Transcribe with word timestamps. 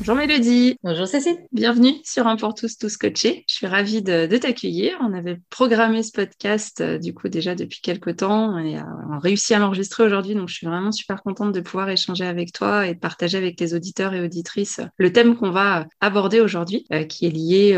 Bonjour 0.00 0.16
Mélodie. 0.16 0.76
Bonjour 0.82 1.06
Cécile. 1.06 1.38
Bienvenue 1.52 1.92
sur 2.04 2.26
Un 2.26 2.34
pour 2.34 2.54
tous, 2.54 2.76
tous 2.78 2.96
coachés. 2.96 3.44
Je 3.48 3.54
suis 3.54 3.68
ravie 3.68 4.02
de, 4.02 4.26
t'accueillir. 4.36 4.98
On 5.00 5.12
avait 5.12 5.40
programmé 5.50 6.02
ce 6.02 6.10
podcast 6.10 6.80
euh, 6.80 6.98
du 6.98 7.14
coup 7.14 7.28
déjà 7.28 7.54
depuis 7.54 7.80
quelques 7.80 8.16
temps 8.16 8.58
et 8.58 8.76
euh, 8.76 8.82
on 9.08 9.12
a 9.12 9.18
réussi 9.20 9.54
à 9.54 9.60
l'enregistrer 9.60 10.02
aujourd'hui. 10.02 10.34
Donc 10.34 10.48
je 10.48 10.54
suis 10.56 10.66
vraiment 10.66 10.90
super 10.90 11.22
contente 11.22 11.52
de 11.52 11.60
pouvoir 11.60 11.88
échanger 11.90 12.24
avec 12.26 12.52
toi 12.52 12.88
et 12.88 12.94
de 12.94 12.98
partager 12.98 13.38
avec 13.38 13.58
les 13.60 13.72
auditeurs 13.72 14.14
et 14.14 14.20
auditrices 14.20 14.80
le 14.98 15.12
thème 15.12 15.36
qu'on 15.36 15.50
va 15.50 15.86
aborder 16.00 16.40
aujourd'hui, 16.40 16.86
euh, 16.92 17.04
qui 17.04 17.26
est 17.26 17.30
lié 17.30 17.74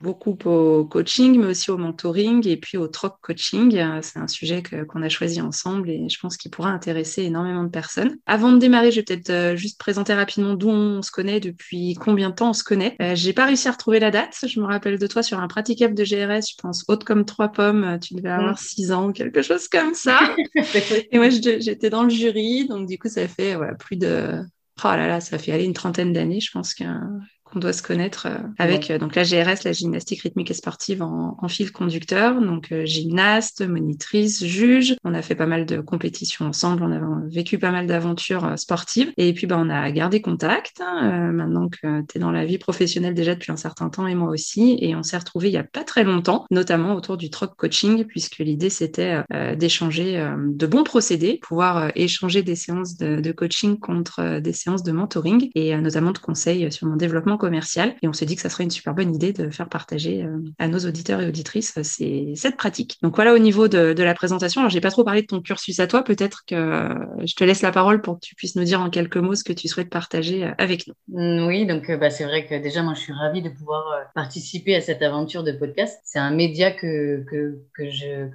beaucoup 0.00 0.38
au 0.44 0.84
coaching, 0.84 1.40
mais 1.40 1.46
aussi 1.46 1.70
au 1.72 1.78
mentoring 1.78 2.46
et 2.46 2.56
puis 2.56 2.78
au 2.78 2.86
troc 2.86 3.16
coaching. 3.20 3.82
C'est 4.02 4.20
un 4.20 4.28
sujet 4.28 4.62
qu'on 4.62 5.02
a 5.02 5.08
choisi 5.08 5.40
ensemble 5.40 5.90
et 5.90 6.08
je 6.08 6.18
pense 6.20 6.36
qu'il 6.36 6.52
pourra 6.52 6.70
intéresser 6.70 7.22
énormément 7.22 7.64
de 7.64 7.70
personnes. 7.70 8.16
Avant 8.26 8.52
de 8.52 8.58
démarrer, 8.58 8.92
je 8.92 9.00
vais 9.00 9.02
peut-être 9.02 9.56
juste 9.56 9.78
présenter 9.80 10.14
rapidement 10.14 10.54
d'où 10.54 10.68
on 10.68 11.02
se 11.02 11.10
connaît 11.10 11.23
depuis 11.40 11.94
combien 11.94 12.30
de 12.30 12.34
temps 12.34 12.50
on 12.50 12.54
se 12.54 12.64
connaît. 12.64 12.96
Euh, 13.00 13.14
j'ai 13.14 13.32
pas 13.32 13.46
réussi 13.46 13.68
à 13.68 13.72
retrouver 13.72 14.00
la 14.00 14.10
date. 14.10 14.44
Je 14.46 14.60
me 14.60 14.66
rappelle 14.66 14.98
de 14.98 15.06
toi 15.06 15.22
sur 15.22 15.40
un 15.40 15.48
praticable 15.48 15.94
de 15.94 16.04
GRS, 16.04 16.48
je 16.50 16.54
pense 16.60 16.84
haute 16.88 17.04
comme 17.04 17.24
trois 17.24 17.48
pommes. 17.48 17.84
Euh, 17.84 17.98
tu 17.98 18.14
devais 18.14 18.30
avoir 18.30 18.54
mm. 18.54 18.58
six 18.58 18.92
ans, 18.92 19.12
quelque 19.12 19.42
chose 19.42 19.68
comme 19.68 19.94
ça. 19.94 20.20
et 21.10 21.18
moi, 21.18 21.28
j'étais 21.30 21.90
dans 21.90 22.04
le 22.04 22.10
jury, 22.10 22.66
donc 22.68 22.88
du 22.88 22.98
coup, 22.98 23.08
ça 23.08 23.26
fait 23.28 23.54
voilà, 23.54 23.74
plus 23.74 23.96
de 23.96 24.40
Oh 24.82 24.88
là 24.88 25.06
là, 25.06 25.20
ça 25.20 25.38
fait 25.38 25.52
aller 25.52 25.64
une 25.64 25.72
trentaine 25.72 26.12
d'années, 26.12 26.40
je 26.40 26.50
pense, 26.50 26.74
qu'un 26.74 27.20
on 27.54 27.58
doit 27.58 27.72
se 27.72 27.82
connaître 27.82 28.26
euh, 28.26 28.38
avec 28.58 28.90
euh, 28.90 28.98
donc 28.98 29.14
la 29.14 29.22
GRS, 29.22 29.64
la 29.64 29.72
gymnastique 29.72 30.22
rythmique 30.22 30.50
et 30.50 30.54
sportive 30.54 31.02
en, 31.02 31.36
fil 31.48 31.72
conducteur. 31.72 32.40
Donc 32.40 32.72
euh, 32.72 32.84
gymnaste, 32.84 33.66
monitrice, 33.66 34.44
juge. 34.44 34.96
On 35.04 35.14
a 35.14 35.22
fait 35.22 35.34
pas 35.34 35.46
mal 35.46 35.66
de 35.66 35.80
compétitions 35.80 36.46
ensemble. 36.46 36.82
On 36.82 36.92
a 36.92 37.28
vécu 37.28 37.58
pas 37.58 37.70
mal 37.70 37.86
d'aventures 37.86 38.58
sportives. 38.58 39.12
Et 39.16 39.32
puis 39.34 39.46
bah, 39.46 39.56
on 39.58 39.68
a 39.68 39.90
gardé 39.90 40.20
contact. 40.20 40.80
Hein, 40.80 41.32
maintenant 41.32 41.68
que 41.68 42.00
tu 42.02 42.16
es 42.16 42.18
dans 42.18 42.32
la 42.32 42.44
vie 42.44 42.58
professionnelle 42.58 43.14
déjà 43.14 43.34
depuis 43.34 43.52
un 43.52 43.56
certain 43.56 43.88
temps 43.90 44.06
et 44.06 44.14
moi 44.14 44.30
aussi. 44.30 44.78
Et 44.80 44.96
on 44.96 45.02
s'est 45.02 45.18
retrouvés 45.18 45.48
il 45.48 45.54
y 45.54 45.58
a 45.58 45.64
pas 45.64 45.84
très 45.84 46.02
longtemps, 46.02 46.46
notamment 46.50 46.94
autour 46.94 47.16
du 47.16 47.30
troc 47.30 47.54
coaching, 47.56 48.04
puisque 48.04 48.38
l'idée 48.38 48.70
c'était 48.70 49.22
d'échanger 49.56 50.26
de 50.38 50.66
bons 50.66 50.84
procédés, 50.84 51.38
pouvoir 51.42 51.90
échanger 51.94 52.42
des 52.42 52.56
séances 52.56 52.96
de, 52.96 53.20
de, 53.20 53.32
coaching 53.32 53.78
contre 53.78 54.40
des 54.40 54.52
séances 54.52 54.82
de 54.82 54.92
mentoring 54.92 55.50
et 55.54 55.76
notamment 55.76 56.12
de 56.12 56.18
conseils 56.18 56.70
sur 56.72 56.86
mon 56.86 56.96
développement 56.96 57.36
commercial. 57.44 57.94
Et 58.00 58.08
on 58.08 58.14
s'est 58.14 58.24
dit 58.24 58.36
que 58.36 58.40
ça 58.40 58.48
serait 58.48 58.64
une 58.64 58.70
super 58.70 58.94
bonne 58.94 59.14
idée 59.14 59.34
de 59.34 59.50
faire 59.50 59.68
partager 59.68 60.24
euh, 60.24 60.38
à 60.58 60.66
nos 60.66 60.78
auditeurs 60.78 61.20
et 61.20 61.28
auditrices 61.28 61.76
euh, 61.76 62.32
cette 62.34 62.56
pratique. 62.56 62.96
Donc 63.02 63.16
voilà 63.16 63.34
au 63.34 63.38
niveau 63.38 63.68
de, 63.68 64.02
la 64.02 64.14
présentation. 64.14 64.62
Alors 64.62 64.70
j'ai 64.70 64.80
pas 64.80 64.90
trop 64.90 65.04
parlé 65.04 65.20
de 65.20 65.26
ton 65.26 65.42
cursus 65.42 65.78
à 65.78 65.86
toi. 65.86 66.02
Peut-être 66.02 66.44
que 66.46 66.88
je 67.22 67.34
te 67.34 67.44
laisse 67.44 67.60
la 67.60 67.70
parole 67.70 68.00
pour 68.00 68.14
que 68.14 68.20
tu 68.20 68.34
puisses 68.34 68.56
nous 68.56 68.64
dire 68.64 68.80
en 68.80 68.88
quelques 68.88 69.18
mots 69.18 69.34
ce 69.34 69.44
que 69.44 69.52
tu 69.52 69.68
souhaites 69.68 69.90
partager 69.90 70.44
euh, 70.44 70.52
avec 70.56 70.86
nous. 70.86 70.94
Mm, 71.08 71.46
oui, 71.46 71.66
donc 71.66 71.90
bah, 71.98 72.08
c'est 72.08 72.24
vrai 72.24 72.46
que 72.46 72.54
déjà 72.62 72.82
moi 72.82 72.94
je 72.94 73.00
suis 73.00 73.12
ravie 73.12 73.42
de 73.42 73.50
pouvoir 73.50 73.84
participer 74.14 74.74
à 74.74 74.80
cette 74.80 75.02
aventure 75.02 75.44
de 75.44 75.52
podcast. 75.52 76.00
C'est 76.04 76.18
un 76.18 76.30
média 76.30 76.70
que, 76.70 77.24
que, 77.30 77.58
que 77.76 77.84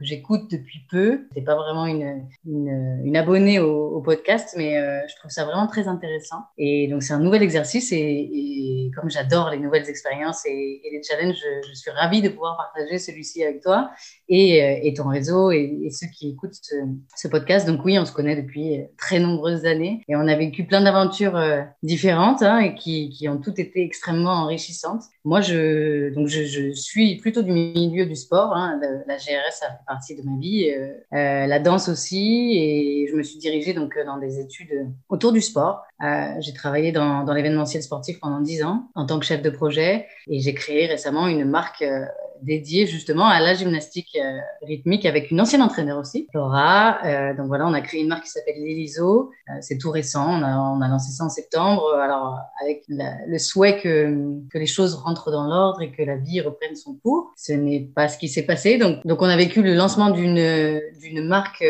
j'écoute 0.02 0.52
depuis 0.52 0.81
peu. 0.92 1.22
C'est 1.36 1.42
pas 1.42 1.56
vraiment 1.56 1.88
une, 1.88 3.16
abonnée 3.16 3.59
au, 3.59 4.02
podcast, 4.02 4.53
mais 4.56 4.75
je 5.09 5.16
trouve 5.18 5.31
ça 5.31 5.46
vraiment 5.46 5.68
très 5.68 5.88
intéressant. 5.88 6.44
Et 6.58 6.88
donc 6.88 7.02
c'est 7.03 7.14
un 7.14 7.19
nouvel 7.19 7.42
exercice 7.42 7.92
et 7.92 8.92
comme 9.00 9.10
j'adore 9.10 9.50
les 9.50 9.58
nouvelles 9.58 9.90
expériences 9.90 10.46
et, 10.46 10.82
les 10.92 11.02
challenges, 11.04 11.44
je, 11.68 11.74
suis 11.74 11.92
ravie 11.92 12.22
de 12.22 12.30
pouvoir 12.30 12.58
partager 12.58 12.98
celui-ci 12.98 13.44
avec 13.44 13.62
toi 13.62 13.92
et, 14.28 14.64
euh, 14.64 14.94
ton 14.96 15.08
réseau 15.08 15.52
et, 15.52 15.90
ceux 15.92 16.08
qui 16.08 16.30
écoutent 16.30 16.60
ce, 17.16 17.28
podcast. 17.28 17.68
Donc 17.68 17.86
oui, 17.86 17.98
on 18.00 18.06
se 18.06 18.12
connaît 18.12 18.36
depuis 18.36 18.82
très 18.98 19.20
nombreuses 19.20 19.66
années 19.66 20.04
et 20.08 20.16
on 20.16 20.28
a 20.28 20.36
vécu 20.36 20.66
plein 20.66 20.82
d'aventures 20.82 21.36
euh, 21.36 21.62
différentes 21.84 22.42
hein, 22.42 22.60
et 22.60 22.76
qui, 22.76 23.28
ont 23.30 23.38
toutes 23.38 23.60
été 23.60 23.84
extrêmement 23.84 24.32
enrichissantes. 24.32 25.04
Moi, 25.24 25.42
je, 25.42 26.14
donc 26.14 26.28
je, 26.28 26.72
suis 26.74 27.18
plutôt 27.18 27.42
du 27.42 27.52
milieu 27.52 28.06
du 28.06 28.16
sport. 28.16 28.54
Hein. 28.56 28.80
La, 29.08 29.18
GRS, 29.18 29.52
ça 29.52 29.68
fait 29.68 29.86
partie 29.88 30.16
de 30.16 30.24
ma 30.24 30.38
vie. 30.40 30.72
Euh, 30.72 31.46
la 31.46 31.60
danse 31.60 31.90
aussi. 31.90 32.58
Et 32.58 33.08
je 33.10 33.16
me 33.16 33.24
suis 33.24 33.38
dirigée 33.38 33.74
donc 33.74 33.94
dans 34.06 34.18
des 34.18 34.40
études 34.40 34.88
autour 35.10 35.31
du 35.31 35.42
sport. 35.42 35.84
j'ai 36.40 36.54
travaillé 36.54 36.92
dans 36.92 37.34
l'événementiel 37.34 37.84
sportif 37.84 38.20
pendant 38.20 38.40
dix 38.40 38.64
ans 38.64 38.89
en 38.96 39.06
tant 39.06 39.20
que 39.20 39.26
chef 39.26 39.42
de 39.42 39.50
projet 39.50 40.08
et 40.28 40.40
j'ai 40.40 40.54
créé 40.54 40.88
récemment 40.88 41.28
une 41.28 41.46
marque 41.46 41.82
euh, 41.82 42.06
dédiée 42.42 42.88
justement 42.88 43.28
à 43.28 43.42
la 43.42 43.54
gymnastique 43.54 44.18
euh, 44.18 44.40
rythmique 44.66 45.06
avec 45.06 45.30
une 45.30 45.42
ancienne 45.42 45.62
entraîneur 45.62 45.98
aussi, 45.98 46.28
Laura. 46.34 47.00
Euh, 47.06 47.36
donc 47.36 47.48
voilà, 47.48 47.68
on 47.68 47.74
a 47.74 47.82
créé 47.82 48.02
une 48.02 48.08
marque 48.08 48.24
qui 48.24 48.30
s'appelle 48.30 48.56
L'Eliso. 48.58 49.32
c'est 49.60 49.78
tout 49.78 49.92
récent, 49.92 50.40
on 50.42 50.82
a, 50.82 50.88
lancé 50.88 51.12
ça 51.12 51.26
en 51.26 51.30
septembre. 51.30 51.94
Alors 51.96 52.38
avec 52.62 52.84
le 52.88 53.38
souhait 53.38 53.80
que, 53.82 54.16
que 54.50 54.58
les 54.58 54.66
choses 54.66 54.96
rentrent 54.96 55.32
dans 55.32 55.46
l'ordre 55.46 55.82
et 55.82 55.92
que 55.92 56.04
la 56.04 56.16
vie 56.16 56.40
reprenne 56.42 56.76
son 56.76 56.96
cours. 56.96 57.32
Ce 57.36 57.52
n'est 57.52 57.82
pas 57.94 58.08
ce 58.08 58.18
qui 58.18 58.30
s'est 58.30 58.46
passé. 58.46 58.78
Donc, 58.78 59.06
donc 59.06 59.22
on 59.22 59.30
a 59.30 59.36
vécu 59.36 59.62
le 59.62 59.74
lancement 59.74 60.10
d'une 60.10 60.80
d'une 61.02 61.28
marque 61.28 61.64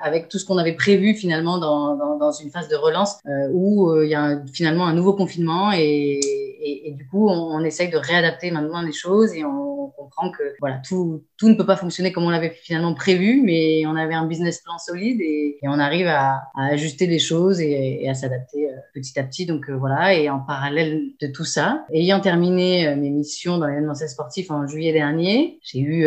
avec 0.00 0.28
tout 0.28 0.38
ce 0.38 0.44
qu'on 0.44 0.58
avait 0.58 0.74
prévu 0.74 1.14
finalement 1.14 1.58
dans, 1.58 1.96
dans, 2.18 2.32
une 2.32 2.50
phase 2.50 2.68
de 2.68 2.76
relance 2.76 3.18
où 3.52 3.92
il 4.02 4.10
y 4.10 4.14
a 4.14 4.38
finalement 4.52 4.86
un 4.86 4.92
nouveau 4.92 5.14
confinement 5.14 5.72
et 5.72 6.20
et, 6.60 6.92
du 6.92 7.06
coup, 7.08 7.28
on, 7.28 7.62
essaye 7.64 7.90
de 7.90 7.96
réadapter 7.96 8.50
maintenant 8.50 8.82
les 8.82 8.92
choses 8.92 9.34
et 9.34 9.44
on, 9.44 9.66
comprend 9.96 10.30
que 10.30 10.42
voilà, 10.60 10.80
tout, 10.86 11.22
tout 11.38 11.48
ne 11.48 11.54
peut 11.54 11.66
pas 11.66 11.76
fonctionner 11.76 12.12
comme 12.12 12.24
on 12.24 12.30
l'avait 12.30 12.50
finalement 12.50 12.94
prévu, 12.94 13.40
mais 13.42 13.86
on 13.86 13.96
avait 13.96 14.14
un 14.14 14.26
business 14.26 14.60
plan 14.60 14.78
solide 14.78 15.20
et, 15.20 15.58
on 15.62 15.78
arrive 15.78 16.06
à, 16.06 16.42
ajuster 16.56 17.06
les 17.06 17.18
choses 17.18 17.60
et, 17.60 18.08
à 18.08 18.14
s'adapter 18.14 18.68
euh, 18.70 18.74
petit 18.94 19.18
à 19.18 19.24
petit. 19.24 19.46
Donc 19.46 19.68
euh, 19.68 19.76
voilà, 19.76 20.14
et 20.14 20.28
en 20.30 20.38
parallèle 20.38 21.02
de 21.20 21.26
tout 21.26 21.44
ça, 21.44 21.84
ayant 21.92 22.20
terminé 22.20 22.86
euh, 22.86 22.96
mes 22.96 23.10
missions 23.10 23.58
dans 23.58 23.66
l'événementiel 23.66 24.08
sportif 24.08 24.50
en 24.50 24.66
juillet 24.66 24.92
dernier, 24.92 25.58
j'ai 25.62 25.80
eu 25.80 26.06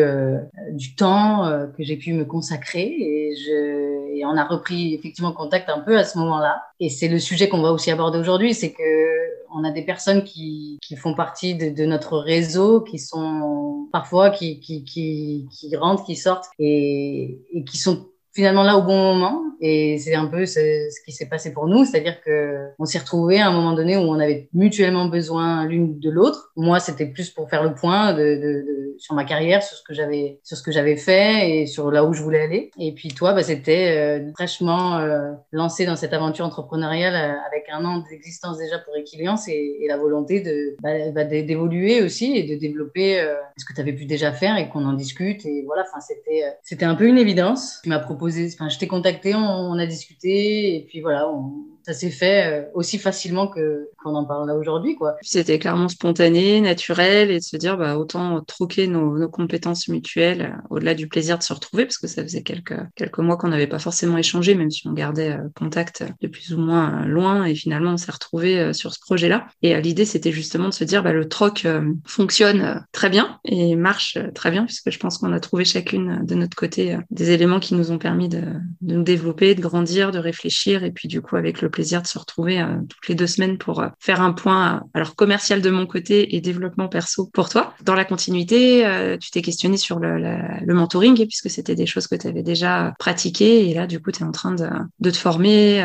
du 0.71 0.95
temps 0.95 1.49
que 1.77 1.83
j'ai 1.83 1.97
pu 1.97 2.13
me 2.13 2.25
consacrer 2.25 2.85
et, 2.85 3.35
je, 3.35 4.17
et 4.17 4.25
on 4.25 4.37
a 4.37 4.45
repris 4.45 4.93
effectivement 4.93 5.31
contact 5.31 5.69
un 5.69 5.79
peu 5.79 5.97
à 5.97 6.03
ce 6.03 6.17
moment-là. 6.19 6.61
Et 6.79 6.89
c'est 6.89 7.07
le 7.07 7.19
sujet 7.19 7.49
qu'on 7.49 7.61
va 7.61 7.71
aussi 7.71 7.91
aborder 7.91 8.19
aujourd'hui, 8.19 8.53
c'est 8.53 8.71
que 8.71 9.38
on 9.51 9.63
a 9.63 9.71
des 9.71 9.83
personnes 9.83 10.23
qui, 10.23 10.79
qui 10.81 10.95
font 10.95 11.13
partie 11.13 11.55
de, 11.55 11.85
notre 11.85 12.17
réseau, 12.17 12.81
qui 12.81 12.99
sont 12.99 13.87
parfois 13.91 14.29
qui, 14.29 14.59
qui, 14.59 14.83
qui, 14.83 15.47
qui 15.51 15.75
rentrent, 15.75 16.05
qui 16.05 16.15
sortent 16.15 16.49
et, 16.59 17.41
et 17.51 17.63
qui 17.63 17.77
sont 17.77 18.07
finalement 18.33 18.63
là 18.63 18.77
au 18.77 18.83
bon 18.83 19.13
moment. 19.13 19.43
Et 19.61 19.97
c'est 19.97 20.15
un 20.15 20.27
peu 20.27 20.45
ce, 20.45 21.03
qui 21.03 21.11
s'est 21.11 21.27
passé 21.27 21.51
pour 21.51 21.67
nous. 21.67 21.83
C'est-à-dire 21.83 22.21
que 22.21 22.67
on 22.79 22.85
s'est 22.85 22.99
retrouvés 22.99 23.39
à 23.39 23.47
un 23.47 23.51
moment 23.51 23.73
donné 23.73 23.97
où 23.97 24.01
on 24.01 24.19
avait 24.19 24.49
mutuellement 24.53 25.07
besoin 25.07 25.65
l'une 25.65 25.99
de 25.99 26.09
l'autre. 26.09 26.51
Moi 26.55 26.79
c'était 26.79 27.07
plus 27.07 27.29
pour 27.29 27.49
faire 27.49 27.63
le 27.63 27.73
point 27.73 28.13
de, 28.13 28.19
de, 28.19 28.65
de, 28.65 28.95
sur 28.97 29.15
ma 29.15 29.25
carrière 29.25 29.61
sur 29.63 29.77
ce 29.77 29.83
que 29.83 29.93
j'avais 29.93 30.39
sur 30.43 30.57
ce 30.57 30.63
que 30.63 30.71
j'avais 30.71 30.95
fait 30.95 31.61
et 31.61 31.65
sur 31.65 31.91
là 31.91 32.05
où 32.05 32.13
je 32.13 32.21
voulais 32.21 32.41
aller. 32.41 32.71
Et 32.79 32.93
puis 32.93 33.09
toi 33.09 33.33
bah, 33.33 33.43
c'était 33.43 33.97
euh, 33.97 34.31
fraîchement 34.33 34.97
euh, 34.97 35.31
lancé 35.51 35.85
dans 35.85 35.97
cette 35.97 36.13
aventure 36.13 36.45
entrepreneuriale 36.45 37.15
euh, 37.15 37.47
avec 37.47 37.65
un 37.71 37.83
an 37.83 38.03
d'existence 38.09 38.57
déjà 38.57 38.79
pour 38.79 38.95
Equiliance 38.95 39.47
et, 39.49 39.77
et, 39.81 39.87
la 39.87 39.97
volonté 39.97 40.41
de 40.41 40.75
bah, 40.81 41.11
bah 41.13 41.25
d'évoluer 41.25 42.01
aussi 42.01 42.37
et 42.37 42.43
de 42.43 42.59
développer 42.59 43.25
ce 43.57 43.65
que 43.65 43.73
tu 43.73 43.81
avais 43.81 43.93
pu 43.93 44.05
déjà 44.05 44.31
faire 44.31 44.57
et 44.57 44.69
qu'on 44.69 44.85
en 44.85 44.93
discute. 44.93 45.45
Et 45.45 45.63
voilà 45.65 45.83
enfin 45.87 45.99
c'était 45.99 46.43
c'était 46.63 46.85
un 46.85 46.95
peu 46.95 47.05
une 47.05 47.17
évidence. 47.17 47.79
Tu 47.83 47.89
m'as 47.89 47.99
proposé 47.99 48.18
je 48.27 48.77
t'ai 48.77 48.87
contacté, 48.87 49.33
on, 49.35 49.39
on, 49.39 49.79
a 49.79 49.85
discuté, 49.85 50.75
et 50.75 50.85
puis 50.85 51.01
voilà, 51.01 51.29
on, 51.29 51.68
ça 51.83 51.93
s'est 51.93 52.09
fait 52.09 52.45
euh, 52.45 52.65
aussi 52.73 52.97
facilement 52.97 53.47
que 53.47 53.87
qu'on 53.97 54.15
en 54.15 54.25
parle 54.25 54.47
là 54.47 54.55
aujourd'hui, 54.55 54.95
quoi. 54.95 55.15
C'était 55.21 55.59
clairement 55.59 55.87
spontané, 55.87 56.61
naturel, 56.61 57.31
et 57.31 57.39
de 57.39 57.43
se 57.43 57.57
dire, 57.57 57.77
bah, 57.77 57.97
autant 57.97 58.41
troquer 58.41 58.87
nos, 58.87 59.17
nos 59.17 59.29
compétences 59.29 59.87
mutuelles 59.87 60.53
euh, 60.53 60.67
au-delà 60.69 60.93
du 60.93 61.07
plaisir 61.07 61.37
de 61.37 61.43
se 61.43 61.53
retrouver, 61.53 61.85
parce 61.85 61.97
que 61.97 62.07
ça 62.07 62.21
faisait 62.23 62.43
quelques, 62.43 62.79
quelques 62.95 63.19
mois 63.19 63.37
qu'on 63.37 63.49
n'avait 63.49 63.67
pas 63.67 63.79
forcément 63.79 64.17
échangé, 64.17 64.55
même 64.55 64.71
si 64.71 64.87
on 64.87 64.93
gardait 64.93 65.31
euh, 65.31 65.49
contact 65.55 66.03
de 66.21 66.27
plus 66.27 66.53
ou 66.53 66.59
moins 66.59 67.05
loin, 67.05 67.45
et 67.45 67.55
finalement 67.55 67.91
on 67.91 67.97
s'est 67.97 68.11
retrouvé 68.11 68.73
sur 68.73 68.93
ce 68.93 68.99
projet-là. 68.99 69.47
Et 69.61 69.79
l'idée, 69.81 70.05
c'était 70.05 70.31
justement 70.31 70.69
de 70.69 70.73
se 70.73 70.83
dire, 70.83 71.03
bah, 71.03 71.13
le 71.13 71.27
troc 71.27 71.65
fonctionne 72.05 72.85
très 72.91 73.09
bien 73.09 73.39
et 73.45 73.75
marche 73.75 74.17
très 74.35 74.51
bien, 74.51 74.65
puisque 74.65 74.91
je 74.91 74.99
pense 74.99 75.17
qu'on 75.17 75.33
a 75.33 75.39
trouvé 75.39 75.65
chacune 75.65 76.25
de 76.25 76.35
notre 76.35 76.55
côté 76.55 76.97
des 77.09 77.31
éléments 77.31 77.59
qui 77.59 77.75
nous 77.75 77.91
ont 77.91 77.97
permis 77.97 78.29
de, 78.29 78.41
de 78.81 78.95
nous 78.95 79.03
développer, 79.03 79.55
de 79.55 79.61
grandir, 79.61 80.11
de 80.11 80.19
réfléchir, 80.19 80.83
et 80.83 80.91
puis 80.91 81.07
du 81.07 81.21
coup 81.21 81.35
avec 81.35 81.61
le 81.61 81.69
plaisir 81.69 81.78
de 81.79 82.07
se 82.07 82.19
retrouver 82.19 82.61
euh, 82.61 82.77
toutes 82.87 83.07
les 83.07 83.15
deux 83.15 83.27
semaines 83.27 83.57
pour 83.57 83.81
euh, 83.81 83.87
faire 83.99 84.21
un 84.21 84.33
point, 84.33 84.75
euh, 84.75 84.79
alors 84.93 85.15
commercial 85.15 85.61
de 85.61 85.69
mon 85.69 85.85
côté 85.85 86.35
et 86.35 86.41
développement 86.41 86.87
perso 86.87 87.29
pour 87.33 87.49
toi. 87.49 87.73
Dans 87.83 87.95
la 87.95 88.05
continuité, 88.05 88.85
tu 89.19 89.31
t'es 89.31 89.41
questionné 89.41 89.77
sur 89.77 89.99
le, 89.99 90.17
le 90.19 90.73
mentoring 90.73 91.15
puisque 91.27 91.49
c'était 91.49 91.75
des 91.75 91.85
choses 91.85 92.07
que 92.07 92.15
tu 92.15 92.27
avais 92.27 92.43
déjà 92.43 92.93
pratiquées 92.99 93.69
et 93.69 93.73
là 93.73 93.87
du 93.87 94.01
coup 94.01 94.11
tu 94.11 94.23
es 94.23 94.25
en 94.25 94.31
train 94.31 94.51
de, 94.51 94.67
de 94.99 95.11
te 95.11 95.17
former 95.17 95.81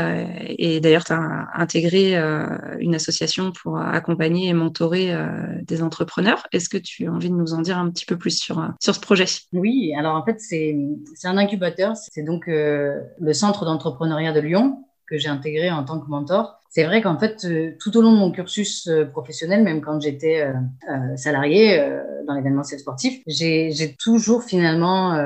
et 0.58 0.80
d'ailleurs 0.80 1.04
tu 1.04 1.12
as 1.12 1.48
intégré 1.54 2.14
une 2.78 2.94
association 2.94 3.52
pour 3.52 3.78
accompagner 3.78 4.48
et 4.48 4.52
mentorer 4.54 5.14
des 5.62 5.82
entrepreneurs. 5.82 6.46
Est-ce 6.52 6.68
que 6.68 6.78
tu 6.78 7.06
as 7.06 7.12
envie 7.12 7.30
de 7.30 7.34
nous 7.34 7.54
en 7.54 7.60
dire 7.60 7.78
un 7.78 7.90
petit 7.90 8.06
peu 8.06 8.16
plus 8.16 8.38
sur, 8.38 8.66
sur 8.80 8.94
ce 8.94 9.00
projet? 9.00 9.26
Oui, 9.52 9.92
alors 9.96 10.16
en 10.16 10.24
fait 10.24 10.40
c'est 10.40 10.76
un 11.24 11.36
incubateur, 11.36 11.96
c'est 11.96 12.22
donc 12.22 12.44
le 12.46 13.32
centre 13.32 13.64
d'entrepreneuriat 13.64 14.32
de 14.32 14.40
Lyon 14.40 14.84
que 15.06 15.18
j'ai 15.18 15.28
intégré 15.28 15.70
en 15.70 15.84
tant 15.84 16.00
que 16.00 16.08
mentor. 16.08 16.60
C'est 16.74 16.82
vrai 16.82 17.02
qu'en 17.02 17.16
fait, 17.16 17.44
euh, 17.44 17.76
tout 17.78 17.96
au 17.96 18.02
long 18.02 18.12
de 18.12 18.18
mon 18.18 18.32
cursus 18.32 18.88
euh, 18.88 19.04
professionnel, 19.04 19.62
même 19.62 19.80
quand 19.80 20.00
j'étais 20.00 20.40
euh, 20.42 21.16
salarié 21.16 21.80
dans 22.26 22.34
l'événementiel 22.34 22.80
sportif, 22.80 23.22
j'ai 23.28 23.94
toujours 23.96 24.42
finalement 24.42 25.16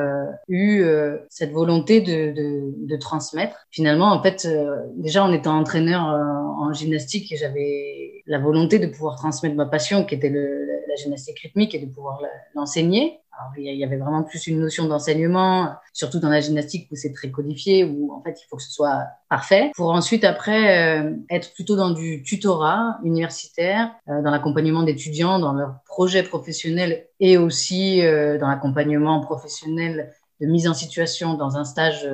eu 0.49 0.85
cette 1.31 1.53
volonté 1.53 2.01
de, 2.01 2.33
de, 2.33 2.75
de, 2.87 2.97
transmettre. 2.97 3.67
Finalement, 3.71 4.13
en 4.13 4.23
fait, 4.23 4.49
déjà 4.97 5.25
en 5.25 5.33
étant 5.33 5.57
entraîneur 5.57 6.03
en 6.03 6.73
gymnastique, 6.73 7.33
j'avais 7.39 8.23
la 8.27 8.39
volonté 8.39 8.79
de 8.79 8.89
pouvoir 8.89 9.17
transmettre 9.17 9.55
ma 9.55 9.67
passion, 9.67 10.05
qui 10.05 10.17
était 10.17 10.29
le, 10.29 10.67
la 10.89 10.97
gymnastique 10.97 11.39
rythmique, 11.39 11.75
et 11.75 11.79
de 11.79 11.87
pouvoir 11.87 12.21
l'enseigner. 12.55 13.21
Il 13.56 13.75
y 13.75 13.85
avait 13.85 13.96
vraiment 13.96 14.23
plus 14.23 14.46
une 14.46 14.61
notion 14.61 14.87
d'enseignement, 14.87 15.75
surtout 15.93 16.19
dans 16.20 16.29
la 16.29 16.40
gymnastique 16.40 16.88
où 16.90 16.96
c'est 16.96 17.12
très 17.12 17.31
codifié, 17.31 17.85
où 17.85 18.12
en 18.12 18.23
fait 18.23 18.40
il 18.40 18.46
faut 18.49 18.56
que 18.56 18.62
ce 18.62 18.70
soit 18.70 19.06
parfait, 19.29 19.70
pour 19.75 19.90
ensuite 19.90 20.25
après 20.25 21.00
euh, 21.00 21.12
être 21.31 21.52
plutôt 21.55 21.76
dans 21.76 21.90
du 21.90 22.23
tutorat 22.23 22.99
universitaire, 23.05 23.93
euh, 24.08 24.23
dans 24.23 24.31
l'accompagnement 24.31 24.82
d'étudiants, 24.82 25.38
dans 25.38 25.52
leurs 25.52 25.76
projets 25.87 26.23
professionnels 26.23 27.06
et 27.20 27.37
aussi 27.37 28.05
euh, 28.05 28.38
dans 28.38 28.49
l'accompagnement 28.49 29.20
professionnel 29.20 30.12
de 30.40 30.46
mise 30.46 30.69
en 30.69 30.75
situation 30.75 31.35
dans 31.35 31.56
un 31.56 31.64
stage 31.64 32.08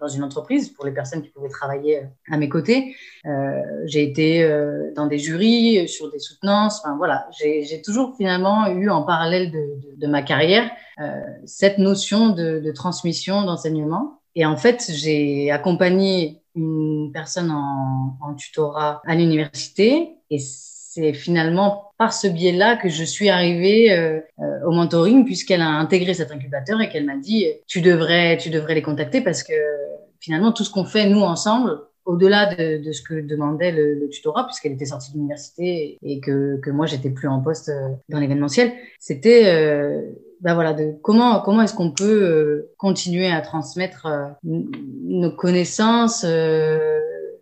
dans 0.00 0.08
une 0.08 0.22
entreprise 0.22 0.70
pour 0.70 0.84
les 0.84 0.92
personnes 0.92 1.22
qui 1.22 1.30
pouvaient 1.30 1.48
travailler 1.48 1.98
euh, 1.98 2.06
à 2.30 2.36
mes 2.36 2.48
côtés. 2.48 2.94
Euh, 3.26 3.60
j'ai 3.86 4.02
été 4.02 4.42
euh, 4.42 4.92
dans 4.94 5.06
des 5.06 5.18
jurys, 5.18 5.88
sur 5.88 6.10
des 6.10 6.18
soutenances. 6.18 6.80
Enfin 6.80 6.96
voilà, 6.96 7.28
j'ai 7.38 7.82
toujours 7.82 8.16
finalement 8.16 8.66
eu 8.68 8.88
en 8.90 9.02
parallèle 9.02 9.50
de, 9.50 9.58
de, 9.58 10.00
de 10.00 10.06
ma 10.06 10.22
carrière 10.22 10.70
cette 11.44 11.76
notion 11.76 12.30
de, 12.30 12.58
de 12.58 12.72
transmission, 12.72 13.42
d'enseignement. 13.42 14.22
Et 14.34 14.46
en 14.46 14.56
fait, 14.56 14.90
j'ai 14.90 15.50
accompagné 15.50 16.40
une 16.54 17.10
personne 17.12 17.50
en, 17.50 18.16
en 18.22 18.34
tutorat 18.34 19.02
à 19.06 19.14
l'université 19.14 20.16
et 20.30 20.38
c'est 20.38 21.12
finalement 21.12 21.92
par 21.98 22.12
ce 22.12 22.26
biais-là 22.26 22.76
que 22.76 22.88
je 22.88 23.04
suis 23.04 23.28
arrivée 23.28 23.92
euh, 23.92 24.20
euh, 24.40 24.66
au 24.66 24.72
mentoring 24.72 25.24
puisqu'elle 25.24 25.60
a 25.60 25.68
intégré 25.68 26.14
cet 26.14 26.30
incubateur 26.30 26.80
et 26.80 26.88
qu'elle 26.88 27.04
m'a 27.04 27.16
dit 27.16 27.46
tu 27.66 27.82
devrais 27.82 28.38
tu 28.38 28.48
devrais 28.48 28.74
les 28.74 28.82
contacter 28.82 29.20
parce 29.20 29.42
que 29.42 29.52
finalement 30.26 30.52
tout 30.52 30.64
ce 30.64 30.70
qu'on 30.70 30.84
fait 30.84 31.08
nous 31.08 31.20
ensemble 31.20 31.80
au-delà 32.04 32.54
de, 32.54 32.84
de, 32.84 32.92
ce 32.92 33.00
que 33.00 33.14
demandait 33.14 33.70
le, 33.70 33.94
le 33.94 34.08
tutorat 34.08 34.44
puisqu'elle 34.44 34.72
était 34.72 34.86
sortie 34.86 35.12
de 35.12 35.16
l'université 35.16 35.98
et 36.02 36.20
que, 36.20 36.60
que 36.60 36.70
moi 36.70 36.86
j'étais 36.86 37.10
plus 37.10 37.28
en 37.28 37.40
poste 37.40 37.68
euh, 37.68 37.90
dans 38.08 38.18
l'événementiel 38.18 38.72
c'était 38.98 39.46
euh, 39.46 40.02
ben 40.40 40.54
voilà, 40.54 40.74
de 40.74 40.92
comment 41.02 41.40
comment 41.40 41.62
est-ce 41.62 41.74
qu'on 41.74 41.92
peut 41.92 42.68
continuer 42.76 43.28
à 43.28 43.40
transmettre 43.40 44.06
nos 44.42 45.30
connaissances 45.30 46.26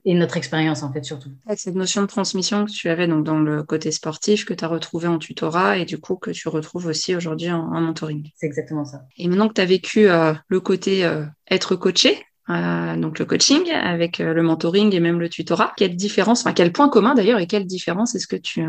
et 0.04 0.14
notre 0.14 0.37
expérience 0.37 0.82
en 0.82 0.92
fait 0.92 1.04
surtout. 1.04 1.30
Cette 1.56 1.75
notion 1.75 2.02
de 2.02 2.06
transmission 2.06 2.64
que 2.64 2.70
tu 2.70 2.88
avais 2.88 3.06
donc 3.06 3.25
dans 3.25 3.38
le 3.38 3.62
côté 3.62 3.90
sportif, 3.90 4.44
que 4.44 4.54
tu 4.54 4.64
as 4.64 4.69
retrouvé 4.69 5.08
en 5.08 5.19
tutorat 5.19 5.78
et 5.78 5.84
du 5.84 5.98
coup 5.98 6.16
que 6.16 6.30
tu 6.30 6.48
retrouves 6.48 6.87
aussi 6.87 7.16
aujourd'hui 7.16 7.50
en, 7.50 7.80
mentoring. 7.80 8.30
C'est 8.37 8.46
exactement 8.46 8.84
ça. 8.84 9.02
Et 9.16 9.28
maintenant 9.28 9.48
que 9.48 9.54
tu 9.54 9.60
as 9.60 9.66
vécu 9.66 10.08
euh, 10.08 10.34
le 10.48 10.60
côté 10.60 11.04
euh, 11.04 11.25
être 11.50 11.76
coaché, 11.76 12.22
euh, 12.50 12.96
donc 12.96 13.19
le 13.19 13.25
coaching 13.25 13.70
avec 13.70 14.19
le 14.19 14.43
mentoring 14.43 14.94
et 14.94 15.00
même 15.00 15.19
le 15.19 15.29
tutorat, 15.29 15.73
quelle 15.76 15.96
différence, 15.96 16.41
enfin 16.41 16.52
quel 16.52 16.73
point 16.73 16.88
commun 16.88 17.14
d'ailleurs 17.14 17.41
et 17.41 17.46
quelle 17.46 17.67
différence 17.67 18.14
est-ce 18.14 18.26
que 18.26 18.37
tu, 18.37 18.64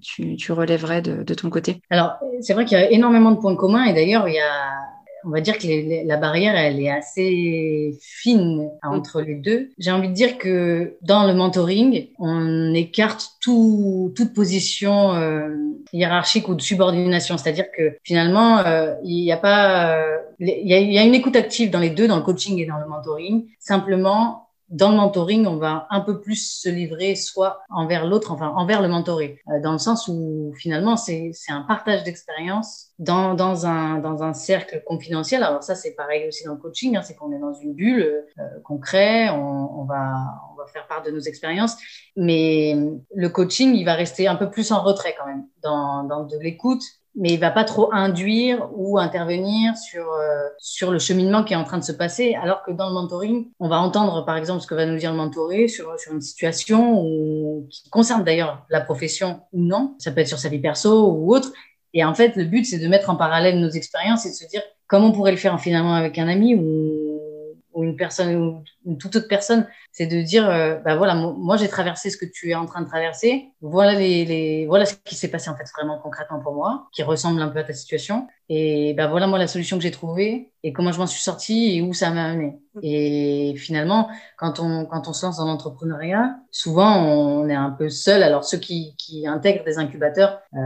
tu, 0.00 0.36
tu 0.36 0.52
relèverais 0.52 1.02
de, 1.02 1.22
de 1.22 1.34
ton 1.34 1.50
côté? 1.50 1.80
Alors 1.90 2.14
c'est 2.40 2.54
vrai 2.54 2.64
qu'il 2.64 2.78
y 2.78 2.80
a 2.80 2.90
énormément 2.90 3.30
de 3.30 3.38
points 3.38 3.56
communs 3.56 3.84
et 3.84 3.92
d'ailleurs 3.92 4.28
il 4.28 4.34
y 4.34 4.40
a 4.40 4.72
on 5.24 5.30
va 5.30 5.40
dire 5.40 5.58
que 5.58 6.06
la 6.06 6.16
barrière, 6.16 6.56
elle 6.56 6.80
est 6.80 6.90
assez 6.90 7.98
fine 8.00 8.70
entre 8.82 9.20
les 9.20 9.34
deux. 9.34 9.70
J'ai 9.78 9.90
envie 9.90 10.08
de 10.08 10.14
dire 10.14 10.38
que 10.38 10.96
dans 11.02 11.26
le 11.26 11.34
mentoring, 11.34 12.08
on 12.18 12.74
écarte 12.74 13.32
tout, 13.40 14.12
toute 14.16 14.34
position 14.34 15.14
euh, 15.14 15.48
hiérarchique 15.92 16.48
ou 16.48 16.54
de 16.54 16.62
subordination. 16.62 17.36
C'est-à-dire 17.38 17.70
que 17.76 17.96
finalement, 18.04 18.58
euh, 18.58 18.94
il 19.04 19.22
n'y 19.22 19.32
a 19.32 19.36
pas, 19.36 19.96
euh, 19.96 20.18
il 20.38 20.68
y, 20.68 20.74
a, 20.74 20.78
il 20.78 20.92
y 20.92 20.98
a 20.98 21.04
une 21.04 21.14
écoute 21.14 21.36
active 21.36 21.70
dans 21.70 21.80
les 21.80 21.90
deux, 21.90 22.08
dans 22.08 22.16
le 22.16 22.22
coaching 22.22 22.58
et 22.58 22.66
dans 22.66 22.78
le 22.78 22.86
mentoring. 22.86 23.46
Simplement, 23.58 24.49
dans 24.70 24.90
le 24.90 24.96
mentoring, 24.96 25.46
on 25.46 25.56
va 25.56 25.88
un 25.90 26.00
peu 26.00 26.20
plus 26.20 26.60
se 26.60 26.68
livrer 26.68 27.16
soit 27.16 27.60
envers 27.70 28.06
l'autre, 28.06 28.30
enfin 28.30 28.48
envers 28.56 28.80
le 28.80 28.88
mentoré, 28.88 29.40
euh, 29.48 29.60
dans 29.60 29.72
le 29.72 29.78
sens 29.78 30.06
où 30.06 30.52
finalement 30.56 30.96
c'est 30.96 31.32
un 31.48 31.62
partage 31.62 32.04
d'expérience 32.04 32.86
dans, 33.00 33.34
dans, 33.34 33.66
un, 33.66 33.98
dans 33.98 34.22
un 34.22 34.32
cercle 34.32 34.82
confidentiel. 34.86 35.42
Alors 35.42 35.64
ça 35.64 35.74
c'est 35.74 35.94
pareil 35.94 36.28
aussi 36.28 36.44
dans 36.44 36.54
le 36.54 36.60
coaching, 36.60 36.96
hein, 36.96 37.02
c'est 37.02 37.16
qu'on 37.16 37.32
est 37.32 37.40
dans 37.40 37.52
une 37.52 37.74
bulle 37.74 38.24
euh, 38.38 38.44
on, 38.68 39.80
on, 39.80 39.84
va, 39.84 40.14
on 40.52 40.56
va 40.56 40.66
faire 40.72 40.86
part 40.86 41.02
de 41.02 41.10
nos 41.10 41.20
expériences, 41.20 41.76
mais 42.16 42.76
le 43.14 43.28
coaching 43.28 43.74
il 43.74 43.84
va 43.84 43.94
rester 43.94 44.28
un 44.28 44.36
peu 44.36 44.50
plus 44.50 44.70
en 44.70 44.82
retrait 44.82 45.16
quand 45.18 45.26
même, 45.26 45.46
dans, 45.62 46.04
dans 46.04 46.24
de 46.24 46.38
l'écoute 46.38 46.82
mais 47.20 47.34
il 47.34 47.38
va 47.38 47.50
pas 47.50 47.64
trop 47.64 47.92
induire 47.92 48.66
ou 48.74 48.98
intervenir 48.98 49.76
sur 49.76 50.10
euh, 50.10 50.48
sur 50.58 50.90
le 50.90 50.98
cheminement 50.98 51.44
qui 51.44 51.52
est 51.52 51.56
en 51.56 51.64
train 51.64 51.76
de 51.76 51.84
se 51.84 51.92
passer. 51.92 52.34
Alors 52.34 52.62
que 52.62 52.72
dans 52.72 52.88
le 52.88 52.94
mentoring 52.94 53.50
on 53.60 53.68
va 53.68 53.78
entendre 53.78 54.24
par 54.24 54.38
exemple 54.38 54.62
ce 54.62 54.66
que 54.66 54.74
va 54.74 54.86
nous 54.86 54.96
dire 54.96 55.10
le 55.12 55.18
mentoré 55.18 55.68
sur 55.68 56.00
sur 56.00 56.14
une 56.14 56.22
situation 56.22 56.98
ou 56.98 57.68
qui 57.70 57.88
concerne 57.90 58.24
d'ailleurs 58.24 58.64
la 58.70 58.80
profession 58.80 59.42
ou 59.52 59.60
non. 59.62 59.94
Ça 59.98 60.10
peut 60.10 60.20
être 60.20 60.28
sur 60.28 60.38
sa 60.38 60.48
vie 60.48 60.60
perso 60.60 61.12
ou 61.12 61.34
autre. 61.34 61.52
Et 61.92 62.02
en 62.04 62.14
fait 62.14 62.36
le 62.36 62.44
but 62.44 62.64
c'est 62.64 62.78
de 62.78 62.88
mettre 62.88 63.10
en 63.10 63.16
parallèle 63.16 63.60
nos 63.60 63.68
expériences 63.68 64.24
et 64.24 64.30
de 64.30 64.34
se 64.34 64.48
dire 64.48 64.62
comment 64.86 65.08
on 65.08 65.12
pourrait 65.12 65.32
le 65.32 65.36
faire 65.36 65.60
finalement 65.60 65.94
avec 65.94 66.18
un 66.18 66.26
ami 66.26 66.54
ou 66.54 66.99
ou 67.72 67.84
une 67.84 67.96
personne 67.96 68.34
ou 68.34 68.64
une 68.84 68.98
toute 68.98 69.16
autre 69.16 69.28
personne, 69.28 69.66
c'est 69.92 70.06
de 70.06 70.22
dire, 70.22 70.48
euh, 70.48 70.76
bah 70.84 70.96
voilà, 70.96 71.14
moi 71.14 71.56
j'ai 71.56 71.68
traversé 71.68 72.10
ce 72.10 72.16
que 72.16 72.24
tu 72.24 72.50
es 72.50 72.54
en 72.54 72.66
train 72.66 72.80
de 72.82 72.86
traverser. 72.86 73.52
Voilà 73.60 73.94
les, 73.94 74.24
les 74.24 74.66
voilà 74.66 74.86
ce 74.86 74.94
qui 74.94 75.14
s'est 75.14 75.28
passé 75.28 75.50
en 75.50 75.56
fait 75.56 75.68
vraiment 75.76 75.98
concrètement 75.98 76.40
pour 76.40 76.54
moi, 76.54 76.88
qui 76.92 77.02
ressemble 77.02 77.40
un 77.42 77.48
peu 77.48 77.58
à 77.58 77.64
ta 77.64 77.72
situation. 77.72 78.26
Et 78.48 78.94
bah 78.94 79.06
voilà 79.06 79.26
moi 79.26 79.38
la 79.38 79.46
solution 79.46 79.76
que 79.76 79.82
j'ai 79.82 79.90
trouvée 79.90 80.52
et 80.62 80.72
comment 80.72 80.92
je 80.92 80.98
m'en 80.98 81.06
suis 81.06 81.22
sortie 81.22 81.76
et 81.76 81.82
où 81.82 81.92
ça 81.92 82.10
m'a 82.10 82.24
amené. 82.24 82.58
Et 82.82 83.54
finalement, 83.56 84.08
quand 84.36 84.60
on 84.60 84.86
quand 84.86 85.08
on 85.08 85.12
se 85.12 85.24
lance 85.26 85.38
dans 85.38 85.46
l'entrepreneuriat, 85.46 86.36
souvent 86.50 87.02
on 87.02 87.48
est 87.48 87.54
un 87.54 87.70
peu 87.70 87.88
seul. 87.88 88.22
Alors 88.22 88.44
ceux 88.44 88.58
qui 88.58 88.94
qui 88.96 89.26
intègrent 89.26 89.64
des 89.64 89.78
incubateurs, 89.78 90.40
euh, 90.54 90.58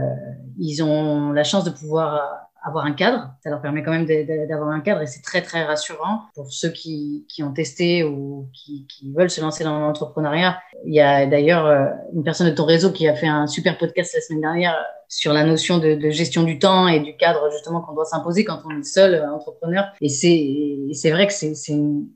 ils 0.57 0.83
ont 0.83 1.31
la 1.31 1.43
chance 1.43 1.63
de 1.63 1.69
pouvoir 1.69 2.44
avoir 2.65 2.85
un 2.85 2.93
cadre. 2.93 3.29
Ça 3.43 3.49
leur 3.49 3.61
permet 3.61 3.83
quand 3.83 3.91
même 3.91 4.05
d'avoir 4.47 4.69
un 4.69 4.81
cadre 4.81 5.01
et 5.01 5.07
c'est 5.07 5.21
très, 5.21 5.41
très 5.41 5.63
rassurant 5.63 6.21
pour 6.33 6.51
ceux 6.51 6.69
qui, 6.69 7.25
qui 7.29 7.43
ont 7.43 7.53
testé 7.53 8.03
ou 8.03 8.49
qui, 8.53 8.87
qui, 8.87 9.13
veulent 9.13 9.29
se 9.29 9.39
lancer 9.39 9.63
dans 9.63 9.79
l'entrepreneuriat. 9.79 10.59
Il 10.85 10.93
y 10.93 10.99
a 10.99 11.25
d'ailleurs 11.27 11.65
euh, 11.67 11.85
une 12.13 12.23
personne 12.23 12.49
de 12.49 12.55
ton 12.55 12.65
réseau 12.65 12.91
qui 12.91 13.07
a 13.07 13.15
fait 13.15 13.27
un 13.27 13.47
super 13.47 13.77
podcast 13.77 14.13
la 14.15 14.21
semaine 14.21 14.41
dernière 14.41 14.75
sur 15.07 15.33
la 15.33 15.43
notion 15.43 15.77
de, 15.77 16.09
gestion 16.09 16.43
du 16.43 16.57
temps 16.57 16.87
et 16.87 16.99
du 16.99 17.15
cadre 17.15 17.49
justement 17.51 17.81
qu'on 17.81 17.93
doit 17.93 18.05
s'imposer 18.05 18.43
quand 18.43 18.59
on 18.65 18.79
est 18.79 18.83
seul 18.83 19.13
euh, 19.13 19.31
entrepreneur. 19.31 19.85
Et 20.01 20.09
c'est 20.09 21.11
vrai 21.11 21.27
que 21.27 21.33
c'est 21.33 21.53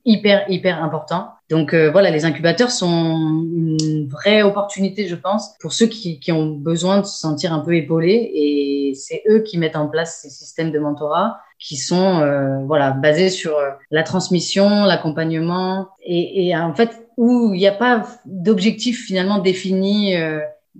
hyper 0.05 0.49
hyper 0.49 0.83
important. 0.83 1.29
Donc 1.49 1.73
euh, 1.73 1.89
voilà, 1.91 2.11
les 2.11 2.25
incubateurs 2.25 2.71
sont 2.71 3.45
une 3.55 4.07
vraie 4.07 4.43
opportunité, 4.43 5.07
je 5.07 5.15
pense, 5.15 5.55
pour 5.59 5.73
ceux 5.73 5.87
qui, 5.87 6.19
qui 6.19 6.31
ont 6.31 6.47
besoin 6.51 6.99
de 6.99 7.05
se 7.05 7.19
sentir 7.19 7.53
un 7.53 7.59
peu 7.59 7.75
épaulés. 7.75 8.31
Et 8.33 8.78
c'est 8.96 9.24
eux 9.29 9.39
qui 9.39 9.58
mettent 9.58 9.75
en 9.75 9.88
place 9.88 10.19
ces 10.22 10.29
systèmes 10.29 10.72
de 10.72 10.79
mentorat 10.79 11.39
qui 11.60 11.75
sont 11.75 12.63
voilà 12.67 12.91
basés 12.91 13.29
sur 13.29 13.58
la 13.91 14.03
transmission, 14.03 14.86
l'accompagnement 14.86 15.89
et, 16.01 16.55
en 16.55 16.74
fait 16.74 17.08
où 17.17 17.53
il 17.53 17.58
n'y 17.58 17.67
a 17.67 17.74
pas 17.74 18.08
d'objectif 18.25 19.05
finalement 19.05 19.39
défini 19.39 20.15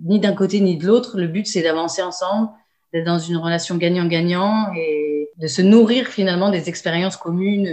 ni 0.02 0.20
d'un 0.20 0.32
côté 0.32 0.60
ni 0.60 0.78
de 0.78 0.86
l'autre. 0.86 1.18
Le 1.18 1.26
but 1.26 1.46
c'est 1.46 1.62
d'avancer 1.62 2.00
ensemble, 2.02 2.48
d'être 2.92 3.04
dans 3.04 3.18
une 3.18 3.36
relation 3.36 3.76
gagnant-gagnant 3.76 4.72
et 4.74 5.19
de 5.40 5.46
se 5.46 5.62
nourrir 5.62 6.06
finalement 6.06 6.50
des 6.50 6.68
expériences 6.68 7.16
communes 7.16 7.66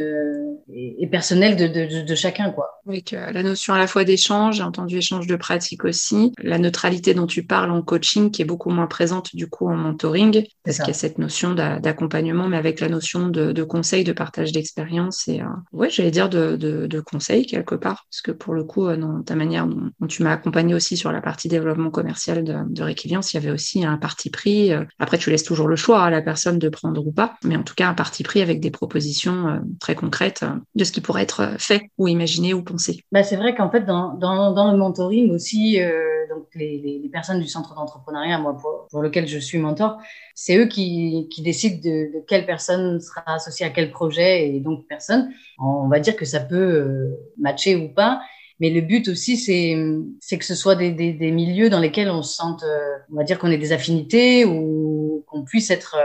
et, 0.73 1.07
personnel 1.07 1.55
de, 1.55 1.67
de, 1.67 2.05
de, 2.05 2.15
chacun, 2.15 2.51
quoi. 2.51 2.81
Avec 2.87 3.11
la 3.11 3.43
notion 3.43 3.73
à 3.73 3.77
la 3.77 3.87
fois 3.87 4.03
d'échange, 4.03 4.57
j'ai 4.57 4.63
entendu 4.63 4.97
échange 4.97 5.27
de 5.27 5.35
pratique 5.35 5.83
aussi, 5.83 6.33
la 6.41 6.57
neutralité 6.57 7.13
dont 7.13 7.27
tu 7.27 7.43
parles 7.43 7.71
en 7.71 7.81
coaching 7.81 8.31
qui 8.31 8.41
est 8.41 8.45
beaucoup 8.45 8.69
moins 8.69 8.87
présente 8.87 9.35
du 9.35 9.47
coup 9.47 9.67
en 9.67 9.75
mentoring, 9.75 10.45
parce 10.63 10.77
qu'il 10.77 10.87
y 10.87 10.91
a 10.91 10.93
cette 10.93 11.17
notion 11.17 11.53
d'accompagnement, 11.53 12.47
mais 12.47 12.57
avec 12.57 12.79
la 12.79 12.89
notion 12.89 13.27
de, 13.29 13.51
de 13.51 13.63
conseil, 13.63 14.03
de 14.03 14.13
partage 14.13 14.51
d'expérience 14.51 15.27
et, 15.27 15.41
euh, 15.41 15.45
ouais, 15.71 15.89
j'allais 15.89 16.11
dire 16.11 16.29
de, 16.29 16.55
de, 16.55 16.87
de, 16.87 16.99
conseil 16.99 17.45
quelque 17.45 17.75
part, 17.75 18.05
parce 18.09 18.21
que 18.21 18.31
pour 18.31 18.53
le 18.53 18.63
coup, 18.63 18.87
euh, 18.87 18.97
dans 18.97 19.21
ta 19.23 19.35
manière 19.35 19.67
dont, 19.67 19.91
tu 20.07 20.23
m'as 20.23 20.31
accompagné 20.31 20.73
aussi 20.73 20.97
sur 20.97 21.11
la 21.11 21.21
partie 21.21 21.47
développement 21.47 21.89
commercial 21.89 22.43
de, 22.43 22.55
de 22.69 22.83
il 22.87 23.33
y 23.33 23.37
avait 23.37 23.51
aussi 23.51 23.85
un 23.85 23.97
parti 23.97 24.29
pris. 24.29 24.71
Euh, 24.71 24.83
après, 24.99 25.17
tu 25.17 25.29
laisses 25.29 25.43
toujours 25.43 25.67
le 25.67 25.75
choix 25.75 26.03
à 26.03 26.09
la 26.09 26.21
personne 26.21 26.59
de 26.59 26.69
prendre 26.69 27.05
ou 27.05 27.11
pas, 27.11 27.35
mais 27.43 27.56
en 27.57 27.63
tout 27.63 27.75
cas 27.75 27.87
un 27.87 27.93
parti 27.93 28.23
pris 28.23 28.41
avec 28.41 28.59
des 28.59 28.71
propositions 28.71 29.61
très 29.79 29.95
concrètes 29.95 30.45
de 30.75 30.83
ce 30.83 30.91
qui 30.91 31.01
pourrait 31.01 31.23
être 31.23 31.55
fait 31.57 31.89
ou 31.97 32.07
imaginé 32.07 32.53
ou 32.53 32.63
pensé. 32.63 33.03
Bah, 33.11 33.23
c'est 33.23 33.35
vrai 33.35 33.55
qu'en 33.55 33.69
fait, 33.69 33.85
dans, 33.85 34.13
le 34.19 34.77
mentoring 34.77 35.31
aussi, 35.31 35.81
euh, 35.81 36.27
donc 36.29 36.47
les, 36.55 37.09
personnes 37.11 37.39
du 37.39 37.47
centre 37.47 37.73
d'entrepreneuriat, 37.73 38.37
moi, 38.37 38.57
pour, 38.91 39.01
lequel 39.01 39.27
je 39.27 39.39
suis 39.39 39.57
mentor, 39.57 39.97
c'est 40.35 40.57
eux 40.57 40.67
qui, 40.67 41.27
décident 41.39 41.79
de, 41.83 42.23
quelle 42.27 42.45
personne 42.45 42.99
sera 42.99 43.23
associée 43.27 43.65
à 43.65 43.69
quel 43.69 43.91
projet 43.91 44.49
et 44.49 44.59
donc 44.59 44.85
personne. 44.87 45.31
On 45.59 45.87
va 45.87 45.99
dire 45.99 46.15
que 46.15 46.25
ça 46.25 46.39
peut 46.39 46.55
euh, 46.55 47.17
matcher 47.39 47.75
ou 47.75 47.89
pas. 47.89 48.21
Mais 48.59 48.71
le 48.71 48.81
but 48.81 49.07
aussi, 49.07 49.37
c'est, 49.37 50.37
que 50.37 50.45
ce 50.45 50.55
soit 50.55 50.75
des, 50.75 50.91
des, 50.91 51.31
milieux 51.31 51.69
dans 51.69 51.79
lesquels 51.79 52.09
on 52.09 52.23
se 52.23 52.35
sente, 52.35 52.63
euh, 52.63 52.97
on 53.11 53.15
va 53.15 53.23
dire 53.23 53.37
qu'on 53.37 53.51
ait 53.51 53.57
des 53.57 53.71
affinités 53.71 54.45
ou 54.45 55.23
qu'on 55.27 55.43
puisse 55.43 55.69
être 55.69 55.95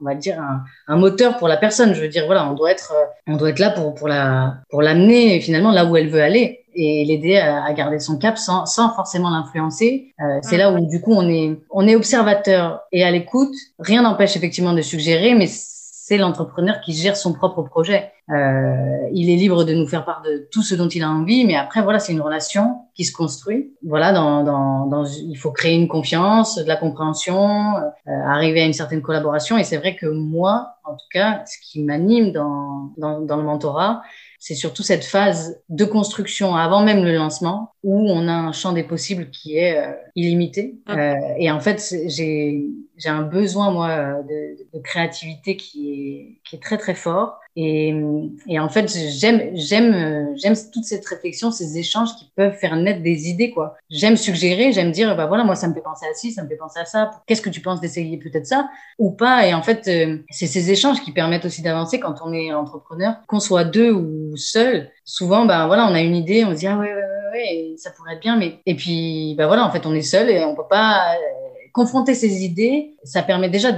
on 0.00 0.04
va 0.04 0.14
dire 0.14 0.40
un, 0.40 0.64
un, 0.88 0.96
moteur 0.96 1.36
pour 1.36 1.48
la 1.48 1.56
personne. 1.56 1.94
Je 1.94 2.00
veux 2.00 2.08
dire, 2.08 2.26
voilà, 2.26 2.48
on 2.48 2.54
doit 2.54 2.70
être, 2.70 2.92
euh, 2.94 3.04
on 3.26 3.36
doit 3.36 3.50
être 3.50 3.58
là 3.58 3.70
pour 3.70 3.94
pour 3.94 4.08
la 4.08 4.54
pour 4.70 4.82
l'amener 4.82 5.40
finalement 5.40 5.72
là 5.72 5.84
où 5.84 5.96
elle 5.96 6.08
veut 6.08 6.22
aller 6.22 6.64
et 6.74 7.04
l'aider 7.04 7.36
à, 7.36 7.64
à, 7.64 7.72
garder 7.72 8.00
son 8.00 8.18
cap 8.18 8.36
sans, 8.36 8.66
sans 8.66 8.92
forcément 8.94 9.30
l'influencer. 9.30 10.12
Euh, 10.20 10.40
c'est 10.42 10.56
là 10.56 10.72
où 10.72 10.86
du 10.88 11.00
coup 11.00 11.12
on 11.12 11.28
est 11.28 11.56
on 11.70 11.86
est 11.86 11.96
observateur 11.96 12.80
et 12.92 13.04
à 13.04 13.10
l'écoute. 13.10 13.54
Rien 13.78 14.02
n'empêche 14.02 14.36
effectivement 14.36 14.72
de 14.72 14.82
suggérer, 14.82 15.34
mais 15.34 15.46
c'est 16.06 16.18
l'entrepreneur 16.18 16.82
qui 16.82 16.92
gère 16.92 17.16
son 17.16 17.32
propre 17.32 17.62
projet. 17.62 18.12
Euh, 18.28 19.08
il 19.14 19.30
est 19.30 19.36
libre 19.36 19.64
de 19.64 19.72
nous 19.72 19.86
faire 19.86 20.04
part 20.04 20.20
de 20.20 20.46
tout 20.52 20.62
ce 20.62 20.74
dont 20.74 20.86
il 20.86 21.02
a 21.02 21.08
envie, 21.08 21.46
mais 21.46 21.56
après 21.56 21.80
voilà, 21.80 21.98
c'est 21.98 22.12
une 22.12 22.20
relation 22.20 22.82
qui 22.94 23.06
se 23.06 23.12
construit. 23.12 23.72
Voilà, 23.82 24.12
dans, 24.12 24.44
dans, 24.44 24.84
dans, 24.84 25.06
il 25.06 25.34
faut 25.36 25.50
créer 25.50 25.74
une 25.74 25.88
confiance, 25.88 26.58
de 26.58 26.68
la 26.68 26.76
compréhension, 26.76 27.78
euh, 27.78 28.10
arriver 28.26 28.60
à 28.60 28.66
une 28.66 28.74
certaine 28.74 29.00
collaboration. 29.00 29.56
Et 29.56 29.64
c'est 29.64 29.78
vrai 29.78 29.96
que 29.96 30.04
moi, 30.04 30.74
en 30.84 30.92
tout 30.92 31.06
cas, 31.10 31.42
ce 31.46 31.56
qui 31.62 31.82
m'anime 31.82 32.32
dans, 32.32 32.92
dans, 32.98 33.22
dans 33.22 33.38
le 33.38 33.44
mentorat, 33.44 34.02
c'est 34.38 34.54
surtout 34.54 34.82
cette 34.82 35.06
phase 35.06 35.58
de 35.70 35.86
construction 35.86 36.54
avant 36.54 36.82
même 36.82 37.02
le 37.02 37.14
lancement 37.14 37.70
où 37.84 38.10
on 38.10 38.26
a 38.28 38.32
un 38.32 38.52
champ 38.52 38.72
des 38.72 38.82
possibles 38.82 39.30
qui 39.30 39.58
est 39.58 39.78
euh, 39.78 39.92
illimité. 40.16 40.80
Ah. 40.86 40.96
Euh, 40.98 41.14
et 41.38 41.50
en 41.50 41.60
fait, 41.60 41.94
j'ai 42.06 42.64
j'ai 42.96 43.08
un 43.08 43.22
besoin 43.22 43.72
moi 43.72 44.22
de, 44.28 44.56
de, 44.72 44.82
créativité 44.82 45.56
qui 45.56 45.90
est 45.90 46.40
qui 46.48 46.56
est 46.56 46.60
très 46.60 46.78
très 46.78 46.94
fort. 46.94 47.38
Et, 47.56 47.94
et 48.48 48.58
en 48.58 48.68
fait, 48.68 48.88
j'aime 48.88 49.50
j'aime 49.54 50.34
j'aime 50.36 50.54
toute 50.72 50.84
cette 50.84 51.06
réflexion, 51.06 51.50
ces 51.50 51.78
échanges 51.78 52.14
qui 52.16 52.30
peuvent 52.34 52.54
faire 52.54 52.74
naître 52.76 53.02
des 53.02 53.28
idées 53.28 53.50
quoi. 53.50 53.76
J'aime 53.90 54.16
suggérer, 54.16 54.72
j'aime 54.72 54.90
dire 54.90 55.14
bah 55.16 55.26
voilà 55.26 55.44
moi 55.44 55.54
ça 55.54 55.68
me 55.68 55.74
fait 55.74 55.82
penser 55.82 56.06
à 56.10 56.14
ci, 56.14 56.32
ça 56.32 56.42
me 56.42 56.48
fait 56.48 56.56
penser 56.56 56.80
à 56.80 56.84
ça. 56.84 57.10
Qu'est-ce 57.26 57.42
que 57.42 57.50
tu 57.50 57.60
penses 57.60 57.80
d'essayer 57.80 58.16
peut-être 58.16 58.46
ça 58.46 58.68
ou 58.98 59.10
pas? 59.10 59.46
Et 59.46 59.54
en 59.54 59.62
fait, 59.62 59.86
euh, 59.88 60.18
c'est 60.30 60.46
ces 60.46 60.70
échanges 60.70 61.00
qui 61.02 61.12
permettent 61.12 61.44
aussi 61.44 61.62
d'avancer 61.62 62.00
quand 62.00 62.16
on 62.24 62.32
est 62.32 62.52
entrepreneur, 62.52 63.16
qu'on 63.28 63.40
soit 63.40 63.64
deux 63.64 63.92
ou 63.92 64.36
seul. 64.36 64.90
Souvent, 65.04 65.44
ben 65.44 65.66
voilà, 65.66 65.86
on 65.86 65.94
a 65.94 66.00
une 66.00 66.16
idée, 66.16 66.44
on 66.44 66.52
se 66.52 66.60
dit 66.60 66.66
ah 66.66 66.78
ouais 66.78 66.86
ouais 66.86 66.94
ouais, 66.94 67.13
ouais 67.34 67.74
ça 67.76 67.90
pourrait 67.90 68.14
être 68.14 68.22
bien, 68.22 68.36
mais 68.36 68.58
et 68.64 68.74
puis 68.74 69.34
ben 69.36 69.46
voilà, 69.46 69.66
en 69.66 69.70
fait 69.70 69.86
on 69.86 69.94
est 69.94 70.02
seul 70.02 70.30
et 70.30 70.44
on 70.44 70.54
peut 70.54 70.68
pas 70.68 71.16
confronter 71.74 72.14
ses 72.14 72.44
idées, 72.44 72.94
ça 73.02 73.24
permet 73.24 73.50
déjà, 73.50 73.70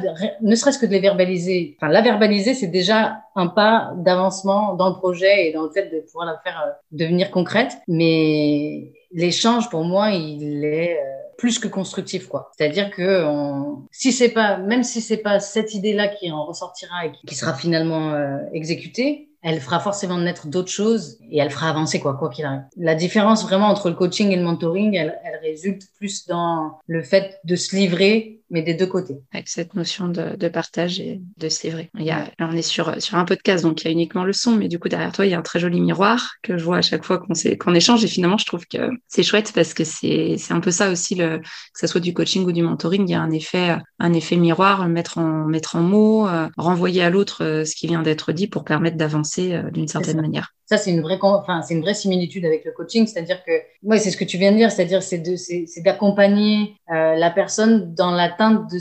ne 0.43 0.55
serait-ce 0.55 0.79
que 0.79 0.85
de 0.85 0.93
les 0.93 1.01
verbaliser. 1.01 1.77
Enfin, 1.81 1.91
la 1.91 2.03
verbaliser, 2.03 2.53
c'est 2.53 2.67
déjà 2.67 3.23
un 3.35 3.47
pas 3.47 3.95
d'avancement 3.97 4.75
dans 4.75 4.91
le 4.91 4.97
projet 4.97 5.49
et 5.49 5.53
dans 5.53 5.63
le 5.63 5.71
fait 5.71 5.89
de 5.89 6.01
pouvoir 6.01 6.27
la 6.27 6.39
faire 6.45 6.63
euh, 6.63 6.71
devenir 6.93 7.31
concrète. 7.31 7.73
Mais 7.89 8.93
l'échange, 9.13 9.71
pour 9.71 9.83
moi, 9.83 10.11
il 10.11 10.63
est 10.63 10.99
euh, 10.99 11.05
plus 11.39 11.59
que 11.59 11.69
constructif, 11.69 12.29
quoi. 12.29 12.51
C'est-à-dire 12.57 12.91
que 12.91 13.25
on... 13.25 13.87
si 13.91 14.13
c'est 14.13 14.29
pas, 14.29 14.59
même 14.59 14.83
si 14.83 15.01
c'est 15.01 15.17
pas 15.17 15.41
cette 15.41 15.73
idée-là 15.73 16.09
qui 16.09 16.31
en 16.31 16.45
ressortira 16.45 17.07
et 17.07 17.13
qui 17.27 17.35
sera 17.35 17.55
finalement 17.55 18.13
euh, 18.13 18.37
exécutée, 18.53 19.26
elle 19.43 19.61
fera 19.61 19.81
forcément 19.81 20.19
naître 20.19 20.47
d'autres 20.49 20.71
choses 20.71 21.19
et 21.31 21.39
elle 21.39 21.51
fera 21.51 21.71
avancer 21.71 22.01
quoi 22.01 22.15
quoi 22.15 22.31
qu'il 22.31 22.45
arrive. 22.45 22.63
La 22.77 22.95
différence 22.95 23.45
vraiment 23.45 23.69
entre 23.69 23.89
le 23.89 23.95
coaching 23.95 24.31
et 24.31 24.37
le 24.37 24.43
mentoring, 24.43 24.95
elle, 24.95 25.19
elle 25.25 25.41
résulte 25.41 25.83
plus 25.99 26.27
dans 26.27 26.79
le 26.87 27.03
fait 27.03 27.39
de 27.45 27.57
se 27.57 27.77
livrer 27.77 28.36
mais 28.51 28.63
des 28.63 28.75
deux 28.75 28.87
côtés. 28.87 29.17
Avec 29.33 29.49
cette 29.49 29.75
notion 29.75 30.09
de, 30.09 30.37
de 30.37 30.49
partage 30.49 31.01
et 31.01 31.21
de 31.37 31.49
c'est 31.49 31.71
vrai. 31.71 31.91
Il 31.99 32.05
y 32.05 32.11
a, 32.11 32.31
on 32.39 32.53
est 32.53 32.63
sur, 32.63 33.01
sur 33.01 33.17
un 33.17 33.25
podcast, 33.25 33.65
donc 33.65 33.83
il 33.83 33.87
y 33.87 33.89
a 33.89 33.93
uniquement 33.93 34.25
le 34.25 34.33
son, 34.33 34.57
mais 34.57 34.69
du 34.69 34.79
coup, 34.79 34.89
derrière 34.89 35.13
toi, 35.13 35.27
il 35.27 35.31
y 35.31 35.35
a 35.35 35.39
un 35.39 35.43
très 35.43 35.59
joli 35.59 35.81
miroir 35.81 36.35
que 36.43 36.57
je 36.59 36.65
vois 36.65 36.79
à 36.79 36.83
chaque 36.83 37.05
fois 37.05 37.19
qu'on 37.19 37.35
qu'on 37.59 37.75
échange. 37.75 38.05
Et 38.05 38.09
finalement, 38.09 38.39
je 38.39 38.47
trouve 38.47 38.67
que 38.67 38.91
c'est 39.09 39.23
chouette 39.23 39.53
parce 39.55 39.75
que 39.75 39.85
c'est 39.85 40.37
un 40.51 40.61
peu 40.61 40.71
ça 40.71 40.91
aussi, 40.91 41.15
le, 41.15 41.39
que 41.39 41.81
ce 41.81 41.87
soit 41.87 42.01
du 42.01 42.15
coaching 42.15 42.45
ou 42.45 42.53
du 42.53 42.63
mentoring, 42.63 43.07
il 43.07 43.11
y 43.11 43.15
a 43.15 43.21
un 43.21 43.31
effet, 43.31 43.77
un 43.99 44.13
effet 44.13 44.37
miroir, 44.37 44.89
mettre 44.89 45.19
en, 45.19 45.47
mettre 45.47 45.77
en 45.77 45.83
mots, 45.83 46.29
euh, 46.29 46.49
renvoyer 46.57 47.03
à 47.03 47.11
l'autre 47.11 47.45
euh, 47.45 47.65
ce 47.65 47.75
qui 47.75 47.87
vient 47.87 48.03
d'être 48.03 48.33
dit 48.33 48.47
pour 48.47 48.65
permettre 48.65 48.97
d'avancer 48.97 49.55
euh, 49.55 49.71
d'une 49.71 49.89
certaine 49.89 50.21
manière. 50.21 50.56
Ça, 50.67 50.77
c'est 50.77 50.91
une 50.91 51.01
vraie, 51.01 51.19
enfin, 51.23 51.63
c'est 51.63 51.75
une 51.75 51.81
vraie 51.81 51.95
similitude 51.95 52.45
avec 52.45 52.65
le 52.65 52.73
coaching, 52.73 53.07
c'est-à-dire 53.07 53.43
que, 53.45 53.53
ouais, 53.85 53.99
c'est 53.99 54.11
ce 54.11 54.17
que 54.17 54.25
tu 54.25 54.37
viens 54.37 54.53
de 54.53 54.57
dire, 54.57 54.71
c'est-à-dire 54.71 55.03
c'est 55.03 55.19
de, 55.19 55.37
c'est 55.37 55.83
d'accompagner 55.85 56.75
euh, 56.91 57.15
la 57.15 57.31
personne 57.31 57.95
dans 57.95 58.11
l'atteinte 58.11 58.71
de, 58.71 58.79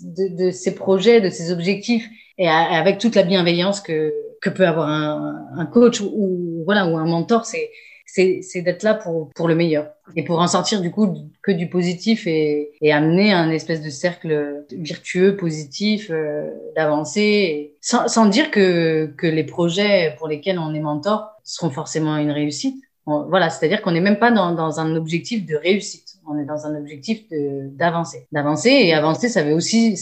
de, 0.00 0.44
de, 0.44 0.50
ses 0.50 0.74
projets, 0.74 1.20
de 1.20 1.30
ses 1.30 1.52
objectifs, 1.52 2.08
et 2.36 2.48
avec 2.48 2.98
toute 2.98 3.14
la 3.14 3.22
bienveillance 3.22 3.80
que 3.80 4.12
que 4.40 4.50
peut 4.50 4.66
avoir 4.66 4.88
un, 4.88 5.48
un 5.56 5.66
coach 5.66 6.00
ou, 6.00 6.12
ou 6.14 6.62
voilà 6.64 6.86
ou 6.86 6.96
un 6.96 7.06
mentor, 7.06 7.44
c'est 7.44 7.70
c'est 8.08 8.62
d'être 8.62 8.82
là 8.82 8.94
pour, 8.94 9.30
pour 9.34 9.48
le 9.48 9.54
meilleur 9.54 9.90
et 10.16 10.24
pour 10.24 10.40
en 10.40 10.46
sortir 10.46 10.80
du 10.80 10.90
coup 10.90 11.14
que 11.42 11.52
du 11.52 11.68
positif 11.68 12.26
et, 12.26 12.70
et 12.80 12.92
amener 12.92 13.32
un 13.32 13.50
espèce 13.50 13.82
de 13.82 13.90
cercle 13.90 14.64
virtueux, 14.72 15.36
positif, 15.36 16.08
euh, 16.10 16.50
d'avancer, 16.74 17.76
sans, 17.80 18.08
sans 18.08 18.26
dire 18.26 18.50
que, 18.50 19.06
que 19.16 19.26
les 19.26 19.44
projets 19.44 20.14
pour 20.18 20.26
lesquels 20.26 20.58
on 20.58 20.74
est 20.74 20.80
mentor 20.80 21.30
seront 21.44 21.70
forcément 21.70 22.16
une 22.16 22.30
réussite. 22.30 22.82
voilà, 23.06 23.50
c'est-à-dire 23.50 23.82
qu'on 23.82 23.92
n'est 23.92 24.00
même 24.00 24.18
pas 24.18 24.30
dans, 24.30 24.52
dans 24.52 24.80
un 24.80 24.96
objectif 24.96 25.44
de 25.44 25.56
réussite, 25.56 26.16
on 26.26 26.38
est 26.38 26.44
dans 26.46 26.66
un 26.66 26.76
objectif 26.76 27.22
d'avancer. 27.30 28.26
D'avancer 28.32 28.70
et 28.70 28.94
avancer, 28.94 29.28
ça 29.28 29.42
veut 29.42 29.54
aussi 29.54 29.96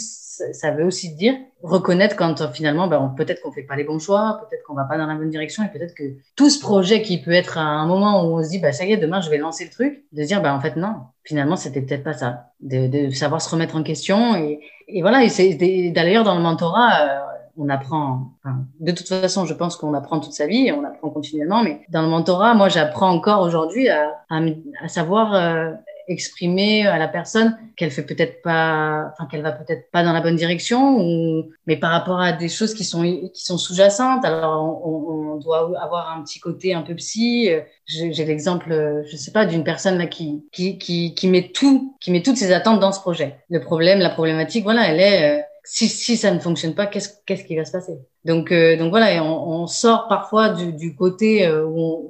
ça 0.53 0.71
veut 0.71 0.85
aussi 0.85 1.15
dire 1.15 1.35
reconnaître 1.67 2.17
quand 2.17 2.41
euh, 2.41 2.49
finalement, 2.49 2.87
ben, 2.87 3.15
peut-être 3.17 3.43
qu'on 3.43 3.53
fait 3.53 3.63
pas 3.63 3.77
les 3.77 3.85
bons 3.85 3.99
choix, 3.99 4.41
peut-être 4.41 4.63
qu'on 4.65 4.75
va 4.75 4.85
pas 4.85 4.99
dans 4.99 5.07
la 5.07 5.15
bonne 5.15 5.31
direction, 5.31 5.63
et 5.65 5.69
peut-être 5.69 5.95
que 5.95 6.05
tout 6.37 6.51
ce 6.51 6.61
projet 6.61 7.03
qui 7.03 7.21
peut 7.21 7.33
être 7.33 7.59
à 7.59 7.63
un 7.63 7.87
moment 7.87 8.25
où 8.25 8.39
on 8.39 8.43
se 8.43 8.49
dit, 8.49 8.59
bah 8.59 8.73
ça 8.73 8.85
y 8.85 8.93
est, 8.93 8.97
demain 8.97 9.21
je 9.21 9.31
vais 9.31 9.39
lancer 9.39 9.65
le 9.65 9.71
truc, 9.71 10.05
de 10.13 10.23
dire, 10.23 10.41
bah 10.43 10.55
en 10.55 10.61
fait 10.61 10.77
non, 10.77 10.95
finalement 11.25 11.57
c'était 11.57 11.83
peut-être 11.83 12.05
pas 12.05 12.15
ça, 12.15 12.51
de, 12.61 12.87
de, 12.87 13.11
savoir 13.11 13.41
se 13.41 13.51
remettre 13.51 13.77
en 13.77 13.83
question, 13.83 14.37
et, 14.37 14.61
et 14.89 15.03
voilà. 15.03 15.25
Et 15.25 15.91
d'ailleurs 15.91 16.25
dans 16.25 16.37
le 16.37 16.43
mentorat. 16.43 17.01
Euh, 17.01 17.21
on 17.59 17.69
apprend, 17.69 18.33
enfin, 18.45 18.59
de 18.81 18.93
toute 18.93 19.09
façon, 19.09 19.47
je 19.47 19.55
pense 19.55 19.77
qu'on 19.77 19.95
apprend 19.95 20.21
toute 20.21 20.33
sa 20.33 20.47
vie, 20.47 20.71
on 20.73 20.85
apprend 20.85 21.09
continuellement, 21.09 21.63
mais 21.63 21.81
dans 21.89 22.03
le 22.03 22.09
mentorat, 22.09 22.55
moi, 22.55 22.69
j'apprends 22.69 23.11
encore 23.11 23.41
aujourd'hui 23.41 23.89
à, 23.89 24.15
à, 24.29 24.41
à, 24.83 24.89
savoir 24.89 25.35
euh, 25.35 25.73
exprimer 26.09 26.87
à 26.87 26.99
la 26.99 27.09
personne 27.09 27.57
qu'elle 27.77 27.91
fait 27.91 28.03
peut-être 28.03 28.43
pas, 28.43 29.13
enfin 29.13 29.29
qu'elle 29.31 29.43
va 29.43 29.53
peut-être 29.53 29.91
pas 29.91 30.03
dans 30.03 30.13
la 30.13 30.21
bonne 30.21 30.37
direction, 30.37 30.99
ou 30.99 31.51
mais 31.67 31.77
par 31.77 31.91
rapport 31.91 32.21
à 32.21 32.33
des 32.33 32.49
choses 32.49 32.75
qui 32.75 32.85
sont 32.85 33.03
qui 33.03 33.45
sont 33.45 33.59
sous-jacentes. 33.59 34.25
Alors 34.25 34.83
on, 34.85 35.13
on, 35.13 35.37
doit 35.37 35.71
avoir 35.83 36.17
un 36.17 36.23
petit 36.23 36.41
côté 36.41 36.73
un 36.73 36.81
peu 36.81 36.95
psy. 36.95 37.51
J'ai 37.85 38.25
l'exemple, 38.25 39.05
je 39.07 39.17
sais 39.17 39.33
pas, 39.33 39.45
d'une 39.45 39.65
personne 39.65 39.99
là 39.99 40.07
qui, 40.07 40.47
qui 40.51 40.79
qui 40.79 41.15
qui 41.15 41.29
met 41.29 41.51
tout, 41.53 41.95
qui 42.01 42.11
met 42.11 42.23
toutes 42.23 42.39
ses 42.39 42.53
attentes 42.53 42.81
dans 42.81 42.93
ce 42.93 43.01
projet. 43.01 43.37
Le 43.51 43.61
problème, 43.61 43.99
la 43.99 44.11
problématique, 44.11 44.65
voilà, 44.65 44.89
elle 44.89 45.01
est 45.01 45.39
euh, 45.39 45.43
si, 45.65 45.89
si 45.89 46.17
ça 46.17 46.31
ne 46.31 46.39
fonctionne 46.39 46.75
pas, 46.75 46.87
qu'est-ce 46.87 47.11
qu'est-ce 47.27 47.45
qui 47.45 47.57
va 47.57 47.65
se 47.65 47.73
passer? 47.73 47.99
Donc 48.25 48.53
euh, 48.53 48.77
donc 48.77 48.91
voilà, 48.91 49.23
on, 49.23 49.63
on, 49.63 49.67
sort 49.67 50.07
parfois 50.09 50.51
du, 50.51 50.73
du 50.73 50.95
côté 50.95 51.47
euh, 51.47 51.65
où, 51.65 52.09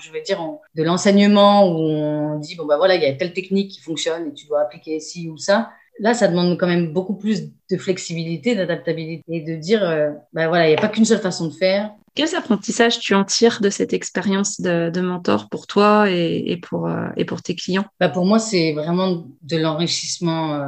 je 0.00 0.12
vais 0.12 0.22
dire 0.22 0.40
de 0.74 0.82
l'enseignement 0.82 1.68
où 1.68 1.76
on 1.76 2.38
dit 2.38 2.56
bon 2.56 2.66
bah 2.66 2.76
voilà 2.76 2.96
il 2.96 3.02
y 3.02 3.06
a 3.06 3.14
telle 3.14 3.32
technique 3.32 3.70
qui 3.70 3.80
fonctionne 3.80 4.28
et 4.28 4.34
tu 4.34 4.46
dois 4.46 4.60
appliquer 4.60 5.00
ci 5.00 5.28
ou 5.28 5.36
ça 5.36 5.70
là, 5.98 6.14
ça 6.14 6.28
demande 6.28 6.58
quand 6.58 6.66
même 6.66 6.92
beaucoup 6.92 7.14
plus 7.14 7.50
de 7.70 7.76
flexibilité, 7.76 8.54
d'adaptabilité 8.54 9.24
et 9.28 9.40
de 9.40 9.56
dire, 9.56 9.82
euh, 9.82 10.10
ben 10.32 10.48
voilà, 10.48 10.66
il 10.66 10.70
n'y 10.70 10.76
a 10.76 10.80
pas 10.80 10.88
qu'une 10.88 11.04
seule 11.04 11.18
façon 11.18 11.48
de 11.48 11.52
faire. 11.52 11.90
Quels 12.14 12.34
apprentissages 12.34 12.98
tu 12.98 13.14
en 13.14 13.24
tires 13.24 13.60
de 13.60 13.70
cette 13.70 13.92
expérience 13.92 14.60
de, 14.60 15.00
mentor 15.00 15.48
pour 15.48 15.68
toi 15.68 16.10
et, 16.10 16.58
pour, 16.60 16.88
euh, 16.88 17.06
et 17.16 17.24
pour 17.24 17.42
tes 17.42 17.54
clients? 17.54 17.84
Bah 18.00 18.08
Pour 18.08 18.24
moi, 18.24 18.40
c'est 18.40 18.72
vraiment 18.72 19.24
de 19.42 19.56
l'enrichissement 19.56 20.54
euh, 20.54 20.66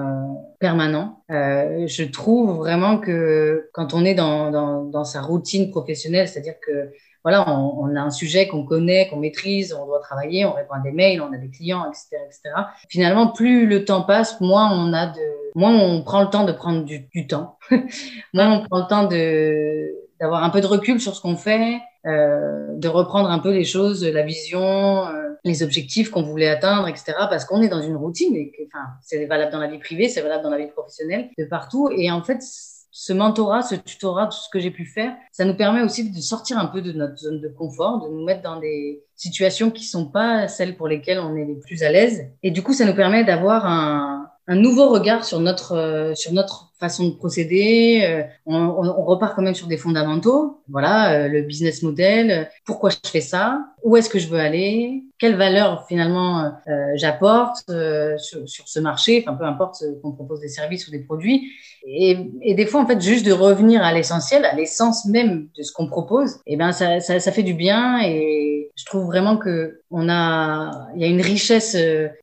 permanent. 0.61 1.25
Euh, 1.31 1.89
je 1.89 2.05
trouve 2.05 2.59
vraiment 2.59 2.99
que 2.99 3.69
quand 3.73 3.95
on 3.95 4.05
est 4.05 4.15
dans, 4.15 4.53
dans, 4.53 4.85
dans 4.85 5.05
sa 5.05 5.23
routine 5.23 5.71
professionnelle, 5.71 6.29
c'est-à-dire 6.29 6.55
que 6.65 6.93
voilà, 7.23 7.49
on, 7.51 7.85
on, 7.85 7.97
a 7.97 8.01
un 8.01 8.11
sujet 8.11 8.49
qu'on 8.49 8.65
connaît, 8.65 9.09
qu'on 9.09 9.17
maîtrise, 9.17 9.73
on 9.73 9.87
doit 9.87 10.01
travailler, 10.01 10.45
on 10.45 10.53
répond 10.53 10.75
à 10.75 10.81
des 10.81 10.93
mails, 10.93 11.21
on 11.21 11.33
a 11.33 11.37
des 11.37 11.51
clients, 11.51 11.85
etc., 11.89 12.17
etc. 12.27 12.55
Finalement, 12.89 13.29
plus 13.29 13.67
le 13.67 13.85
temps 13.85 14.03
passe, 14.03 14.41
moins 14.41 14.71
on 14.73 14.93
a 14.93 15.07
de, 15.07 15.21
moins 15.55 15.75
on 15.75 16.03
prend 16.03 16.23
le 16.23 16.31
temps 16.31 16.45
de 16.45 16.53
prendre 16.53 16.85
du, 16.85 17.01
du 17.13 17.27
temps, 17.27 17.59
moins 18.35 18.53
on 18.53 18.67
prend 18.67 18.79
le 18.79 18.87
temps 18.89 19.05
de 19.05 19.95
d'avoir 20.21 20.45
un 20.45 20.51
peu 20.51 20.61
de 20.61 20.67
recul 20.67 21.01
sur 21.01 21.17
ce 21.17 21.23
qu'on 21.23 21.37
fait, 21.37 21.81
euh, 22.07 22.67
de 22.77 22.89
reprendre 22.89 23.31
un 23.31 23.39
peu 23.39 23.53
les 23.53 23.65
choses, 23.65 24.05
la 24.05 24.23
vision, 24.23 25.07
euh, 25.07 25.31
les 25.45 25.63
objectifs 25.63 26.11
qu'on 26.11 26.23
voulait 26.23 26.49
atteindre, 26.49 26.89
etc. 26.89 27.15
Parce 27.31 27.47
qu'on 27.47 27.63
est 27.63 27.69
dans 27.69 27.81
une 27.81 27.97
routine 27.97 28.37
et 28.37 28.51
que, 28.51 28.63
enfin, 28.67 28.85
c'est 29.03 29.25
valable 29.25 29.51
dans 29.51 29.59
la 29.59 29.69
vie 29.69 29.79
privée, 29.79 30.09
c'est 30.09 30.21
valable 30.21 30.43
dans 30.43 30.51
la 30.51 30.59
vie 30.59 30.67
professionnelle, 30.67 31.31
de 31.39 31.45
partout. 31.45 31.91
Et 31.97 32.11
en 32.11 32.23
fait, 32.23 32.43
ce 32.91 33.13
mentorat, 33.13 33.63
ce 33.63 33.75
tutorat, 33.75 34.27
tout 34.27 34.39
ce 34.39 34.49
que 34.51 34.59
j'ai 34.59 34.71
pu 34.71 34.85
faire, 34.85 35.15
ça 35.33 35.45
nous 35.45 35.55
permet 35.55 35.83
aussi 35.83 36.11
de 36.11 36.21
sortir 36.21 36.59
un 36.59 36.67
peu 36.67 36.83
de 36.83 36.93
notre 36.93 37.17
zone 37.17 37.41
de 37.41 37.49
confort, 37.49 38.01
de 38.01 38.09
nous 38.09 38.25
mettre 38.25 38.43
dans 38.43 38.59
des 38.59 39.03
situations 39.17 39.71
qui 39.71 39.85
sont 39.85 40.07
pas 40.07 40.49
celles 40.49 40.77
pour 40.77 40.89
lesquelles 40.89 41.19
on 41.19 41.37
est 41.37 41.45
les 41.45 41.55
plus 41.55 41.83
à 41.83 41.91
l'aise. 41.91 42.27
Et 42.43 42.51
du 42.51 42.63
coup, 42.63 42.73
ça 42.73 42.85
nous 42.85 42.95
permet 42.95 43.25
d'avoir 43.25 43.67
un, 43.67 44.29
un 44.47 44.57
nouveau 44.57 44.89
regard 44.89 45.25
sur 45.25 45.39
notre 45.39 45.77
euh, 45.77 46.15
sur 46.15 46.33
notre 46.33 46.70
façon 46.81 47.09
de 47.09 47.15
procéder. 47.15 48.03
Euh, 48.05 48.23
on, 48.47 49.05
repart 49.05 49.37
quand 49.37 49.43
même 49.43 49.55
sur 49.55 49.67
des 49.67 49.77
fondamentaux. 49.77 50.61
Voilà, 50.69 51.13
euh, 51.13 51.29
le 51.29 51.43
business 51.43 51.83
model. 51.83 52.49
pourquoi 52.65 52.91
je 52.91 52.97
fais 53.09 53.21
ça 53.21 53.61
Où 53.85 53.97
est-ce 53.97 54.09
que 54.09 54.19
je 54.19 54.29
veux 54.29 54.41
aller 54.41 55.05
Quelle 55.19 55.37
valeur 55.37 55.87
finalement 55.87 56.53
j'apporte 56.95 57.71
sur, 58.19 58.47
ce 58.47 58.81
marché 58.81 59.25
Enfin, 59.25 59.37
peu 59.37 59.45
importe 59.45 59.85
qu'on 60.03 60.13
propose 60.13 60.41
des 60.41 60.49
services 60.49 60.89
ou 60.89 60.91
des 60.91 61.01
produits. 61.01 61.53
Et, 61.87 62.55
des 62.55 62.67
fois, 62.67 62.83
en 62.83 62.87
fait, 62.87 63.01
juste 63.01 63.25
de 63.27 63.33
revenir 63.33 63.83
à 63.83 63.93
l'essentiel, 63.93 64.45
à 64.45 64.55
l'essence 64.55 65.07
même 65.07 65.49
de 65.57 65.63
ce 65.63 65.73
qu'on 65.73 65.87
propose, 65.87 66.37
et 66.47 66.55
eh 66.55 66.57
ben 66.57 66.73
ça, 66.73 67.01
ça, 67.01 67.33
fait 67.33 67.43
du 67.43 67.55
bien. 67.55 68.01
Et 68.03 68.71
je 68.77 68.85
trouve 68.85 69.07
vraiment 69.07 69.37
que 69.37 69.81
on 69.91 70.09
a, 70.09 70.89
y 70.97 71.05
a 71.05 71.07
une 71.07 71.23
richesse 71.23 71.77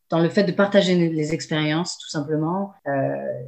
dans 0.09 0.19
le 0.19 0.29
fait 0.29 0.43
de 0.43 0.51
partager 0.51 0.95
les 0.95 1.33
expériences, 1.33 1.97
tout 1.97 2.09
simplement. 2.09 2.71
Euh, 2.87 2.91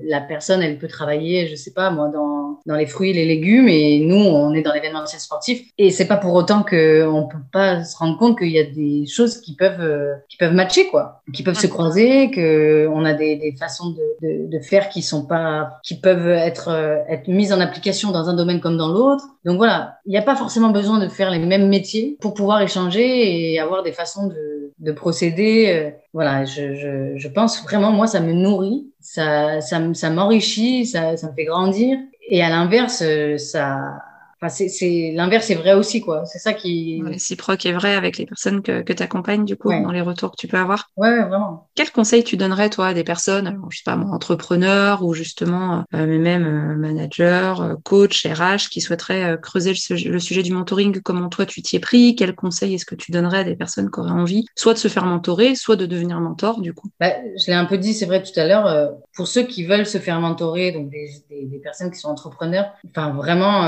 la 0.03 0.19
personne, 0.19 0.61
elle 0.61 0.77
peut 0.77 0.87
je 1.07 1.55
sais 1.55 1.71
pas, 1.71 1.91
moi, 1.91 2.09
dans, 2.09 2.59
dans 2.65 2.75
les 2.75 2.85
fruits 2.85 3.13
les 3.13 3.25
légumes, 3.25 3.67
et 3.67 3.99
nous, 3.99 4.15
on 4.15 4.53
est 4.53 4.61
dans 4.61 4.73
l'événementiel 4.73 5.19
sportif. 5.19 5.61
Et 5.77 5.91
c'est 5.91 6.07
pas 6.07 6.17
pour 6.17 6.33
autant 6.33 6.63
que 6.63 7.05
on 7.07 7.27
peut 7.27 7.37
pas 7.51 7.83
se 7.83 7.97
rendre 7.97 8.17
compte 8.17 8.37
qu'il 8.37 8.51
y 8.51 8.59
a 8.59 8.63
des 8.63 9.05
choses 9.05 9.39
qui 9.39 9.55
peuvent 9.55 9.81
euh, 9.81 10.13
qui 10.29 10.37
peuvent 10.37 10.53
matcher, 10.53 10.87
quoi, 10.87 11.21
qui 11.33 11.43
peuvent 11.43 11.59
se 11.59 11.67
croiser, 11.67 12.31
que 12.31 12.87
on 12.91 13.05
a 13.05 13.13
des, 13.13 13.35
des 13.35 13.55
façons 13.57 13.91
de, 13.91 14.27
de, 14.27 14.57
de, 14.57 14.59
faire 14.59 14.89
qui 14.89 15.01
sont 15.01 15.25
pas, 15.25 15.79
qui 15.83 15.99
peuvent 15.99 16.29
être 16.29 16.69
euh, 16.69 16.97
être 17.07 17.27
mises 17.27 17.53
en 17.53 17.59
application 17.59 18.11
dans 18.11 18.29
un 18.29 18.35
domaine 18.35 18.59
comme 18.59 18.77
dans 18.77 18.89
l'autre. 18.89 19.25
Donc 19.45 19.57
voilà, 19.57 19.97
il 20.05 20.11
n'y 20.11 20.17
a 20.17 20.21
pas 20.21 20.35
forcément 20.35 20.69
besoin 20.69 20.99
de 20.99 21.07
faire 21.07 21.31
les 21.31 21.39
mêmes 21.39 21.69
métiers 21.69 22.17
pour 22.21 22.33
pouvoir 22.33 22.61
échanger 22.61 23.53
et 23.53 23.59
avoir 23.59 23.83
des 23.83 23.91
façons 23.91 24.27
de, 24.27 24.71
de 24.79 24.91
procéder. 24.91 25.67
Euh, 25.69 25.91
voilà, 26.13 26.45
je, 26.45 26.73
je, 26.75 27.17
je, 27.17 27.27
pense 27.27 27.61
vraiment, 27.63 27.91
moi, 27.91 28.07
ça 28.07 28.19
me 28.19 28.33
nourrit, 28.33 28.87
ça, 29.11 29.59
ça, 29.59 29.81
ça 29.95 30.09
m'enrichit, 30.11 30.85
ça, 30.85 31.17
ça 31.17 31.29
me 31.29 31.33
fait 31.33 31.45
grandir. 31.45 31.97
Et 32.27 32.43
à 32.43 32.49
l'inverse, 32.49 33.01
euh, 33.03 33.39
ça, 33.39 34.03
Enfin, 34.41 34.50
c'est 34.50 35.12
l'inverse 35.13 35.50
est 35.50 35.55
vrai 35.55 35.74
aussi, 35.74 36.00
quoi. 36.00 36.25
C'est 36.25 36.39
ça 36.39 36.53
qui. 36.53 37.01
Réciproque 37.03 37.65
est 37.65 37.74
vrai 37.74 37.96
avec 37.96 38.17
les 38.17 38.25
personnes 38.25 38.62
que, 38.62 38.81
que 38.81 38.93
tu 38.93 39.03
accompagnes, 39.03 39.43
du 39.43 39.58
coup, 39.58 39.69
dans 39.69 39.91
les 39.91 40.01
retours 40.01 40.31
que 40.31 40.38
tu 40.38 40.48
peux 40.48 40.58
avoir. 40.58 40.89
Ouais, 40.96 41.10
ouais, 41.10 41.25
vraiment. 41.25 41.67
Quel 41.75 41.91
conseil 41.91 42.24
tu 42.24 42.38
donnerais, 42.38 42.69
toi, 42.69 42.88
à 42.88 42.93
des 42.93 43.03
personnes, 43.03 43.60
je 43.69 43.78
sais 43.78 43.84
pas, 43.86 43.97
moi, 43.97 44.15
entrepreneurs 44.15 45.04
ou 45.04 45.13
justement, 45.13 45.84
euh, 45.93 46.06
mais 46.06 46.19
même 46.19 46.45
euh, 46.45 46.75
managers, 46.75 47.56
euh, 47.60 47.75
coach, 47.84 48.25
RH, 48.25 48.69
qui 48.69 48.80
souhaiteraient 48.80 49.38
creuser 49.41 49.73
le, 49.89 50.19
sujet 50.19 50.43
du 50.43 50.54
mentoring? 50.54 51.02
Comment 51.02 51.28
toi, 51.28 51.45
tu 51.45 51.62
t'y 51.62 51.75
es 51.75 51.80
pris? 51.80 52.15
Quel 52.15 52.34
conseil 52.34 52.75
est-ce 52.75 52.86
que 52.86 52.95
tu 52.95 53.12
donnerais 53.12 53.39
à 53.39 53.43
des 53.43 53.56
personnes 53.56 53.91
qui 53.91 53.99
auraient 53.99 54.12
envie, 54.12 54.45
soit 54.56 54.73
de 54.73 54.80
se 54.80 54.88
faire 54.88 55.06
mentorer, 55.06 55.56
soit 55.56 55.75
de 55.75 55.86
devenir 55.86 56.19
mentor, 56.21 56.62
du 56.62 56.73
coup? 56.73 56.88
Bah, 56.99 57.13
Je 57.38 57.47
l'ai 57.47 57.58
un 57.58 57.65
peu 57.65 57.78
dit, 57.78 57.93
c'est 57.93 58.06
vrai 58.06 58.23
tout 58.23 58.38
à 58.39 58.45
l'heure. 58.45 58.91
Pour 59.19 59.27
ceux 59.27 59.43
qui 59.43 59.65
veulent 59.65 59.86
se 59.86 59.97
faire 59.97 60.21
mentorer, 60.21 60.71
donc 60.71 60.89
des, 60.89 61.10
des, 61.29 61.43
des 61.43 61.60
personnes 61.60 61.91
qui 61.91 61.99
sont 61.99 62.08
entrepreneurs, 62.08 62.71
enfin, 62.89 63.10
vraiment 63.12 63.67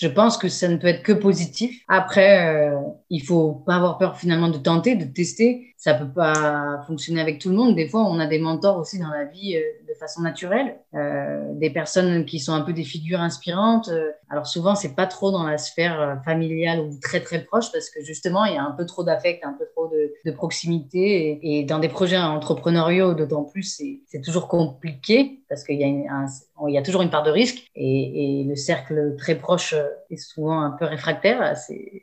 je 0.00 0.08
pense 0.08 0.36
que 0.36 0.48
ça 0.48 0.68
ne 0.68 0.76
peut 0.76 0.88
être 0.88 1.02
que 1.02 1.12
positif. 1.12 1.82
Après, 1.88 2.70
euh, 2.72 2.76
il 3.10 3.22
faut 3.22 3.62
pas 3.66 3.76
avoir 3.76 3.98
peur 3.98 4.16
finalement 4.16 4.48
de 4.48 4.58
tenter, 4.58 4.96
de 4.96 5.04
tester. 5.04 5.74
Ça 5.76 5.94
peut 5.94 6.10
pas 6.12 6.82
fonctionner 6.86 7.20
avec 7.20 7.38
tout 7.38 7.50
le 7.50 7.56
monde. 7.56 7.74
Des 7.74 7.88
fois, 7.88 8.02
on 8.04 8.18
a 8.18 8.26
des 8.26 8.38
mentors 8.38 8.78
aussi 8.78 8.98
dans 8.98 9.10
la 9.10 9.24
vie 9.24 9.56
euh, 9.56 9.60
de 9.92 9.98
façon 9.98 10.22
naturelle, 10.22 10.76
euh, 10.94 11.52
des 11.54 11.70
personnes 11.70 12.24
qui 12.24 12.38
sont 12.40 12.52
un 12.52 12.62
peu 12.62 12.72
des 12.72 12.84
figures 12.84 13.20
inspirantes. 13.20 13.88
Euh, 13.88 14.10
alors 14.30 14.46
souvent, 14.46 14.74
c'est 14.74 14.94
pas 14.94 15.06
trop 15.06 15.30
dans 15.30 15.44
la 15.44 15.58
sphère 15.58 16.00
euh, 16.00 16.14
familiale 16.24 16.80
ou 16.80 16.98
très 17.00 17.20
très 17.20 17.44
proche 17.44 17.70
parce 17.72 17.90
que 17.90 18.02
justement, 18.02 18.44
il 18.44 18.54
y 18.54 18.56
a 18.56 18.64
un 18.64 18.72
peu 18.72 18.86
trop 18.86 19.04
d'affect, 19.04 19.44
un 19.44 19.52
peu 19.52 19.66
trop 19.74 19.88
de, 19.88 20.30
proximité. 20.32 21.38
Et, 21.42 21.64
dans 21.64 21.78
des 21.78 21.88
projets 21.88 22.16
entrepreneuriaux, 22.16 23.14
d'autant 23.14 23.44
plus, 23.44 23.80
c'est 24.06 24.20
toujours 24.22 24.48
compliqué 24.48 25.41
parce 25.52 25.64
qu'il 25.64 25.78
y, 25.78 25.84
a 25.84 26.70
y 26.70 26.78
a 26.78 26.82
toujours 26.82 27.02
une 27.02 27.10
part 27.10 27.24
de 27.24 27.30
risque 27.30 27.66
et, 27.76 28.40
et, 28.40 28.44
le 28.44 28.56
cercle 28.56 29.16
très 29.18 29.34
proche 29.34 29.74
est 30.08 30.16
souvent 30.16 30.62
un 30.62 30.70
peu 30.70 30.86
réfractaire 30.86 31.42
à, 31.42 31.52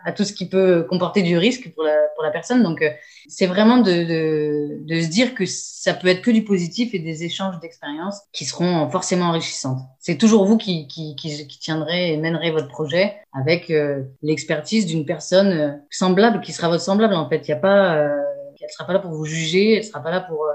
à 0.06 0.12
tout 0.12 0.24
ce 0.24 0.34
qui 0.34 0.48
peut 0.48 0.86
comporter 0.88 1.24
du 1.24 1.36
risque 1.36 1.74
pour 1.74 1.84
la, 1.84 1.98
pour 2.14 2.24
la 2.24 2.30
personne. 2.30 2.62
Donc, 2.62 2.84
c'est 3.28 3.48
vraiment 3.48 3.78
de, 3.78 3.92
de, 3.92 4.86
de, 4.86 5.02
se 5.02 5.08
dire 5.08 5.34
que 5.34 5.48
ça 5.48 5.96
peut 5.96 6.10
être 6.10 6.22
que 6.22 6.30
du 6.30 6.44
positif 6.44 6.94
et 6.94 7.00
des 7.00 7.24
échanges 7.24 7.60
d'expériences 7.60 8.22
qui 8.34 8.46
seront 8.46 8.88
forcément 8.92 9.26
enrichissantes. 9.26 9.80
C'est 9.98 10.20
toujours 10.20 10.46
vous 10.46 10.58
qui, 10.58 10.88
qui, 10.88 11.16
qui, 11.16 11.48
tiendrez 11.60 12.14
et 12.14 12.18
mènerez 12.18 12.52
votre 12.52 12.68
projet 12.68 13.18
avec 13.34 13.72
euh, 13.72 14.04
l'expertise 14.22 14.86
d'une 14.86 15.06
personne 15.06 15.48
euh, 15.48 15.72
semblable 15.90 16.42
qui 16.42 16.54
sera 16.54 16.70
votre 16.70 16.84
semblable 16.84 17.16
en 17.16 17.28
fait. 17.28 17.48
Il 17.48 17.50
y 17.50 17.54
a 17.56 17.58
pas, 17.58 17.96
euh, 17.96 18.16
elle 18.62 18.70
sera 18.70 18.86
pas 18.86 18.94
là 18.94 19.00
pour 19.00 19.12
vous 19.12 19.26
juger, 19.26 19.78
elle 19.78 19.84
sera 19.84 20.02
pas 20.02 20.12
là 20.12 20.22
pour 20.22 20.46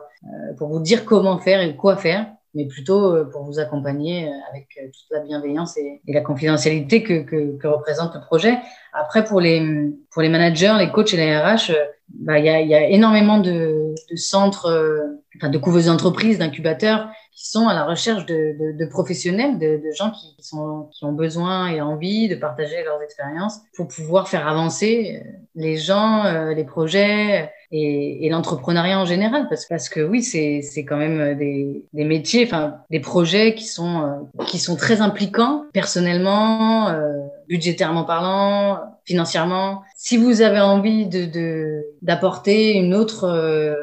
pour 0.56 0.68
vous 0.68 0.80
dire 0.80 1.04
comment 1.04 1.38
faire 1.38 1.60
et 1.60 1.76
quoi 1.76 1.96
faire 1.96 2.26
mais 2.54 2.66
plutôt 2.66 3.24
pour 3.32 3.44
vous 3.44 3.58
accompagner 3.58 4.30
avec 4.50 4.68
toute 4.74 5.10
la 5.10 5.20
bienveillance 5.20 5.76
et, 5.76 6.00
la 6.06 6.20
confidentialité 6.20 7.02
que, 7.02 7.66
représente 7.66 8.14
le 8.14 8.20
projet. 8.20 8.58
Après, 8.92 9.24
pour 9.24 9.40
les, 9.40 9.90
pour 10.12 10.22
les 10.22 10.28
managers, 10.28 10.74
les 10.78 10.90
coachs 10.90 11.12
et 11.14 11.16
les 11.16 11.36
RH, 11.36 11.72
bah, 12.08 12.38
il 12.38 12.44
y, 12.44 12.48
a, 12.48 12.60
y 12.60 12.74
a 12.74 12.88
énormément 12.88 13.38
de, 13.38 13.94
centres, 14.16 14.66
euh, 14.66 15.00
enfin, 15.36 15.48
de 15.48 15.58
couveuses 15.58 15.86
d'entreprises, 15.86 16.38
d'incubateurs 16.38 17.08
qui 17.32 17.48
sont 17.48 17.66
à 17.66 17.74
la 17.74 17.84
recherche 17.84 18.26
de, 18.26 18.88
professionnels, 18.90 19.58
de, 19.58 19.78
de, 19.78 19.90
gens 19.96 20.12
qui, 20.12 20.36
sont, 20.38 20.88
qui 20.92 21.04
ont 21.04 21.12
besoin 21.12 21.68
et 21.68 21.80
envie 21.80 22.28
de 22.28 22.36
partager 22.36 22.84
leurs 22.84 23.02
expériences 23.02 23.60
pour 23.74 23.88
pouvoir 23.88 24.28
faire 24.28 24.46
avancer 24.46 25.20
euh, 25.20 25.28
les 25.56 25.76
gens, 25.76 26.24
euh, 26.26 26.54
les 26.54 26.64
projets 26.64 27.50
et, 27.74 28.24
et 28.24 28.30
l'entrepreneuriat 28.30 28.98
en 29.00 29.04
général. 29.04 29.48
Parce, 29.48 29.88
que 29.88 30.00
oui, 30.00 30.22
c'est 30.22 30.84
quand 30.84 30.96
même 30.96 31.36
des, 31.36 31.84
des 31.92 32.04
métiers, 32.04 32.44
enfin 32.44 32.76
des 32.90 33.00
projets 33.00 33.54
qui 33.54 33.66
sont, 33.66 34.28
qui 34.46 34.58
sont 34.58 34.76
très 34.76 35.00
impliquants 35.00 35.64
personnellement, 35.72 36.88
euh, 36.88 37.18
budgétairement 37.48 38.04
parlant, 38.04 38.78
financièrement. 39.04 39.82
Si 39.96 40.16
vous 40.16 40.40
avez 40.40 40.60
envie 40.60 41.06
de 41.06 41.82
d'apporter 42.02 42.74
une 42.74 42.94
autre 42.94 43.24
euh, 43.24 43.74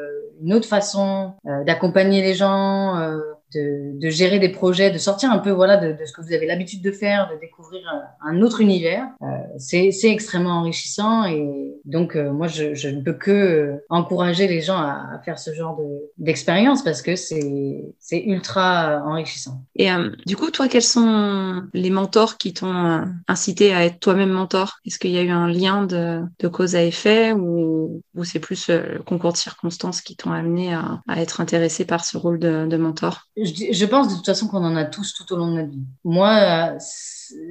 une 0.42 0.54
autre 0.54 0.68
façon 0.68 1.34
euh, 1.46 1.62
d'accompagner 1.64 2.22
les 2.22 2.34
gens, 2.34 2.98
euh, 2.98 3.18
de, 3.54 3.98
de, 3.98 4.10
gérer 4.10 4.38
des 4.38 4.48
projets, 4.48 4.90
de 4.90 4.98
sortir 4.98 5.30
un 5.30 5.38
peu 5.38 5.50
voilà 5.50 5.76
de, 5.76 5.92
de 5.92 6.04
ce 6.04 6.12
que 6.12 6.20
vous 6.20 6.32
avez 6.32 6.46
l'habitude 6.46 6.82
de 6.82 6.90
faire, 6.90 7.30
de 7.32 7.38
découvrir 7.40 7.82
un, 8.20 8.42
autre 8.42 8.60
univers. 8.60 9.06
Euh, 9.22 9.26
c'est 9.58 9.92
extrêmement 10.04 10.60
enrichissant 10.60 11.24
et 11.24 11.72
donc 11.84 12.16
euh, 12.16 12.32
moi 12.32 12.46
je, 12.46 12.74
je, 12.74 12.88
ne 12.88 13.00
peux 13.00 13.12
que 13.12 13.30
euh, 13.30 13.84
encourager 13.88 14.46
les 14.46 14.60
gens 14.60 14.76
à, 14.76 15.14
à 15.14 15.18
faire 15.24 15.38
ce 15.38 15.52
genre 15.52 15.80
d'expérience 16.18 16.82
parce 16.82 17.02
que 17.02 17.16
c'est 17.16 17.94
c'est 17.98 18.22
ultra 18.22 19.02
enrichissant. 19.04 19.64
Et 19.76 19.90
euh, 19.90 20.10
du 20.26 20.36
coup 20.36 20.50
toi 20.50 20.68
quels 20.68 20.82
sont 20.82 21.62
les 21.74 21.90
mentors 21.90 22.38
qui 22.38 22.52
t'ont 22.54 23.04
incité 23.28 23.74
à 23.74 23.84
être 23.84 24.00
toi-même 24.00 24.30
mentor? 24.30 24.78
Est-ce 24.86 24.98
qu'il 24.98 25.10
y 25.10 25.18
a 25.18 25.22
eu 25.22 25.30
un 25.30 25.48
lien 25.48 25.84
de, 25.84 26.22
de 26.38 26.48
cause 26.48 26.76
à 26.76 26.82
effet 26.82 27.32
ou, 27.32 28.02
ou 28.14 28.24
c'est 28.24 28.38
plus 28.38 28.68
le 28.68 29.02
concours 29.04 29.32
de 29.32 29.38
circonstances 29.38 30.00
qui 30.00 30.16
t'ont 30.16 30.32
amené 30.32 30.74
à, 30.74 31.00
à, 31.08 31.20
être 31.20 31.40
intéressé 31.40 31.84
par 31.84 32.04
ce 32.04 32.16
rôle 32.16 32.38
de, 32.38 32.66
de 32.66 32.76
mentor? 32.76 33.28
Je, 33.44 33.84
pense 33.86 34.08
de 34.08 34.14
toute 34.14 34.26
façon 34.26 34.48
qu'on 34.48 34.64
en 34.64 34.76
a 34.76 34.84
tous 34.84 35.14
tout 35.14 35.32
au 35.32 35.36
long 35.36 35.48
de 35.48 35.60
notre 35.60 35.70
vie. 35.70 35.84
Moi, 36.04 36.76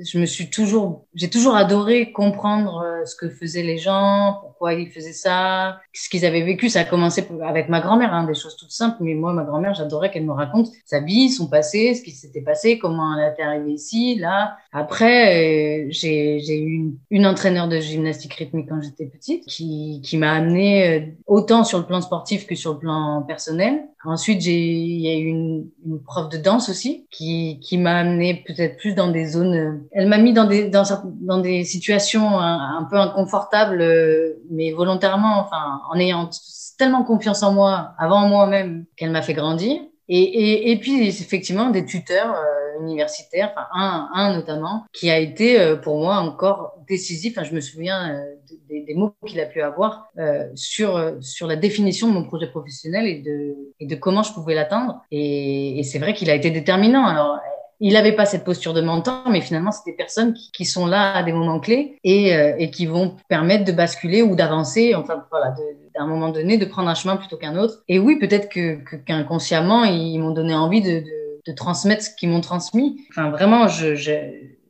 je 0.04 0.17
me 0.17 0.26
suis 0.26 0.50
toujours, 0.50 1.06
j'ai 1.15 1.30
toujours 1.30 1.56
adoré 1.56 2.12
comprendre 2.12 2.84
euh, 2.86 3.06
ce 3.06 3.15
que 3.15 3.30
faisaient 3.30 3.63
les 3.63 3.78
gens, 3.78 4.38
pourquoi 4.41 4.74
ils 4.74 4.89
faisaient 4.89 5.13
ça, 5.13 5.80
ce 5.94 6.10
qu'ils 6.10 6.26
avaient 6.26 6.44
vécu. 6.44 6.70
Ça 6.70 6.82
a 6.82 6.84
commencé 6.84 7.28
avec 7.44 7.70
ma 7.70 7.82
grand-mère, 7.82 8.13
hein, 8.13 8.26
des 8.26 8.34
choses 8.34 8.56
toutes 8.56 8.72
simples. 8.72 8.98
Mais 9.02 9.13
moi, 9.13 9.34
ma 9.34 9.44
grand-mère, 9.44 9.74
j'adorais 9.74 10.12
qu'elle 10.12 10.26
me 10.26 10.34
raconte 10.34 10.70
sa 10.86 11.00
vie, 11.00 11.30
son 11.30 11.48
passé, 11.48 11.96
ce 11.96 12.02
qui 12.04 12.12
s'était 12.12 12.41
passé, 12.41 12.78
comment 12.78 13.17
elle 13.17 13.32
était 13.34 13.44
arrivée 13.44 13.74
ici, 13.74 14.15
là. 14.15 14.58
Après, 14.72 15.86
euh, 15.86 15.88
j'ai 15.89 16.60
eu 16.60 16.74
une, 16.74 16.98
une 17.10 17.26
entraîneur 17.26 17.67
de 17.67 17.80
gymnastique 17.80 18.34
rythmique 18.34 18.70
quand 18.70 18.82
j'étais 18.82 19.06
petite, 19.06 19.46
qui, 19.46 20.02
qui 20.04 20.17
m'a 20.17 20.32
amené 20.32 20.88
euh, 20.88 21.06
autant 21.28 21.63
sur 21.63 21.80
le 21.80 21.86
plan 21.86 22.02
sportif 22.02 22.48
que 22.48 22.56
sur 22.56 22.74
le 22.74 22.80
plan 22.80 23.24
personnel. 23.28 23.84
Ensuite, 24.04 24.41
j'ai, 24.41 24.60
il 24.60 25.02
y 25.02 25.10
a 25.10 25.17
eu 25.17 25.28
une, 25.28 25.70
une, 25.86 26.02
prof 26.02 26.30
de 26.30 26.38
danse 26.38 26.70
aussi 26.70 27.06
qui, 27.12 27.60
qui 27.62 27.78
m'a 27.78 28.00
amené 28.00 28.44
peut-être 28.48 28.78
plus 28.78 28.96
dans 28.96 29.12
des 29.12 29.28
zones. 29.28 29.71
Elle 29.92 30.08
m'a 30.08 30.18
mis 30.18 30.34
dans 30.34 30.46
des 30.46 30.70
dans, 30.70 31.38
des 31.40 31.64
situations 31.64 32.40
un, 32.40 32.78
un 32.80 32.84
peu 32.84 32.98
inconfortables, 32.98 33.82
euh, 33.82 34.34
mais 34.50 34.72
volontairement, 34.72 35.40
enfin, 35.40 35.82
en 35.90 36.00
ayant 36.00 36.30
tellement 36.78 37.04
confiance 37.04 37.44
en 37.44 37.52
moi, 37.54 37.94
avant 37.98 38.28
moi-même, 38.28 38.86
qu'elle 38.96 39.12
m'a 39.12 39.22
fait 39.22 39.34
grandir. 39.34 39.82
Et, 40.14 40.78
puis 40.82 41.08
effectivement 41.08 41.70
des 41.70 41.86
tuteurs 41.86 42.36
euh, 42.36 42.84
universitaires, 42.84 43.54
enfin 43.56 43.68
un, 43.74 44.10
un 44.14 44.36
notamment, 44.36 44.86
qui 44.92 45.10
a 45.10 45.18
été 45.18 45.60
euh, 45.60 45.76
pour 45.78 46.00
moi 46.00 46.18
encore 46.18 46.74
décisif. 46.88 47.38
Je 47.42 47.54
me 47.54 47.62
souviens 47.62 48.14
euh, 48.16 48.36
des, 48.70 48.94
mots 48.94 49.14
qu'il 49.26 49.40
a 49.40 49.46
pu 49.46 49.62
avoir 49.62 50.10
euh, 50.18 50.50
sur 50.56 51.16
sur 51.22 51.48
la 51.48 51.56
définition 51.56 52.08
de 52.08 52.14
mon 52.14 52.26
projet 52.26 52.48
professionnel 52.48 53.08
et 53.08 53.22
de 53.22 53.56
et 53.80 53.86
de 53.86 53.96
comment 53.96 54.24
je 54.24 54.34
pouvais 54.34 54.54
l'atteindre. 54.54 55.02
Et, 55.12 55.80
et 55.80 55.84
c'est 55.84 56.00
vrai 56.00 56.14
qu'il 56.14 56.30
a 56.30 56.36
été 56.36 56.52
déterminant. 56.52 57.06
Alors 57.06 57.40
il 57.82 57.94
n'avait 57.94 58.13
pas 58.13 58.26
cette 58.26 58.44
posture 58.44 58.74
de 58.74 58.82
mentor, 58.82 59.24
mais 59.30 59.41
finalement, 59.41 59.72
c'est 59.72 59.89
des 59.89 59.98
personnes 59.98 60.34
qui, 60.34 60.52
qui, 60.52 60.65
sont 60.65 60.86
là 60.86 61.15
à 61.15 61.24
des 61.24 61.34
moments 61.34 61.60
clés 61.60 61.98
et, 62.04 62.36
euh, 62.36 62.54
et 62.58 62.70
qui 62.70 62.86
vont 62.86 63.17
permettre 63.28 63.65
de 63.65 63.72
basculer 63.72 64.22
ou 64.22 64.36
d'avancer, 64.36 64.94
enfin 64.96 65.26
voilà, 65.32 65.56
d'un 65.96 66.06
moment 66.06 66.30
donné, 66.30 66.58
de 66.58 66.65
prendre 66.65 66.89
un 66.89 66.96
chemin 66.96 67.17
plutôt 67.17 67.38
qu'un 67.38 67.58
autre. 67.58 67.84
Et 67.88 67.98
oui, 67.98 68.17
peut-être 68.20 68.50
que 68.50 68.78
qu'inconsciemment, 69.06 69.84
ils 69.84 70.20
m'ont 70.20 70.32
donné 70.32 70.54
envie 70.54 70.82
de, 70.82 71.00
de, 71.00 71.41
de 71.48 71.52
transmettre 71.54 72.04
ce 72.04 72.10
qu'ils 72.15 72.30
m'ont 72.30 72.41
transmis. 72.41 73.02
Enfin, 73.10 73.32
vraiment, 73.32 73.67
je, 73.67 73.96
je 73.96 74.12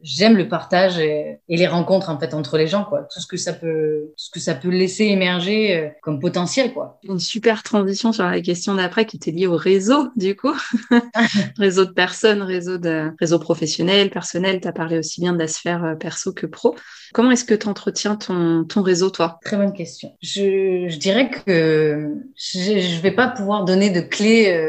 j'aime 0.03 0.37
le 0.37 0.47
partage 0.47 0.99
et, 0.99 1.39
les 1.47 1.67
rencontres 1.67 2.09
en 2.09 2.19
fait 2.19 2.33
entre 2.33 2.57
les 2.57 2.67
gens 2.67 2.85
quoi. 2.85 3.07
Tout 3.13 3.19
ce 3.19 3.27
que 3.27 3.37
ça 3.37 3.53
peut 3.53 4.05
tout 4.17 4.25
ce 4.25 4.29
que 4.31 4.39
ça 4.39 4.55
peut 4.55 4.69
laisser 4.69 5.05
émerger 5.05 5.77
euh, 5.77 5.89
comme 6.01 6.19
potentiel 6.19 6.73
quoi. 6.73 6.99
Une 7.03 7.19
super 7.19 7.63
transition 7.63 8.11
sur 8.11 8.25
la 8.25 8.41
question 8.41 8.75
d'après 8.75 9.05
qui 9.05 9.17
était 9.17 9.31
liée 9.31 9.47
au 9.47 9.55
réseau 9.55 10.09
du 10.15 10.35
coup. 10.35 10.55
Réseau 11.57 11.85
de 11.85 11.91
personnes 11.91 12.41
réseau 12.41 12.77
de 12.77 13.11
réseau 13.19 13.39
professionnel 13.39 14.09
personnel. 14.09 14.61
Tu 14.61 14.67
as 14.67 14.71
parlé 14.71 14.97
aussi 14.97 15.21
bien 15.21 15.33
de 15.33 15.39
la 15.39 15.47
sphère 15.47 15.83
euh, 15.83 15.95
perso 15.95 16.33
que 16.33 16.45
pro. 16.45 16.75
Comment 17.13 17.31
est-ce 17.31 17.45
que 17.45 17.53
tu 17.53 17.67
entretiens 17.67 18.15
ton 18.15 18.63
ton 18.63 18.81
réseau 18.81 19.09
toi? 19.09 19.39
Très 19.43 19.57
bonne 19.57 19.73
question. 19.73 20.15
Je, 20.21 20.87
je 20.87 20.97
dirais 20.97 21.29
que 21.29 22.15
je, 22.35 22.79
je 22.79 23.01
vais 23.01 23.11
pas 23.11 23.27
pouvoir 23.27 23.65
donner 23.65 23.89
de 23.89 24.01
clés 24.01 24.51
euh, 24.51 24.67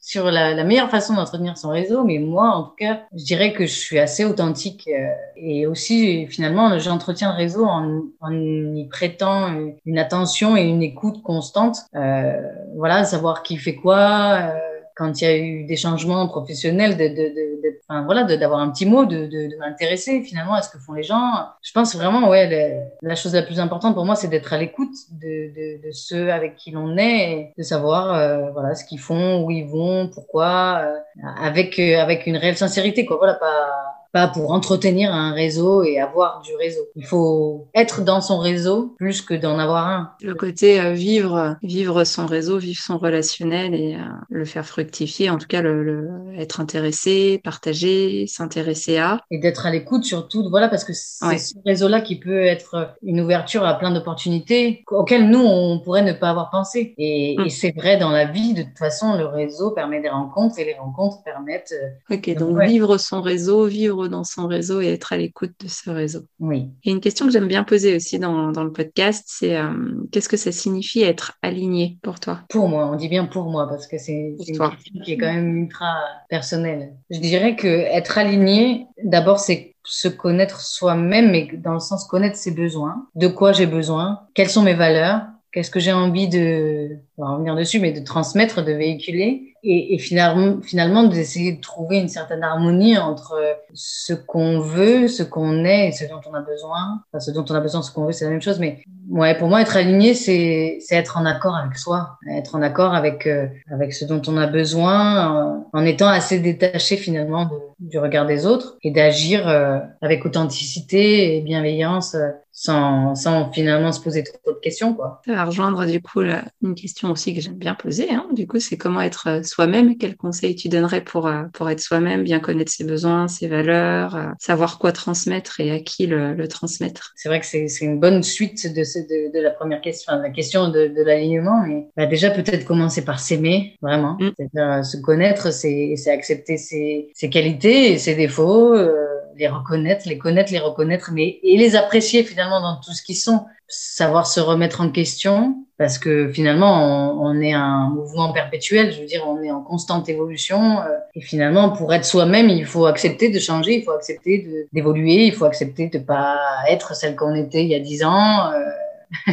sur 0.00 0.30
la, 0.30 0.54
la 0.54 0.64
meilleure 0.64 0.90
façon 0.90 1.14
d'entretenir 1.14 1.58
son 1.58 1.68
réseau, 1.68 2.04
mais 2.04 2.18
moi, 2.18 2.48
en 2.48 2.62
tout 2.64 2.74
cas, 2.76 3.02
je 3.14 3.24
dirais 3.24 3.52
que 3.52 3.66
je 3.66 3.72
suis 3.72 3.98
assez 3.98 4.24
authentique 4.24 4.88
euh, 4.88 5.10
et 5.36 5.66
aussi, 5.66 6.26
finalement, 6.26 6.78
j'entretiens 6.78 7.32
le 7.32 7.36
réseau 7.36 7.66
en, 7.66 8.02
en, 8.20 8.32
y 8.32 8.88
prêtant 8.88 9.54
une 9.84 9.98
attention 9.98 10.56
et 10.56 10.62
une 10.62 10.82
écoute 10.82 11.22
constante. 11.22 11.78
Euh, 11.94 12.40
voilà, 12.76 13.04
savoir 13.04 13.42
qui 13.42 13.58
fait 13.58 13.74
quoi. 13.74 14.52
Euh, 14.54 14.69
quand 15.00 15.18
il 15.18 15.24
y 15.24 15.26
a 15.26 15.34
eu 15.34 15.64
des 15.64 15.76
changements 15.76 16.28
professionnels, 16.28 16.98
de, 16.98 17.08
de, 17.08 17.78
enfin, 17.88 18.04
voilà, 18.04 18.24
d'avoir 18.24 18.60
un 18.60 18.68
petit 18.68 18.84
mot, 18.84 19.06
de, 19.06 19.24
de, 19.24 19.56
m'intéresser 19.58 20.20
finalement 20.20 20.52
à 20.52 20.60
ce 20.60 20.68
que 20.68 20.76
font 20.78 20.92
les 20.92 21.02
gens. 21.02 21.46
Je 21.62 21.72
pense 21.72 21.96
vraiment, 21.96 22.28
ouais, 22.28 22.86
la 23.00 23.14
chose 23.14 23.32
la 23.32 23.40
plus 23.40 23.60
importante 23.60 23.94
pour 23.94 24.04
moi, 24.04 24.14
c'est 24.14 24.28
d'être 24.28 24.52
à 24.52 24.58
l'écoute 24.58 24.94
de, 25.12 25.80
de, 25.82 25.90
ceux 25.92 26.30
avec 26.30 26.56
qui 26.56 26.72
l'on 26.72 26.98
est, 26.98 27.54
de 27.56 27.62
savoir, 27.62 28.12
euh, 28.12 28.50
voilà, 28.50 28.74
ce 28.74 28.84
qu'ils 28.84 29.00
font, 29.00 29.42
où 29.42 29.50
ils 29.50 29.66
vont, 29.66 30.10
pourquoi, 30.12 30.82
euh, 30.84 30.98
avec 31.40 31.78
euh, 31.78 31.98
avec 31.98 32.26
une 32.26 32.36
réelle 32.36 32.58
sincérité, 32.58 33.06
quoi. 33.06 33.16
Voilà, 33.16 33.34
pas 33.34 33.70
pas 34.12 34.28
pour 34.28 34.52
entretenir 34.52 35.12
un 35.12 35.32
réseau 35.32 35.82
et 35.82 36.00
avoir 36.00 36.42
du 36.42 36.54
réseau. 36.56 36.80
Il 36.96 37.06
faut 37.06 37.68
être 37.74 38.02
dans 38.02 38.20
son 38.20 38.38
réseau 38.38 38.94
plus 38.98 39.22
que 39.22 39.34
d'en 39.34 39.58
avoir 39.58 39.86
un. 39.88 40.10
Le 40.22 40.34
côté 40.34 40.80
euh, 40.80 40.92
vivre, 40.92 41.56
vivre 41.62 42.04
son 42.04 42.26
réseau, 42.26 42.58
vivre 42.58 42.80
son 42.82 42.98
relationnel 42.98 43.74
et 43.74 43.94
euh, 43.94 43.98
le 44.28 44.44
faire 44.44 44.66
fructifier, 44.66 45.30
en 45.30 45.38
tout 45.38 45.46
cas 45.46 45.62
le, 45.62 45.82
le 45.82 46.08
être 46.38 46.60
intéressé, 46.60 47.40
partager, 47.42 48.26
s'intéresser 48.26 48.98
à. 48.98 49.20
Et 49.30 49.38
d'être 49.38 49.66
à 49.66 49.70
l'écoute 49.70 50.04
surtout, 50.04 50.48
voilà, 50.50 50.68
parce 50.68 50.84
que 50.84 50.92
c'est 50.92 51.38
ce 51.38 51.54
réseau-là 51.64 52.00
qui 52.00 52.18
peut 52.18 52.44
être 52.44 52.94
une 53.02 53.20
ouverture 53.20 53.64
à 53.64 53.78
plein 53.78 53.90
d'opportunités 53.90 54.84
auxquelles 54.90 55.28
nous, 55.28 55.40
on 55.40 55.80
pourrait 55.80 56.02
ne 56.02 56.12
pas 56.12 56.30
avoir 56.30 56.50
pensé. 56.50 56.94
Et, 56.98 57.36
mm. 57.38 57.46
et 57.46 57.50
c'est 57.50 57.72
vrai 57.76 57.96
dans 57.96 58.10
la 58.10 58.24
vie, 58.24 58.54
de 58.54 58.62
toute 58.62 58.78
façon, 58.78 59.16
le 59.16 59.26
réseau 59.26 59.70
permet 59.70 60.00
des 60.00 60.08
rencontres 60.08 60.58
et 60.58 60.64
les 60.64 60.74
rencontres 60.74 61.22
permettent... 61.22 61.74
Euh, 62.10 62.14
ok, 62.14 62.34
donc, 62.36 62.56
donc 62.56 62.62
vivre 62.62 62.98
son 62.98 63.20
réseau, 63.20 63.66
vivre 63.66 63.99
dans 64.08 64.24
son 64.24 64.46
réseau 64.46 64.80
et 64.80 64.88
être 64.88 65.12
à 65.12 65.16
l'écoute 65.16 65.52
de 65.60 65.68
ce 65.68 65.90
réseau. 65.90 66.20
Oui. 66.38 66.68
Et 66.84 66.90
une 66.90 67.00
question 67.00 67.26
que 67.26 67.32
j'aime 67.32 67.48
bien 67.48 67.64
poser 67.64 67.96
aussi 67.96 68.18
dans, 68.18 68.52
dans 68.52 68.64
le 68.64 68.72
podcast, 68.72 69.24
c'est 69.26 69.56
euh, 69.56 69.70
qu'est-ce 70.12 70.28
que 70.28 70.36
ça 70.36 70.52
signifie 70.52 71.02
être 71.02 71.38
aligné 71.42 71.98
pour 72.02 72.20
toi? 72.20 72.40
Pour 72.48 72.68
moi, 72.68 72.88
on 72.90 72.96
dit 72.96 73.08
bien 73.08 73.26
pour 73.26 73.50
moi 73.50 73.68
parce 73.68 73.86
que 73.86 73.98
c'est 73.98 74.12
une 74.12 74.36
question 74.38 74.70
qui 75.04 75.12
est 75.12 75.18
quand 75.18 75.32
même 75.32 75.56
ultra 75.56 75.96
personnelle. 76.28 76.94
Je 77.10 77.18
dirais 77.18 77.56
que 77.56 77.66
être 77.66 78.18
aligné, 78.18 78.86
d'abord, 79.02 79.38
c'est 79.40 79.74
se 79.82 80.08
connaître 80.08 80.60
soi-même, 80.60 81.30
mais 81.30 81.48
dans 81.54 81.74
le 81.74 81.80
sens 81.80 82.04
connaître 82.04 82.36
ses 82.36 82.50
besoins, 82.52 83.06
de 83.14 83.28
quoi 83.28 83.52
j'ai 83.52 83.66
besoin, 83.66 84.20
quelles 84.34 84.50
sont 84.50 84.62
mes 84.62 84.74
valeurs, 84.74 85.22
qu'est-ce 85.52 85.70
que 85.70 85.80
j'ai 85.80 85.92
envie 85.92 86.28
de, 86.28 86.98
on 87.16 87.24
va 87.24 87.32
revenir 87.32 87.56
dessus, 87.56 87.80
mais 87.80 87.92
de 87.92 88.04
transmettre, 88.04 88.64
de 88.64 88.72
véhiculer, 88.72 89.49
et, 89.62 89.94
et 89.94 89.98
finalement, 89.98 90.60
finalement 90.62 91.04
d'essayer 91.04 91.52
de 91.52 91.60
trouver 91.60 91.98
une 91.98 92.08
certaine 92.08 92.42
harmonie 92.42 92.98
entre 92.98 93.34
ce 93.74 94.12
qu'on 94.12 94.60
veut, 94.60 95.08
ce 95.08 95.22
qu'on 95.22 95.64
est 95.64 95.88
et 95.88 95.92
ce 95.92 96.04
dont 96.04 96.20
on 96.28 96.34
a 96.34 96.40
besoin. 96.40 97.02
Enfin, 97.12 97.20
ce 97.20 97.30
dont 97.30 97.44
on 97.48 97.54
a 97.54 97.60
besoin, 97.60 97.82
ce 97.82 97.90
qu'on 97.90 98.06
veut, 98.06 98.12
c'est 98.12 98.24
la 98.24 98.30
même 98.30 98.42
chose. 98.42 98.58
Mais 98.58 98.82
ouais, 99.10 99.36
pour 99.36 99.48
moi, 99.48 99.60
être 99.60 99.76
aligné, 99.76 100.14
c'est 100.14 100.78
c'est 100.80 100.96
être 100.96 101.16
en 101.16 101.24
accord 101.24 101.56
avec 101.56 101.76
soi, 101.76 102.18
être 102.30 102.54
en 102.54 102.62
accord 102.62 102.94
avec 102.94 103.26
euh, 103.26 103.46
avec 103.70 103.92
ce 103.92 104.04
dont 104.04 104.22
on 104.26 104.36
a 104.36 104.46
besoin, 104.46 105.64
en, 105.72 105.84
étant 105.84 106.08
assez 106.08 106.38
détaché 106.38 106.96
finalement 106.96 107.50
du 107.78 107.98
regard 107.98 108.26
des 108.26 108.46
autres 108.46 108.76
et 108.82 108.90
d'agir 108.90 109.48
euh, 109.48 109.78
avec 110.02 110.24
authenticité 110.24 111.36
et 111.36 111.40
bienveillance. 111.40 112.14
Euh, 112.14 112.30
sans, 112.52 113.14
sans 113.14 113.50
finalement 113.52 113.90
se 113.90 114.00
poser 114.00 114.22
trop 114.22 114.52
de 114.52 114.58
questions. 114.58 114.92
Quoi. 114.92 115.22
Ça 115.24 115.32
va 115.32 115.44
rejoindre 115.46 115.86
du 115.86 116.02
coup 116.02 116.20
une 116.20 116.74
question 116.74 117.10
aussi 117.10 117.34
que 117.34 117.40
j'aime 117.40 117.54
bien 117.54 117.74
poser. 117.74 118.10
Hein. 118.10 118.26
Du 118.32 118.46
coup, 118.46 118.60
c'est 118.60 118.76
comment 118.76 119.00
être 119.00 119.40
soi-même. 119.50 119.96
Quels 119.96 120.16
conseils 120.16 120.54
tu 120.56 120.68
donnerais 120.68 121.02
pour, 121.02 121.30
pour 121.52 121.68
être 121.70 121.80
soi-même, 121.80 122.22
bien 122.24 122.40
connaître 122.40 122.72
ses 122.72 122.84
besoins, 122.84 123.28
ses 123.28 123.48
valeurs, 123.48 124.16
euh, 124.16 124.26
savoir 124.38 124.78
quoi 124.78 124.92
transmettre 124.92 125.60
et 125.60 125.70
à 125.70 125.80
qui 125.80 126.06
le, 126.06 126.34
le 126.34 126.48
transmettre? 126.48 127.12
C'est 127.16 127.28
vrai 127.28 127.40
que 127.40 127.46
c'est 127.46 127.68
une 127.80 128.00
bonne 128.00 128.22
suite 128.22 128.66
de, 128.72 128.82
de, 128.82 129.32
de, 129.32 129.42
la 129.42 129.50
première 129.50 129.80
question, 129.80 130.12
enfin, 130.12 130.22
la 130.22 130.30
question 130.30 130.68
de, 130.68 130.86
de 130.86 131.02
l'alignement. 131.02 131.62
Mais 131.66 131.86
bah, 131.96 132.06
déjà, 132.06 132.30
peut-être 132.30 132.64
commencer 132.64 133.04
par 133.04 133.20
s'aimer, 133.20 133.76
vraiment. 133.82 134.16
Mm. 134.20 134.30
C'est-à-dire 134.36 134.84
se 134.84 134.96
connaître, 134.96 135.52
c'est 135.52 135.94
accepter 136.08 136.56
ses, 136.56 137.10
ses, 137.14 137.30
qualités 137.30 137.92
et 137.92 137.98
ses 137.98 138.14
défauts. 138.14 138.74
Euh, 138.74 139.09
les 139.36 139.48
reconnaître, 139.48 140.08
les 140.08 140.18
connaître, 140.18 140.52
les 140.52 140.58
reconnaître, 140.58 141.10
mais 141.12 141.38
et 141.42 141.56
les 141.56 141.76
apprécier 141.76 142.24
finalement 142.24 142.60
dans 142.60 142.76
tout 142.76 142.92
ce 142.92 143.02
qu'ils 143.02 143.16
sont, 143.16 143.46
savoir 143.68 144.26
se 144.26 144.40
remettre 144.40 144.80
en 144.80 144.90
question, 144.90 145.64
parce 145.78 145.98
que 145.98 146.30
finalement 146.32 147.18
on, 147.20 147.26
on, 147.26 147.40
est 147.40 147.52
un 147.52 147.88
mouvement 147.90 148.32
perpétuel, 148.32 148.92
je 148.92 149.00
veux 149.00 149.06
dire, 149.06 149.24
on 149.26 149.42
est 149.42 149.50
en 149.50 149.62
constante 149.62 150.08
évolution, 150.08 150.80
euh, 150.80 150.88
et 151.14 151.20
finalement 151.20 151.70
pour 151.70 151.92
être 151.94 152.04
soi-même, 152.04 152.48
il 152.48 152.66
faut 152.66 152.86
accepter 152.86 153.30
de 153.30 153.38
changer, 153.38 153.78
il 153.78 153.84
faut 153.84 153.92
accepter 153.92 154.66
d'évoluer, 154.72 155.26
il 155.26 155.32
faut 155.32 155.44
accepter 155.44 155.88
de 155.88 155.98
pas 155.98 156.38
être 156.68 156.94
celle 156.94 157.16
qu'on 157.16 157.34
était 157.34 157.62
il 157.62 157.68
y 157.68 157.74
a 157.74 157.80
dix 157.80 158.04
ans. 158.04 158.52
Euh, 158.52 159.32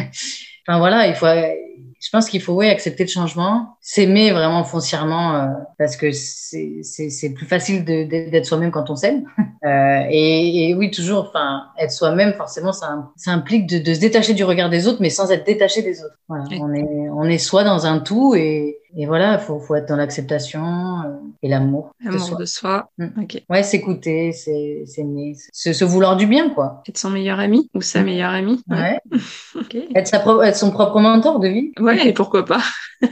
enfin 0.66 0.78
voilà, 0.78 1.06
il 1.06 1.14
faut 1.14 1.26
je 2.00 2.10
pense 2.10 2.28
qu'il 2.28 2.40
faut 2.40 2.54
oui 2.54 2.68
accepter 2.68 3.04
le 3.04 3.08
changement, 3.08 3.76
s'aimer 3.80 4.30
vraiment 4.30 4.62
foncièrement 4.64 5.34
euh, 5.34 5.46
parce 5.78 5.96
que 5.96 6.12
c'est 6.12 7.30
plus 7.34 7.46
facile 7.46 7.84
d'être 7.84 8.46
soi-même 8.46 8.70
quand 8.70 8.90
on 8.90 8.96
s'aime. 8.96 9.24
Euh, 9.64 10.02
et, 10.08 10.70
et, 10.70 10.74
oui, 10.76 10.92
toujours, 10.92 11.26
enfin, 11.28 11.64
être 11.80 11.90
soi-même, 11.90 12.32
forcément, 12.34 12.72
ça, 12.72 13.10
ça 13.16 13.32
implique 13.32 13.66
de, 13.66 13.78
de, 13.80 13.92
se 13.92 13.98
détacher 13.98 14.32
du 14.32 14.44
regard 14.44 14.70
des 14.70 14.86
autres, 14.86 14.98
mais 15.00 15.10
sans 15.10 15.32
être 15.32 15.44
détaché 15.44 15.82
des 15.82 16.00
autres. 16.00 16.16
Voilà, 16.28 16.44
on 16.60 16.72
est 16.72 17.08
on 17.10 17.24
est 17.24 17.38
soi 17.38 17.64
dans 17.64 17.84
un 17.84 17.98
tout 17.98 18.36
et 18.36 18.78
et 18.96 19.06
voilà, 19.06 19.34
il 19.34 19.40
faut, 19.40 19.58
faut 19.58 19.74
être 19.74 19.88
dans 19.88 19.96
l'acceptation 19.96 20.64
euh, 20.64 21.08
et 21.42 21.48
l'amour. 21.48 21.92
L'amour 22.00 22.20
de 22.20 22.24
soi. 22.24 22.38
De 22.38 22.44
soi. 22.44 22.90
Mm. 22.98 23.22
Ok. 23.22 23.42
Ouais, 23.48 23.62
s'écouter, 23.62 24.32
c'est 24.32 24.84
s'aimer, 24.86 25.36
se, 25.52 25.84
vouloir 25.84 26.16
du 26.16 26.26
bien, 26.26 26.50
quoi. 26.50 26.82
Être 26.88 26.98
son 26.98 27.10
meilleur 27.10 27.38
ami 27.38 27.70
ou 27.74 27.80
sa 27.80 28.00
mm. 28.00 28.04
meilleure 28.04 28.32
amie. 28.32 28.62
Ouais. 28.68 28.98
okay. 29.54 29.88
être, 29.94 30.08
sa 30.08 30.24
être 30.44 30.56
son 30.56 30.70
propre 30.70 31.00
mentor 31.00 31.40
de 31.40 31.48
vie. 31.48 31.72
Ouais, 31.78 32.08
et 32.08 32.12
pourquoi 32.12 32.44
pas. 32.44 32.62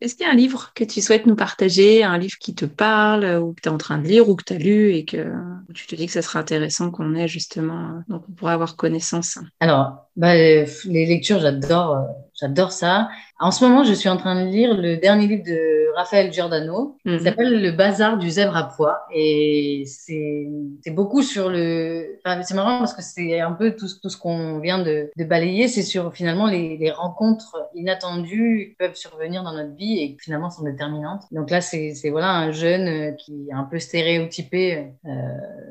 Est-ce 0.00 0.14
qu'il 0.14 0.26
y 0.26 0.28
a 0.28 0.32
un 0.32 0.36
livre 0.36 0.72
que 0.74 0.84
tu 0.84 1.00
souhaites 1.00 1.26
nous 1.26 1.36
partager, 1.36 2.02
un 2.02 2.18
livre 2.18 2.36
qui 2.38 2.54
te 2.54 2.64
parle, 2.64 3.24
ou 3.38 3.52
que 3.52 3.62
tu 3.62 3.68
es 3.68 3.72
en 3.72 3.78
train 3.78 3.98
de 3.98 4.06
lire, 4.06 4.28
ou 4.28 4.36
que 4.36 4.44
tu 4.44 4.52
as 4.52 4.58
lu 4.58 4.94
et 4.94 5.04
que 5.04 5.32
tu 5.74 5.86
te 5.86 5.94
dis 5.94 6.06
que 6.06 6.12
ça 6.12 6.22
serait 6.22 6.38
intéressant 6.38 6.90
qu'on 6.90 7.14
ait 7.14 7.28
justement, 7.28 8.02
donc 8.08 8.22
on 8.28 8.32
pourrait 8.32 8.52
avoir 8.52 8.76
connaissance? 8.76 9.38
Alors, 9.60 10.06
bah, 10.16 10.34
les 10.34 10.66
lectures, 10.84 11.40
j'adore, 11.40 12.04
j'adore 12.38 12.72
ça. 12.72 13.08
En 13.38 13.50
ce 13.50 13.62
moment, 13.66 13.84
je 13.84 13.92
suis 13.92 14.08
en 14.08 14.16
train 14.16 14.42
de 14.42 14.48
lire 14.48 14.74
le 14.74 14.96
dernier 14.96 15.26
livre 15.26 15.44
de 15.44 15.94
Raphaël 15.94 16.32
Giordano, 16.32 16.96
qui 17.02 17.10
mhm. 17.12 17.18
s'appelle 17.18 17.60
Le 17.60 17.70
bazar 17.70 18.16
du 18.16 18.30
zèbre 18.30 18.56
à 18.56 18.64
poids. 18.64 19.00
Et 19.12 19.84
c'est 19.86 20.90
beaucoup 20.90 21.22
sur 21.22 21.50
le. 21.50 22.18
Enfin, 22.24 22.42
c'est 22.42 22.54
marrant 22.54 22.78
parce 22.78 22.94
que 22.94 23.02
c'est 23.02 23.40
un 23.40 23.52
peu 23.52 23.76
tout, 23.76 23.88
tout 24.02 24.08
ce 24.08 24.16
qu'on 24.16 24.58
vient 24.60 24.78
de, 24.78 25.10
de 25.14 25.24
balayer. 25.24 25.68
C'est 25.68 25.82
sur 25.82 26.14
finalement 26.14 26.46
les, 26.46 26.78
les, 26.78 26.90
rencontres 26.90 27.68
inattendues 27.74 28.68
qui 28.70 28.76
peuvent 28.76 28.96
survenir 28.96 29.42
dans 29.42 29.52
notre 29.52 29.74
vie 29.74 29.98
et 29.98 30.12
qui 30.14 30.20
finalement 30.20 30.48
sont 30.48 30.64
déterminantes. 30.64 31.24
Donc 31.30 31.50
là, 31.50 31.60
c'est 31.60 31.92
voilà 32.10 32.30
un 32.30 32.52
jeune 32.52 33.16
qui 33.16 33.48
est 33.50 33.54
un 33.54 33.64
peu 33.64 33.78
stéréotypé. 33.78 34.92
Euh, 35.04 35.10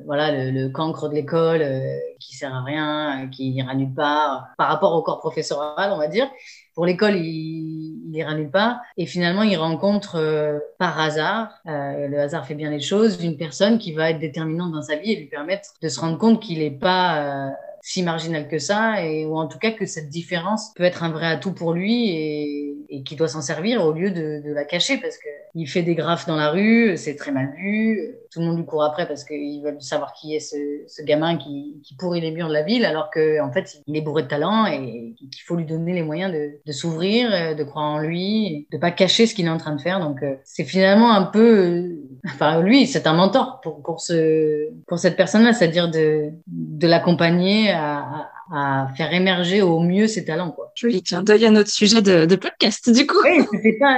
voilà, 0.05 0.31
le, 0.31 0.51
le, 0.51 0.69
cancre 0.69 1.09
de 1.09 1.15
l'école 1.15 1.63
euh, 1.63 1.97
qui 2.19 2.35
sert 2.35 2.53
à 2.53 2.61
rien, 2.63 3.27
qui 3.31 3.53
ira 3.53 3.73
nulle 3.73 3.93
part 3.93 4.49
par 4.55 4.67
rapport 4.67 4.93
au 4.93 5.01
corps 5.01 5.19
professoral, 5.19 5.91
on 5.91 5.97
va 5.97 6.07
dire 6.07 6.29
pour 6.75 6.85
l'école, 6.85 7.15
il, 7.15 7.85
il 8.15 8.19
ira 8.19 8.33
nulle 8.33 8.49
part. 8.49 8.79
Et 8.97 9.05
finalement, 9.05 9.43
il 9.43 9.57
rencontre 9.57 10.15
euh, 10.15 10.59
par 10.77 10.99
hasard, 10.99 11.49
euh, 11.67 12.07
le 12.07 12.19
hasard 12.19 12.45
fait 12.45 12.55
bien 12.55 12.69
les 12.69 12.79
choses, 12.79 13.23
une 13.23 13.37
personne 13.37 13.77
qui 13.77 13.91
va 13.93 14.11
être 14.11 14.19
déterminante 14.19 14.71
dans 14.71 14.81
sa 14.81 14.95
vie 14.95 15.11
et 15.11 15.15
lui 15.15 15.25
permettre 15.25 15.71
de 15.81 15.89
se 15.89 15.99
rendre 15.99 16.17
compte 16.17 16.41
qu'il 16.41 16.59
n'est 16.59 16.71
pas 16.71 17.17
euh, 17.17 17.49
si 17.87 18.01
marginal 18.01 18.47
que 18.47 18.57
ça, 18.57 19.05
et, 19.05 19.27
ou 19.27 19.37
en 19.37 19.47
tout 19.47 19.59
cas 19.59 19.69
que 19.69 19.85
cette 19.85 20.09
différence 20.09 20.73
peut 20.73 20.83
être 20.83 21.03
un 21.03 21.11
vrai 21.11 21.27
atout 21.27 21.53
pour 21.53 21.71
lui 21.71 22.09
et, 22.09 22.75
et 22.89 23.03
qu'il 23.03 23.15
doit 23.15 23.27
s'en 23.27 23.41
servir 23.41 23.83
au 23.83 23.91
lieu 23.91 24.09
de, 24.09 24.41
de 24.43 24.51
la 24.51 24.65
cacher 24.65 24.97
parce 24.97 25.19
que 25.19 25.29
il 25.53 25.67
fait 25.67 25.83
des 25.83 25.93
graphes 25.93 26.25
dans 26.25 26.35
la 26.35 26.49
rue, 26.49 26.97
c'est 26.97 27.15
très 27.15 27.31
mal 27.31 27.53
vu, 27.55 28.15
tout 28.31 28.39
le 28.39 28.47
monde 28.47 28.57
lui 28.57 28.65
court 28.65 28.83
après 28.83 29.07
parce 29.07 29.23
qu'ils 29.23 29.61
veulent 29.63 29.81
savoir 29.81 30.13
qui 30.13 30.35
est 30.35 30.39
ce, 30.39 30.57
ce 30.87 31.03
gamin 31.03 31.37
qui, 31.37 31.79
qui, 31.83 31.95
pourrit 31.95 32.21
les 32.21 32.31
murs 32.31 32.49
de 32.49 32.53
la 32.53 32.63
ville, 32.63 32.85
alors 32.85 33.11
qu'en 33.11 33.47
en 33.47 33.51
fait 33.51 33.77
il 33.85 33.95
est 33.95 34.01
bourré 34.01 34.23
de 34.23 34.27
talent 34.27 34.65
et 34.65 35.15
qu'il 35.31 35.43
faut 35.45 35.55
lui 35.55 35.65
donner 35.65 35.93
les 35.93 36.01
moyens 36.01 36.33
de, 36.33 36.59
de 36.65 36.71
s'ouvrir, 36.71 37.55
de 37.55 37.63
croire 37.63 37.85
en 37.85 37.99
lui, 37.99 38.67
de 38.71 38.77
pas 38.79 38.91
cacher 38.91 39.27
ce 39.27 39.35
qu'il 39.35 39.45
est 39.45 39.49
en 39.49 39.57
train 39.57 39.75
de 39.75 39.81
faire. 39.81 39.99
Donc 39.99 40.23
euh, 40.23 40.35
c'est 40.43 40.63
finalement 40.65 41.13
un 41.13 41.23
peu, 41.23 41.59
euh, 41.59 41.95
enfin 42.25 42.61
lui 42.61 42.87
c'est 42.87 43.07
un 43.07 43.13
mentor 43.13 43.61
pour 43.61 43.81
pour 43.81 44.01
ce 44.01 44.69
pour 44.87 44.99
cette 44.99 45.15
personne-là, 45.15 45.53
c'est-à-dire 45.53 45.89
de 45.89 46.31
de 46.47 46.87
l'accompagner 46.87 47.71
à 47.71 48.87
faire 48.95 49.13
émerger 49.13 49.61
au 49.61 49.79
mieux 49.79 50.07
ses 50.07 50.25
talents. 50.25 50.51
Quoi. 50.51 50.64
Joli 50.75 51.01
clin 51.01 51.23
d'œil 51.23 51.45
à 51.45 51.51
notre 51.51 51.69
sujet 51.69 52.01
de, 52.01 52.35
podcast, 52.35 52.89
du 52.89 53.07
coup. 53.07 53.15
Oui, 53.23 53.45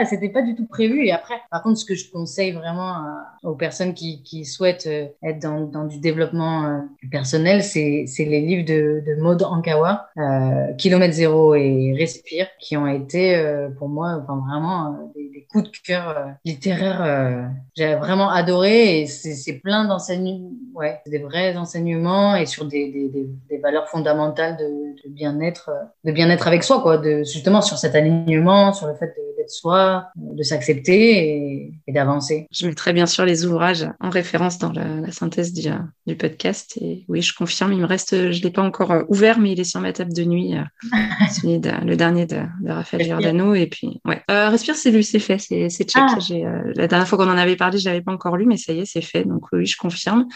c'était 0.06 0.30
pas, 0.30 0.42
du 0.44 0.54
tout 0.56 0.68
prévu. 0.68 1.06
Et 1.06 1.12
après, 1.12 1.34
par 1.50 1.64
contre, 1.64 1.80
ce 1.80 1.86
que 1.86 1.96
je 1.96 2.10
conseille 2.12 2.52
vraiment 2.52 3.04
aux 3.44 3.56
personnes 3.56 3.96
qui, 3.96 4.46
souhaitent 4.46 4.88
euh, 4.88 5.08
être 5.24 5.40
dans, 5.40 5.86
du 5.86 6.00
développement 6.00 6.66
euh, 6.66 6.80
personnel, 7.10 7.64
c'est, 7.64 8.06
les 8.20 8.42
livres 8.42 8.66
de, 8.66 9.04
de 9.06 9.20
Maud 9.20 9.42
Ankawa, 9.42 10.10
euh, 10.18 10.74
Kilomètre 10.78 11.16
Zéro 11.16 11.56
et 11.56 11.96
Respire, 11.98 12.48
qui 12.60 12.78
ont 12.78 12.88
été 12.88 13.36
euh, 13.36 13.70
pour 13.70 13.90
moi 13.90 14.24
vraiment 14.28 15.12
des, 15.16 15.48
coups 15.52 15.72
de 15.72 15.78
cœur 15.78 16.36
littéraires. 16.44 17.50
j'ai 17.76 17.96
vraiment 17.96 18.30
adoré 18.30 19.02
et 19.02 19.08
c'est, 19.08 19.54
plein 19.54 19.86
d'enseignements, 19.86 20.52
des 21.06 21.20
vrais 21.20 21.56
enseignements 21.56 22.36
et 22.36 22.46
sur 22.46 22.66
des 22.66 23.30
valeurs 23.64 23.88
fondamentales 23.88 24.58
de, 24.58 24.88
de 25.08 25.14
bien-être, 25.14 25.70
de 26.04 26.12
bien-être 26.12 26.48
avec 26.48 26.64
soi, 26.68 26.82
quoi, 26.82 26.98
de 26.98 27.24
justement 27.24 27.62
sur 27.62 27.78
cet 27.78 27.96
alignement, 27.96 28.74
sur 28.74 28.88
le 28.88 28.96
fait 28.96 29.14
d'être 29.48 29.52
soi, 29.52 30.08
de 30.16 30.44
s'accepter 30.44 31.72
et, 31.88 31.92
d'avancer. 31.92 32.48
Je 32.52 32.68
mettrai 32.68 32.94
bien 32.94 33.06
sûr 33.06 33.26
les 33.26 33.46
ouvrages 33.46 33.88
en 34.00 34.10
référence 34.10 34.58
dans 34.58 34.72
la, 34.72 35.12
synthèse 35.12 35.54
du, 35.54 35.70
du, 36.06 36.16
podcast. 36.16 36.78
Et 36.82 37.06
oui, 37.08 37.22
je 37.22 37.34
confirme, 37.34 37.74
il 37.74 37.80
me 37.80 37.86
reste, 37.86 38.32
je 38.32 38.42
l'ai 38.44 38.52
pas 38.52 38.62
encore 38.62 38.92
euh, 38.92 39.04
ouvert, 39.08 39.40
mais 39.40 39.54
il 39.54 39.60
est 39.60 39.64
sur 39.64 39.80
ma 39.80 39.94
table 39.94 40.14
de 40.14 40.24
nuit, 40.24 40.56
euh, 40.56 40.64
le 41.44 41.96
dernier 41.96 42.26
de, 42.26 42.38
de 42.62 42.72
Raphaël 42.72 43.06
Giordano. 43.06 43.56
Et 43.56 43.68
puis, 43.68 44.02
ouais, 44.06 44.22
euh, 44.30 44.50
Respire, 44.50 44.76
c'est 44.76 44.92
lu, 44.92 45.04
c'est 45.04 45.20
fait, 45.20 45.40
c'est 45.40 45.70
check. 45.70 46.04
Ah. 46.04 46.18
la 46.76 46.88
dernière 46.88 47.08
fois 47.08 47.18
qu'on 47.18 47.30
en 47.30 47.38
avait 47.38 47.56
parlé, 47.56 47.78
je 47.78 47.86
l'avais 47.86 48.02
pas 48.02 48.12
encore 48.12 48.38
lu, 48.38 48.46
mais 48.46 48.58
ça 48.58 48.74
y 48.74 48.80
est, 48.80 48.86
c'est 48.86 49.02
fait. 49.02 49.24
Donc 49.24 49.46
oui, 49.54 49.66
je 49.66 49.78
confirme. 49.78 50.28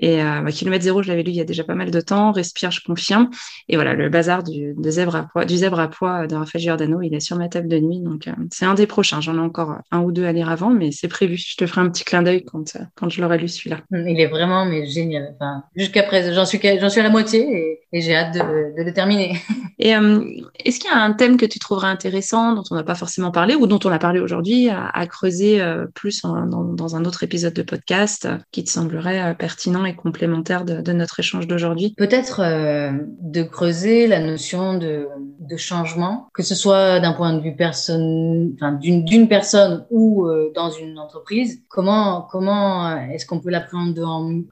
Et 0.00 0.22
euh, 0.22 0.40
bah, 0.40 0.50
Kilomètre 0.52 0.84
Zéro, 0.84 1.02
je 1.02 1.08
l'avais 1.08 1.22
lu 1.22 1.30
il 1.30 1.36
y 1.36 1.40
a 1.40 1.44
déjà 1.44 1.64
pas 1.64 1.74
mal 1.74 1.90
de 1.90 2.00
temps. 2.00 2.32
Respire, 2.32 2.70
je 2.70 2.80
confirme. 2.84 3.28
Et 3.68 3.76
voilà, 3.76 3.94
le 3.94 4.08
bazar 4.08 4.42
du, 4.42 4.74
de 4.76 4.90
zèbre 4.90 5.16
à 5.16 5.22
poids, 5.24 5.44
du 5.44 5.56
zèbre 5.56 5.80
à 5.80 5.88
poids 5.88 6.26
de 6.26 6.34
Raphaël 6.34 6.62
Giordano, 6.62 7.02
il 7.02 7.14
est 7.14 7.20
sur 7.20 7.36
ma 7.36 7.48
table 7.48 7.68
de 7.68 7.78
nuit. 7.78 8.00
Donc, 8.00 8.26
euh, 8.26 8.32
c'est 8.52 8.64
un 8.64 8.74
des 8.74 8.86
prochains. 8.86 9.20
J'en 9.20 9.36
ai 9.36 9.40
encore 9.40 9.78
un 9.90 10.00
ou 10.00 10.12
deux 10.12 10.24
à 10.24 10.32
lire 10.32 10.48
avant, 10.48 10.70
mais 10.70 10.92
c'est 10.92 11.08
prévu. 11.08 11.36
Je 11.36 11.56
te 11.56 11.66
ferai 11.66 11.80
un 11.80 11.90
petit 11.90 12.04
clin 12.04 12.22
d'œil 12.22 12.44
quand, 12.44 12.76
euh, 12.76 12.80
quand 12.94 13.08
je 13.08 13.20
l'aurai 13.20 13.38
lu 13.38 13.48
celui-là. 13.48 13.78
Il 13.90 14.20
est 14.20 14.26
vraiment 14.26 14.64
mais 14.64 14.86
génial. 14.86 15.34
Enfin, 15.34 15.64
jusqu'à 15.74 16.02
présent, 16.02 16.32
j'en 16.32 16.44
suis, 16.44 16.60
j'en 16.80 16.88
suis 16.88 17.00
à 17.00 17.04
la 17.04 17.10
moitié 17.10 17.40
et, 17.40 17.80
et 17.92 18.00
j'ai 18.00 18.14
hâte 18.14 18.34
de, 18.34 18.76
de, 18.76 18.82
le 18.84 18.92
terminer. 18.92 19.36
Et 19.78 19.96
euh, 19.96 20.22
est-ce 20.64 20.78
qu'il 20.78 20.88
y 20.88 20.94
a 20.94 20.98
un 20.98 21.12
thème 21.12 21.36
que 21.36 21.46
tu 21.46 21.58
trouverais 21.58 21.88
intéressant, 21.88 22.54
dont 22.54 22.62
on 22.70 22.76
n'a 22.76 22.84
pas 22.84 22.94
forcément 22.94 23.32
parlé 23.32 23.56
ou 23.56 23.66
dont 23.66 23.80
on 23.84 23.90
a 23.90 23.98
parlé 23.98 24.20
aujourd'hui, 24.20 24.68
à, 24.68 24.86
à, 24.86 25.06
creuser 25.08 25.60
plus 25.94 26.24
en, 26.24 26.46
dans, 26.46 26.62
dans, 26.62 26.94
un 26.94 27.04
autre 27.04 27.24
épisode 27.24 27.54
de 27.54 27.62
podcast 27.62 28.28
qui 28.52 28.62
te 28.62 28.70
semblerait 28.70 29.34
pertinent 29.36 29.84
et 29.84 29.96
complémentaire 29.96 30.64
de, 30.64 30.80
de 30.80 30.92
notre 30.92 31.18
échange 31.18 31.48
d'aujourd'hui? 31.48 31.94
Peut-être 31.96 32.40
euh, 32.40 32.92
de 33.20 33.42
creuser 33.42 34.06
la 34.06 34.20
notion 34.20 34.78
de, 34.78 35.08
de 35.40 35.56
changement, 35.56 36.28
que 36.34 36.42
ce 36.42 36.54
soit 36.54 37.00
d'un 37.00 37.12
point 37.12 37.32
de 37.32 37.40
vue 37.40 37.54
d'une 38.80 39.28
personne 39.28 39.86
ou 39.90 40.26
euh, 40.26 40.52
dans 40.54 40.70
une 40.70 40.98
entreprise. 40.98 41.62
Comment, 41.68 42.22
comment 42.30 42.96
est-ce 42.96 43.26
qu'on 43.26 43.40
peut 43.40 43.50
l'appréhender 43.50 44.02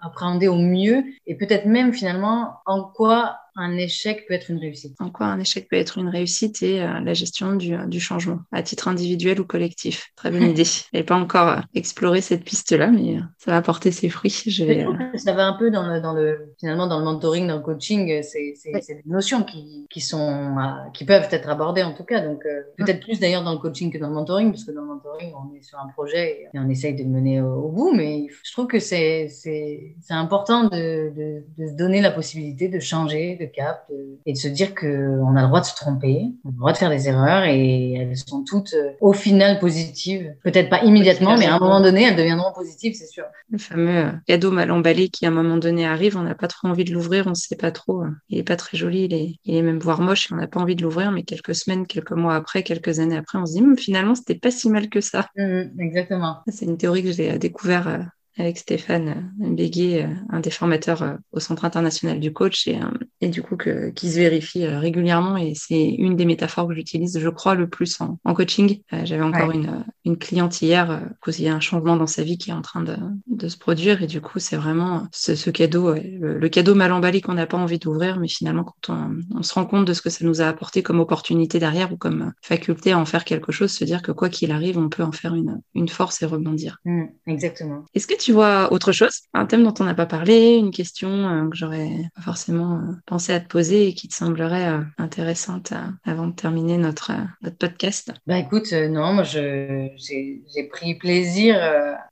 appréhender 0.01 0.49
au 0.49 0.57
mieux 0.57 1.05
et 1.27 1.35
peut-être 1.35 1.67
même 1.67 1.93
finalement 1.93 2.55
en 2.67 2.85
quoi 2.85 3.37
un 3.57 3.77
échec 3.77 4.27
peut 4.27 4.35
être 4.35 4.51
une 4.51 4.59
réussite 4.59 4.95
En 5.01 5.11
quoi 5.11 5.27
un 5.27 5.41
échec 5.41 5.69
peut 5.69 5.77
être 5.77 5.99
une 5.99 6.09
réussite 6.09 6.63
et 6.63 6.83
euh, 6.83 7.01
la 7.01 7.15
gestion 7.15 7.57
du, 7.57 7.75
euh, 7.75 7.87
du, 7.87 8.01
changement, 8.01 8.41
à 8.53 8.63
titre 8.63 8.89
individuel 8.89 9.41
ou 9.41 9.45
collectif? 9.45 10.11
Très 10.17 10.31
bonne 10.31 10.43
idée. 10.51 10.65
Je 10.65 10.83
n'ai 10.93 11.03
pas 11.03 11.17
encore 11.17 11.49
euh, 11.49 11.61
exploré 11.75 12.21
cette 12.21 12.45
piste-là, 12.45 12.89
mais 12.89 13.19
ça 13.39 13.51
va 13.53 13.63
porter 13.63 13.93
ses 13.93 14.09
fruits. 14.09 14.43
Je 14.47 14.65
vais, 14.65 14.87
Ça 15.17 15.33
va 15.33 15.47
un 15.47 15.55
peu 15.55 15.71
dans 15.71 15.87
le, 15.87 16.01
dans 16.01 16.13
le, 16.13 16.53
finalement, 16.59 16.87
dans 16.87 16.99
le 16.99 17.05
mentoring, 17.05 17.47
dans 17.47 17.57
le 17.57 17.63
coaching, 17.63 18.23
c'est 18.23 18.55
des 18.65 19.03
notions 19.07 19.43
qui, 19.43 19.87
qui, 19.91 20.01
sont, 20.01 20.57
qui 20.95 21.05
peuvent 21.05 21.29
être 21.31 21.49
abordées 21.49 21.83
en 21.83 21.93
tout 21.93 22.05
cas. 22.05 22.21
Donc, 22.21 22.43
peut-être 22.77 23.01
plus 23.01 23.21
d'ailleurs 23.21 23.45
dans 23.45 23.53
le 23.53 23.59
coaching 23.59 23.93
que 23.93 23.99
dans 23.99 24.09
le 24.09 24.15
mentoring, 24.15 24.51
parce 24.51 24.65
que 24.65 24.73
dans 24.73 24.83
le 24.83 24.89
mentoring, 24.89 25.33
on 25.35 25.55
est 25.55 25.63
sur 25.63 25.79
un 25.79 25.89
projet 25.89 26.49
et 26.53 26.59
on 26.59 26.69
essaye 26.69 26.95
de 26.95 27.03
le 27.03 27.09
mener 27.09 27.41
au, 27.41 27.69
bout, 27.69 27.93
mais 27.93 28.27
je 28.45 28.53
trouve 28.53 28.67
que 28.67 28.79
c'est 28.79 29.29
important 30.11 30.65
de, 30.65 31.13
de, 31.15 31.45
de 31.59 31.69
se 31.69 31.75
donner 31.75 32.01
la 32.01 32.11
possibilité 32.11 32.69
de 32.69 32.81
changer, 32.81 33.37
de 33.37 33.47
cap 33.53 33.87
et 34.27 34.33
de 34.33 34.39
se 34.39 34.49
dire 34.49 34.75
qu'on 34.75 35.37
a 35.37 35.43
le 35.43 35.47
droit 35.49 35.61
de 35.61 35.67
se 35.67 35.75
tromper, 35.75 36.33
on 36.45 36.49
a 36.49 36.53
le 36.53 36.59
droit 36.59 36.73
de 36.73 36.79
faire 36.79 36.91
des 36.91 37.09
erreurs 37.09 37.45
et 37.45 37.93
elles 37.95 38.17
sont 38.17 38.45
toutes 38.45 38.75
euh, 38.75 38.93
au 39.01 39.13
final 39.13 39.59
positives. 39.59 40.35
Peut-être 40.43 40.69
pas 40.69 40.83
immédiatement, 40.85 41.37
mais 41.37 41.47
à 41.47 41.57
un 41.57 41.59
moment 41.59 41.81
donné, 41.81 42.05
elles 42.05 42.17
deviendront 42.17 42.53
positives, 42.53 42.95
c'est 42.95 43.07
sûr. 43.07 43.25
Le 43.51 43.59
fameux 43.59 44.07
euh, 44.07 44.13
cadeau 44.27 44.51
mal 44.51 44.71
emballé 44.71 45.09
qui 45.09 45.27
à 45.27 45.29
un 45.29 45.33
moment 45.33 45.57
donné 45.57 45.87
arrive, 45.87 46.17
on 46.17 46.23
n'a 46.23 46.35
pas 46.35 46.49
trop 46.49 46.69
envie 46.69 46.85
de 46.85 46.93
l'ouvrir, 46.93 47.27
on 47.27 47.31
ne 47.31 47.35
sait 47.35 47.57
pas 47.57 47.71
trop. 47.71 48.03
Hein. 48.03 48.17
Il 48.29 48.39
est 48.39 48.43
pas 48.45 48.57
très 48.57 48.77
joli, 48.77 49.05
il 49.05 49.15
est, 49.15 49.37
il 49.45 49.57
est 49.57 49.63
même 49.63 49.79
voire 49.79 50.01
moche 50.01 50.31
et 50.31 50.35
on 50.35 50.37
n'a 50.37 50.47
pas 50.47 50.61
envie 50.61 50.77
de 50.77 50.83
l'ouvrir, 50.83 51.13
mais 51.13 51.23
quelques 51.23 51.55
semaines, 51.55 51.87
quelques 51.87 52.13
mois 52.13 52.35
après, 52.35 52.63
quelques 52.63 52.99
années 53.01 53.17
après, 53.17 53.39
on 53.39 53.47
se 53.47 53.55
dit 53.55 53.63
hum, 53.63 53.77
finalement 53.77 54.15
c'était 54.15 54.35
pas 54.35 54.51
si 54.51 54.69
mal 54.69 54.89
que 54.89 55.01
ça. 55.01 55.29
Mmh, 55.37 55.81
exactement. 55.81 56.39
C'est 56.49 56.67
une 56.67 56.77
théorie 56.77 57.03
que 57.03 57.13
j'ai 57.13 57.33
euh, 57.33 57.39
découvert 57.39 58.07
avec 58.39 58.59
Stéphane 58.59 59.33
Béguet, 59.39 60.09
un 60.31 60.41
des 60.41 60.51
formateurs 60.51 61.19
au 61.33 61.41
Centre 61.41 61.65
international 61.65 62.21
du 62.21 62.33
coach, 62.33 62.67
et, 62.69 62.79
et 63.21 63.29
du 63.29 63.43
coup 63.43 63.57
que, 63.57 63.91
qui 63.91 64.11
se 64.11 64.17
vérifie 64.17 64.65
euh, 64.65 64.79
régulièrement. 64.79 65.37
Et 65.37 65.53
c'est 65.55 65.89
une 65.89 66.17
des 66.17 66.25
métaphores 66.25 66.69
que 66.69 66.75
j'utilise, 66.75 67.19
je 67.19 67.29
crois, 67.29 67.55
le 67.55 67.69
plus 67.69 68.01
en, 68.01 68.19
en 68.25 68.35
coaching. 68.35 68.81
Euh, 68.93 69.03
j'avais 69.05 69.23
encore 69.23 69.49
ouais. 69.49 69.57
une, 69.57 69.85
une 70.05 70.17
cliente 70.17 70.61
hier, 70.63 70.91
euh, 70.91 71.01
qu'il 71.25 71.45
y 71.45 71.49
a 71.49 71.55
un 71.55 71.61
changement 71.61 71.97
dans 71.97 72.07
sa 72.07 72.23
vie 72.23 72.39
qui 72.39 72.51
est 72.51 72.55
en 72.55 72.63
train 72.63 72.83
de, 72.83 72.97
de 73.27 73.49
se 73.49 73.59
produire. 73.59 74.03
Et 74.03 74.07
du 74.07 74.21
coup, 74.21 74.39
c'est 74.39 74.57
vraiment 74.57 75.07
ce, 75.13 75.35
ce 75.35 75.51
cadeau, 75.51 75.95
le, 75.95 76.39
le, 76.39 76.49
cadeau 76.49 76.75
mal 76.75 76.93
emballé 76.93 77.21
qu'on 77.21 77.35
n'a 77.35 77.47
pas 77.47 77.59
envie 77.59 77.79
d'ouvrir, 77.79 78.19
mais 78.19 78.29
finalement, 78.29 78.65
quand 78.65 78.95
on, 78.95 79.39
on, 79.39 79.43
se 79.43 79.55
rend 79.55 79.67
compte 79.67 79.85
de 79.85 79.93
ce 79.93 80.03
que 80.03 80.11
ça 80.11 80.25
nous 80.25 80.41
a 80.41 80.47
apporté 80.47 80.83
comme 80.83 81.01
opportunité 81.01 81.59
derrière 81.59 81.93
ou 81.93 81.97
comme 81.97 82.33
faculté 82.43 82.93
à 82.93 82.99
en 82.99 83.05
faire 83.05 83.25
quelque 83.25 83.53
chose, 83.53 83.71
se 83.71 83.85
dire 83.85 84.03
que 84.03 84.13
quoi 84.13 84.29
qu'il 84.29 84.51
arrive, 84.51 84.79
on 84.79 84.89
peut 84.89 85.03
en 85.03 85.13
faire 85.13 85.35
une, 85.35 85.61
une 85.75 85.89
force 85.89 86.23
et 86.23 86.27
rebondir. 86.27 86.79
Mmh, 86.85 87.05
exactement. 87.27 87.85
Est-ce 87.95 88.07
que 88.07 88.19
tu 88.19 88.33
vois 88.33 88.73
autre 88.73 88.93
chose, 88.93 89.21
un 89.35 89.45
thème 89.45 89.63
dont 89.63 89.75
on 89.79 89.85
n'a 89.85 89.95
pas 89.95 90.07
parlé, 90.07 90.57
une 90.57 90.71
question 90.71 91.11
euh, 91.11 91.49
que 91.49 91.57
j'aurais 91.57 91.91
pas 92.15 92.23
forcément 92.23 92.81
euh, 93.13 93.35
à 93.35 93.41
te 93.41 93.49
poser 93.49 93.89
et 93.89 93.95
qui 93.95 94.09
te 94.09 94.15
semblerait 94.15 94.69
euh, 94.69 94.81
intéressante 94.99 95.73
avant 96.05 96.27
de 96.27 96.35
terminer 96.35 96.77
notre, 96.77 97.13
notre 97.43 97.57
podcast 97.57 98.13
Bah 98.27 98.39
écoute, 98.39 98.73
non, 98.73 99.13
moi 99.13 99.25
j'ai 99.25 99.95
pris 100.71 100.95
plaisir 100.95 101.57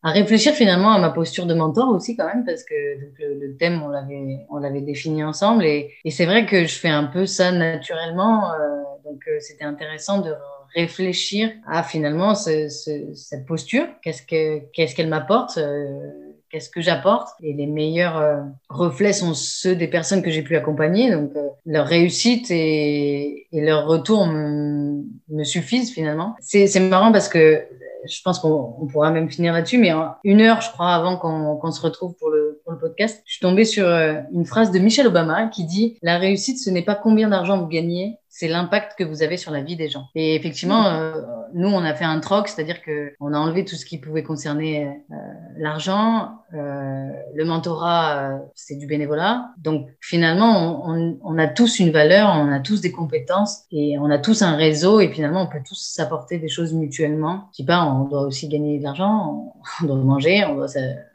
à 0.03 0.11
réfléchir 0.11 0.53
finalement 0.55 0.93
à 0.93 0.99
ma 0.99 1.11
posture 1.11 1.47
de 1.47 1.55
mentor 1.55 1.89
aussi 1.91 2.17
quand 2.17 2.27
même 2.27 2.45
parce 2.45 2.65
que 2.65 2.75
le, 3.19 3.57
thème 3.57 3.83
on 4.51 4.59
l'avait 4.59 4.81
défini 4.81 5.25
ensemble 5.25 5.65
et, 5.65 5.95
et 6.05 6.11
c'est 6.11 6.27
vrai 6.27 6.47
que 6.47 6.65
je 6.65 6.75
fais 6.75 6.89
un 6.89 7.05
peu 7.05 7.27
ça 7.27 7.51
naturellement 7.53 8.53
donc 9.05 9.23
c'était 9.41 9.65
intéressant 9.65 10.21
de 10.21 10.33
réfléchir 10.75 11.51
à 11.67 11.83
finalement 11.83 12.35
cette 12.35 13.47
posture. 13.47 13.87
Qu'est-ce 14.03 14.23
que 14.23 14.61
qu'est-ce 14.73 14.95
qu'elle 14.95 15.09
m'apporte 15.09 15.59
qu'est-ce 16.51 16.71
que 16.71 16.81
j'apporte. 16.81 17.29
Et 17.43 17.53
les 17.53 17.67
meilleurs 17.67 18.19
euh, 18.19 18.41
reflets 18.69 19.13
sont 19.13 19.35
ceux 19.35 19.77
des 19.77 19.89
personnes 19.89 20.23
que 20.23 20.31
j'ai 20.31 20.43
pu 20.43 20.57
accompagner. 20.57 21.11
Donc 21.11 21.33
euh, 21.37 21.49
leur 21.67 21.87
réussite 21.87 22.51
et, 22.51 23.47
et 23.53 23.61
leur 23.61 23.87
retour 23.87 24.27
me, 24.27 25.03
me 25.29 25.45
suffisent 25.45 25.93
finalement. 25.93 26.37
C'est 26.41 26.81
marrant 26.81 27.13
parce 27.13 27.29
que 27.29 27.63
je 28.07 28.23
pense 28.23 28.39
qu'on 28.39 28.87
pourra 28.91 29.11
même 29.11 29.31
finir 29.31 29.53
là-dessus, 29.53 29.79
mais 29.79 29.93
une 30.25 30.41
heure, 30.41 30.61
je 30.61 30.71
crois, 30.71 30.95
avant 30.95 31.17
qu'on 31.17 31.71
se 31.71 31.81
retrouve 31.81 32.15
pour 32.17 32.31
le, 32.31 32.61
pour 32.65 32.73
le 32.73 32.79
podcast, 32.79 33.23
je 33.27 33.33
suis 33.33 33.41
tombée 33.41 33.65
sur 33.65 33.87
euh, 33.87 34.15
une 34.33 34.45
phrase 34.45 34.71
de 34.71 34.79
Michelle 34.79 35.07
Obama 35.07 35.47
qui 35.49 35.65
dit 35.65 35.99
La 36.03 36.19
réussite, 36.19 36.59
ce 36.59 36.71
n'est 36.71 36.83
pas 36.83 36.95
combien 36.95 37.29
d'argent 37.29 37.59
vous 37.59 37.67
gagnez, 37.67 38.18
c'est 38.39 38.47
l'impact 38.47 38.97
que 38.97 39.03
vous 39.03 39.25
avez 39.25 39.37
sur 39.37 39.51
la 39.51 39.63
vie 39.63 39.75
des 39.75 39.89
gens. 39.89 40.07
Et 40.15 40.37
effectivement, 40.37 40.87
euh, 40.87 41.23
nous, 41.55 41.67
on 41.67 41.83
a 41.83 41.93
fait 41.93 42.05
un 42.05 42.21
troc, 42.21 42.47
c'est-à-dire 42.47 42.83
que 42.83 43.13
on 43.19 43.33
a 43.35 43.37
enlevé 43.37 43.65
tout 43.65 43.75
ce 43.75 43.85
qui 43.85 43.99
pouvait 43.99 44.23
concerner 44.23 44.87
euh, 44.87 45.15
l'argent, 45.57 46.39
euh, 46.55 47.09
le 47.35 47.45
mentorat, 47.45 48.17
euh, 48.17 48.39
c'est 48.55 48.77
du 48.77 48.87
bénévolat. 48.87 49.49
Donc 49.59 49.89
finalement, 50.01 50.87
on, 50.87 50.95
on, 50.95 51.19
on, 51.25 51.39
a 51.39 51.49
tous 51.49 51.81
une 51.81 51.91
valeur, 51.91 52.29
on 52.29 52.53
a 52.53 52.61
tous 52.61 52.81
des 52.81 52.93
compétences 52.93 53.65
et 53.73 53.99
on 53.99 54.09
a 54.09 54.19
tous 54.19 54.43
un 54.43 54.55
réseau 54.55 55.01
et 55.01 55.09
finalement, 55.09 55.43
on 55.43 55.49
peut 55.49 55.63
tous 55.67 55.93
s'apporter 55.93 56.39
des 56.39 56.49
choses 56.49 56.73
mutuellement. 56.73 57.51
Dis 57.55 57.65
pas, 57.65 57.85
on 57.85 58.05
doit 58.05 58.23
aussi 58.23 58.47
gagner 58.49 58.79
de 58.79 58.85
l'argent, 58.85 59.53
on, 59.83 59.87
doit 59.87 59.97
manger, 59.97 60.45
on 60.45 60.55
doit 60.55 60.69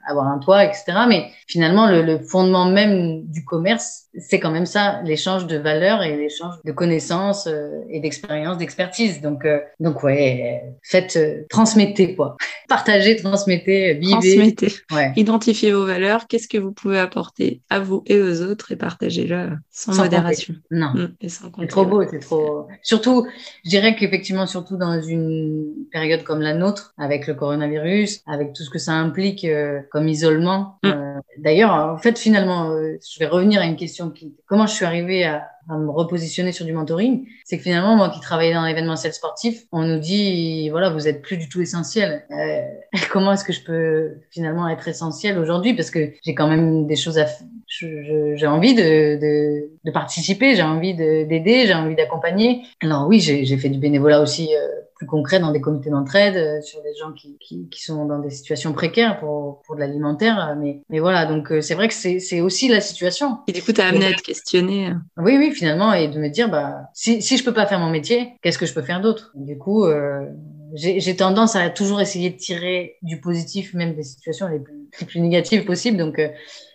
avoir 0.06 0.28
un 0.28 0.40
toit, 0.40 0.66
etc. 0.66 0.84
Mais 1.08 1.32
finalement, 1.48 1.88
le, 1.88 2.02
le 2.02 2.20
fondement 2.20 2.66
même 2.66 3.24
du 3.28 3.46
commerce, 3.46 4.03
c'est 4.19 4.39
quand 4.39 4.52
même 4.52 4.65
ça, 4.65 5.02
l'échange 5.04 5.47
de 5.47 5.58
valeurs 5.58 6.04
et 6.04 6.15
l'échange 6.15 6.56
de 6.63 6.71
connaissances 6.71 7.47
euh, 7.47 7.82
et 7.89 7.99
d'expériences, 7.99 8.58
d'expertise. 8.58 9.21
Donc, 9.21 9.43
euh, 9.43 9.60
donc 9.80 10.04
ouais, 10.04 10.62
faites, 10.84 11.15
euh, 11.15 11.43
transmettez 11.49 12.15
quoi, 12.15 12.38
partagez, 12.69 13.15
transmettez, 13.15 13.95
vivez. 13.95 14.12
Transmettez. 14.12 14.73
Ouais. 14.91 15.13
Identifiez 15.15 15.71
vos 15.71 15.86
valeurs. 15.86 16.28
Qu'est-ce 16.28 16.47
que 16.47 16.60
vous 16.60 16.71
pouvez 16.71 16.99
apporter 16.99 17.62
à 17.69 17.80
vous 17.80 18.04
et 18.06 18.21
aux 18.21 18.41
autres 18.41 18.71
et 18.71 18.76
partagez-le 18.76 19.52
sans, 19.71 19.97
modération. 19.97 20.54
Non, 20.69 20.93
mmh. 20.93 21.28
c'est 21.28 21.67
trop 21.67 21.86
beau, 21.86 22.04
c'est 22.10 22.19
trop. 22.19 22.67
Surtout, 22.84 23.26
je 23.65 23.69
dirais 23.69 23.95
qu'effectivement, 23.95 24.45
surtout 24.45 24.78
dans 24.78 25.02
une 25.02 25.73
période 25.91 26.23
comme 26.23 26.41
la 26.41 26.54
nôtre, 26.54 26.93
avec 26.97 27.26
le 27.26 27.34
coronavirus, 27.34 28.21
avec 28.28 28.54
tout 28.54 28.63
ce 28.63 28.69
que 28.69 28.80
ça 28.80 28.93
implique 28.93 29.47
comme 29.91 30.08
isolement. 30.08 30.78
Mmh. 30.84 30.91
D'ailleurs, 31.39 31.71
en 31.71 31.97
fait, 31.97 32.19
finalement, 32.19 32.69
je 32.71 33.19
vais 33.19 33.26
revenir 33.26 33.62
à 33.62 33.65
une 33.65 33.76
question 33.76 34.03
comment 34.46 34.68
je 34.68 34.74
suis 34.74 34.86
arrivée 34.86 35.26
à, 35.26 35.50
me 35.70 35.89
repositionner 35.89 36.52
sur 36.52 36.66
du 36.66 36.74
mentoring, 36.74 37.26
c'est 37.46 37.56
que 37.58 37.63
finalement, 37.63 37.96
moi 37.96 38.10
qui 38.10 38.20
travaillais 38.20 38.54
dans 38.54 38.66
l'événementiel 38.66 39.13
sportif, 39.13 39.63
on 39.72 39.84
nous 39.84 39.98
dit, 39.98 40.68
voilà, 40.70 40.89
vous 40.89 41.08
êtes 41.08 41.22
plus 41.22 41.38
du 41.38 41.48
tout 41.48 41.62
essentiel. 41.62 42.26
Euh, 42.32 42.62
comment 43.12 43.32
est-ce 43.32 43.46
que 43.46 43.54
je 43.54 43.63
peux 43.63 44.18
finalement 44.30 44.68
être 44.68 44.89
essentiel 44.89 45.39
aujourd'hui? 45.39 45.74
Parce 45.74 45.89
que 45.89 46.12
j'ai 46.22 46.36
quand 46.36 46.50
même 46.50 46.86
des 46.86 46.98
choses 46.98 47.18
à 47.18 47.28
j'ai 47.68 48.48
envie 48.48 48.76
de, 48.76 49.20
de, 49.84 49.92
participer, 49.92 50.56
j'ai 50.56 50.63
envie 50.63 50.94
d'aider, 50.94 51.66
j'ai 51.66 51.74
envie 51.74 51.96
d'accompagner. 51.96 52.63
Alors 52.82 53.08
oui, 53.08 53.20
j'ai 53.20 53.58
fait 53.58 53.70
du 53.70 53.80
bénévolat 53.80 54.22
aussi 54.22 54.56
euh, 54.56 54.68
plus 55.04 55.06
concret 55.06 55.39
dans 55.39 55.52
des 55.52 55.62
comités 55.62 55.89
d'entraide 55.89 56.36
euh, 56.36 56.62
sur 56.62 56.82
des 56.82 56.94
gens 56.96 57.12
qui, 57.12 57.38
qui, 57.39 57.68
qui, 57.70 57.82
sont 57.82 58.06
dans 58.06 58.20
des 58.20 58.30
situations 58.30 58.74
précaires 58.74 59.20
pour, 59.20 59.62
pour 59.66 59.76
de 59.76 59.82
l'alimentaire. 59.82 60.50
Euh, 60.50 60.56
mais, 60.58 60.82
mais 60.89 61.00
voilà, 61.00 61.26
donc 61.26 61.52
euh, 61.52 61.62
c'est 61.62 61.76
vrai 61.76 61.88
que 61.88 61.94
c'est 61.94 62.42
aussi 62.42 62.68
la 62.68 62.82
situation. 62.82 63.39
Et 63.48 63.52
du 63.52 63.62
coup, 63.62 63.74
tu 63.74 63.82
as 63.82 63.88
amené 63.88 64.08
à 64.08 64.13
te 64.13 64.22
questionner. 64.22 64.94
Oui, 65.18 65.38
oui, 65.38 65.52
finalement, 65.52 65.94
et 65.94 66.08
de 66.08 66.20
me 66.20 66.30
dire, 66.30 66.50
bah, 66.50 66.89
si, 66.94 67.22
si 67.22 67.38
je 67.38 67.44
peux 67.44 67.54
pas 67.54 67.66
faire 67.66 67.80
mon 67.80 67.89
métier, 67.89 68.34
qu'est-ce 68.42 68.58
que 68.58 68.66
je 68.66 68.74
peux 68.74 68.82
faire 68.82 69.02
d'autre? 69.02 69.32
Du 69.36 69.58
coup, 69.58 69.86
euh, 69.86 70.26
j'ai 70.76 71.16
tendance 71.16 71.56
à 71.56 71.70
toujours 71.70 72.02
essayer 72.02 72.30
de 72.30 72.38
tirer 72.38 72.98
du 73.02 73.20
positif, 73.20 73.74
même 73.74 73.94
des 73.96 74.04
situations 74.04 74.48
les 74.48 74.60
plus, 74.60 74.89
les 75.00 75.06
plus 75.06 75.20
négatives 75.20 75.66
possibles. 75.66 75.98
Donc, 75.98 76.20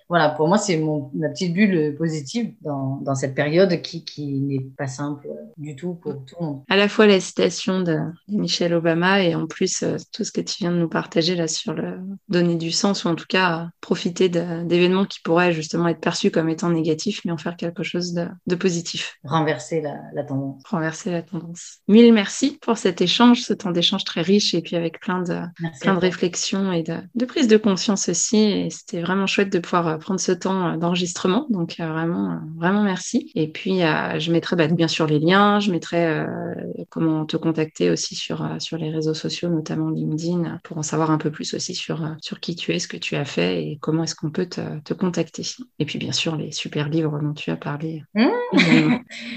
voilà, 0.08 0.30
pour 0.30 0.48
moi, 0.48 0.58
c'est 0.58 0.78
ma 1.14 1.28
petite 1.28 1.52
bulle 1.52 1.94
positive 1.96 2.54
dans, 2.62 2.98
dans 3.02 3.14
cette 3.14 3.34
période 3.34 3.82
qui, 3.82 4.04
qui 4.04 4.40
n'est 4.40 4.66
pas 4.76 4.86
simple 4.86 5.28
du 5.56 5.76
tout 5.76 5.94
pour 5.94 6.24
tout 6.24 6.36
le 6.40 6.46
monde. 6.46 6.62
À 6.68 6.76
la 6.76 6.88
fois 6.88 7.06
la 7.06 7.20
citation 7.20 7.80
de, 7.82 7.98
Michelle 8.28 8.74
Obama 8.74 9.22
et 9.22 9.34
en 9.34 9.46
plus 9.46 9.82
euh, 9.82 9.96
tout 10.12 10.24
ce 10.24 10.32
que 10.32 10.40
tu 10.40 10.56
viens 10.60 10.70
de 10.70 10.76
nous 10.76 10.88
partager 10.88 11.34
là 11.34 11.48
sur 11.48 11.72
le 11.72 11.98
donner 12.28 12.56
du 12.56 12.70
sens 12.70 13.04
ou 13.04 13.08
en 13.08 13.14
tout 13.14 13.26
cas 13.28 13.68
profiter 13.80 14.28
d'événements 14.28 15.04
qui 15.04 15.20
pourraient 15.20 15.52
justement 15.52 15.88
être 15.88 16.00
perçus 16.00 16.30
comme 16.30 16.48
étant 16.48 16.70
négatifs 16.70 17.20
mais 17.24 17.32
en 17.32 17.38
faire 17.38 17.56
quelque 17.56 17.82
chose 17.82 18.12
de, 18.12 18.28
de 18.46 18.54
positif. 18.54 19.18
Renverser 19.24 19.80
la, 19.80 19.96
la, 20.14 20.24
tendance. 20.24 20.62
Renverser 20.68 21.10
la 21.10 21.22
tendance. 21.22 21.78
Mille 21.88 22.12
merci 22.12 22.58
pour 22.60 22.78
cet 22.78 23.00
échange, 23.00 23.42
ce 23.42 23.52
temps 23.52 23.70
d'échange 23.70 24.04
très 24.04 24.22
riche 24.22 24.54
et 24.54 24.62
puis 24.62 24.76
avec 24.76 25.00
plein 25.00 25.22
de, 25.22 25.40
plein 25.80 25.94
de 25.94 26.00
réflexions 26.00 26.72
et 26.72 26.82
de, 26.82 26.98
de 27.14 27.24
prise 27.24 27.48
de 27.48 27.56
conscience 27.56 28.08
aussi. 28.08 28.38
Et 28.38 28.70
c'était 28.70 29.00
vraiment 29.00 29.26
chouette 29.26 29.52
de 29.52 29.58
pouvoir 29.58 29.88
euh, 29.88 29.97
prendre 29.98 30.20
ce 30.20 30.32
temps 30.32 30.68
euh, 30.68 30.76
d'enregistrement. 30.76 31.46
Donc 31.50 31.76
euh, 31.80 31.86
vraiment, 31.86 32.32
euh, 32.32 32.36
vraiment 32.56 32.82
merci. 32.82 33.30
Et 33.34 33.48
puis 33.48 33.80
je 33.80 34.32
mettrai 34.32 34.56
bah, 34.56 34.66
bien 34.68 34.88
sûr 34.88 35.06
les 35.06 35.18
liens, 35.18 35.60
je 35.60 35.70
mettrai 35.70 36.24
comment 36.90 37.24
te 37.24 37.36
contacter 37.36 37.90
aussi 37.90 38.14
sur, 38.14 38.46
sur 38.58 38.76
les 38.76 38.90
réseaux 38.90 39.14
sociaux, 39.14 39.48
notamment 39.48 39.90
LinkedIn, 39.90 40.60
pour 40.62 40.78
en 40.78 40.82
savoir 40.82 41.10
un 41.10 41.18
peu 41.18 41.30
plus 41.30 41.54
aussi 41.54 41.74
sur, 41.74 42.08
sur 42.20 42.40
qui 42.40 42.56
tu 42.56 42.72
es, 42.72 42.78
ce 42.78 42.88
que 42.88 42.96
tu 42.96 43.16
as 43.16 43.24
fait 43.24 43.62
et 43.62 43.78
comment 43.80 44.04
est-ce 44.04 44.14
qu'on 44.14 44.30
peut 44.30 44.46
te, 44.46 44.60
te, 44.84 44.94
contacter. 44.94 45.42
Et 45.78 45.84
puis 45.84 45.98
bien 45.98 46.12
sûr 46.12 46.36
les 46.36 46.52
super 46.52 46.88
livres 46.88 47.18
dont 47.22 47.34
tu 47.34 47.50
as 47.50 47.56
parlé. 47.56 48.02
Mmh. 48.14 48.28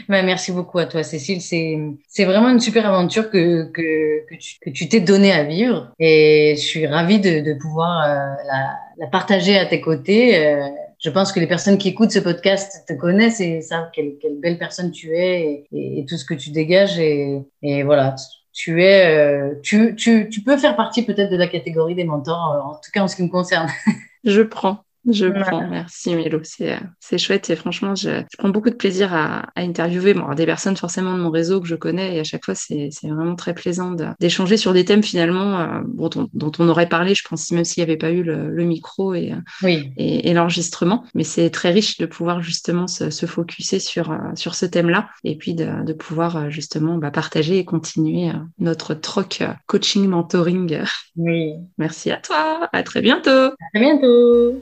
bah, 0.09 0.23
merci 0.23 0.51
beaucoup 0.51 0.79
à 0.79 0.85
toi 0.85 1.03
Cécile. 1.03 1.41
C'est 1.41 2.25
vraiment 2.25 2.49
une 2.49 2.59
super 2.59 2.85
aventure 2.87 3.29
que, 3.29 3.69
que, 3.71 4.25
que 4.61 4.69
tu 4.69 4.89
t'es 4.89 5.01
donné 5.01 5.31
à 5.31 5.43
vivre 5.43 5.91
et 5.99 6.55
je 6.57 6.61
suis 6.61 6.87
ravie 6.87 7.19
de, 7.19 7.41
de 7.41 7.53
pouvoir 7.59 8.01
la 8.47 8.75
la 9.01 9.07
partager 9.07 9.57
à 9.57 9.65
tes 9.65 9.81
côtés. 9.81 10.45
Euh, 10.45 10.69
je 10.99 11.09
pense 11.09 11.31
que 11.31 11.39
les 11.39 11.47
personnes 11.47 11.79
qui 11.79 11.89
écoutent 11.89 12.11
ce 12.11 12.19
podcast 12.19 12.87
te 12.87 12.93
connaissent 12.93 13.41
et 13.41 13.61
savent 13.61 13.89
quelle, 13.91 14.13
quelle 14.21 14.39
belle 14.39 14.59
personne 14.59 14.91
tu 14.91 15.17
es 15.17 15.65
et, 15.73 16.05
tout 16.07 16.17
ce 16.17 16.23
que 16.23 16.35
tu 16.35 16.51
dégages. 16.51 16.99
Et, 16.99 17.39
et 17.63 17.81
voilà, 17.81 18.15
tu 18.53 18.83
es, 18.83 19.17
euh, 19.17 19.55
tu, 19.63 19.95
tu, 19.95 20.29
tu 20.29 20.41
peux 20.43 20.55
faire 20.55 20.75
partie 20.75 21.03
peut-être 21.03 21.31
de 21.31 21.37
la 21.37 21.47
catégorie 21.47 21.95
des 21.95 22.03
mentors, 22.03 22.53
euh, 22.53 22.71
en 22.71 22.75
tout 22.75 22.91
cas 22.93 23.01
en 23.01 23.07
ce 23.07 23.15
qui 23.15 23.23
me 23.23 23.29
concerne. 23.29 23.67
Je 24.23 24.41
prends. 24.41 24.83
Je 25.09 25.27
prends. 25.27 25.67
Merci 25.67 26.15
Mélo, 26.15 26.39
c'est 26.43 26.77
c'est 26.99 27.17
chouette 27.17 27.49
et 27.49 27.55
franchement 27.55 27.95
je, 27.95 28.09
je, 28.31 28.37
prends 28.37 28.49
beaucoup 28.49 28.69
de 28.69 28.75
plaisir 28.75 29.13
à, 29.13 29.49
à 29.55 29.61
interviewer 29.61 30.13
bon, 30.13 30.33
des 30.35 30.45
personnes 30.45 30.77
forcément 30.77 31.15
de 31.15 31.21
mon 31.21 31.31
réseau 31.31 31.59
que 31.59 31.67
je 31.67 31.75
connais 31.75 32.15
et 32.15 32.19
à 32.19 32.23
chaque 32.23 32.45
fois 32.45 32.55
c'est 32.55 32.89
vraiment 33.03 33.35
très 33.35 33.53
plaisant 33.53 33.95
d'échanger 34.19 34.57
sur 34.57 34.73
des 34.73 34.85
thèmes 34.85 35.03
finalement 35.03 35.59
euh, 35.59 35.81
dont, 35.87 36.29
dont, 36.33 36.51
on 36.59 36.69
aurait 36.69 36.89
parlé 36.89 37.15
je 37.15 37.23
pense 37.27 37.51
même 37.51 37.65
s'il 37.65 37.83
n'y 37.83 37.89
avait 37.89 37.97
pas 37.97 38.11
eu 38.11 38.21
le, 38.23 38.49
le 38.49 38.63
micro 38.63 39.13
et, 39.15 39.33
oui. 39.63 39.91
et, 39.97 40.29
et 40.29 40.33
l'enregistrement 40.33 41.03
mais 41.15 41.23
c'est 41.23 41.49
très 41.49 41.71
riche 41.71 41.97
de 41.97 42.05
pouvoir 42.05 42.43
justement 42.43 42.87
se, 42.87 43.09
se 43.09 43.25
focuser 43.25 43.79
sur 43.79 44.11
euh, 44.11 44.17
sur 44.35 44.55
ce 44.55 44.65
thème-là 44.65 45.09
et 45.23 45.35
puis 45.35 45.53
de, 45.53 45.83
de 45.83 45.93
pouvoir 45.93 46.37
euh, 46.37 46.49
justement 46.49 46.97
bah, 46.97 47.11
partager 47.11 47.57
et 47.57 47.65
continuer 47.65 48.31
notre 48.59 48.93
troc 48.93 49.43
coaching 49.67 50.07
mentoring. 50.07 50.81
Oui. 51.15 51.53
Merci 51.77 52.11
à 52.11 52.17
toi, 52.17 52.69
à 52.71 52.83
très 52.83 53.01
bientôt. 53.01 53.29
À 53.29 53.55
très 53.73 53.79
bientôt. 53.79 54.61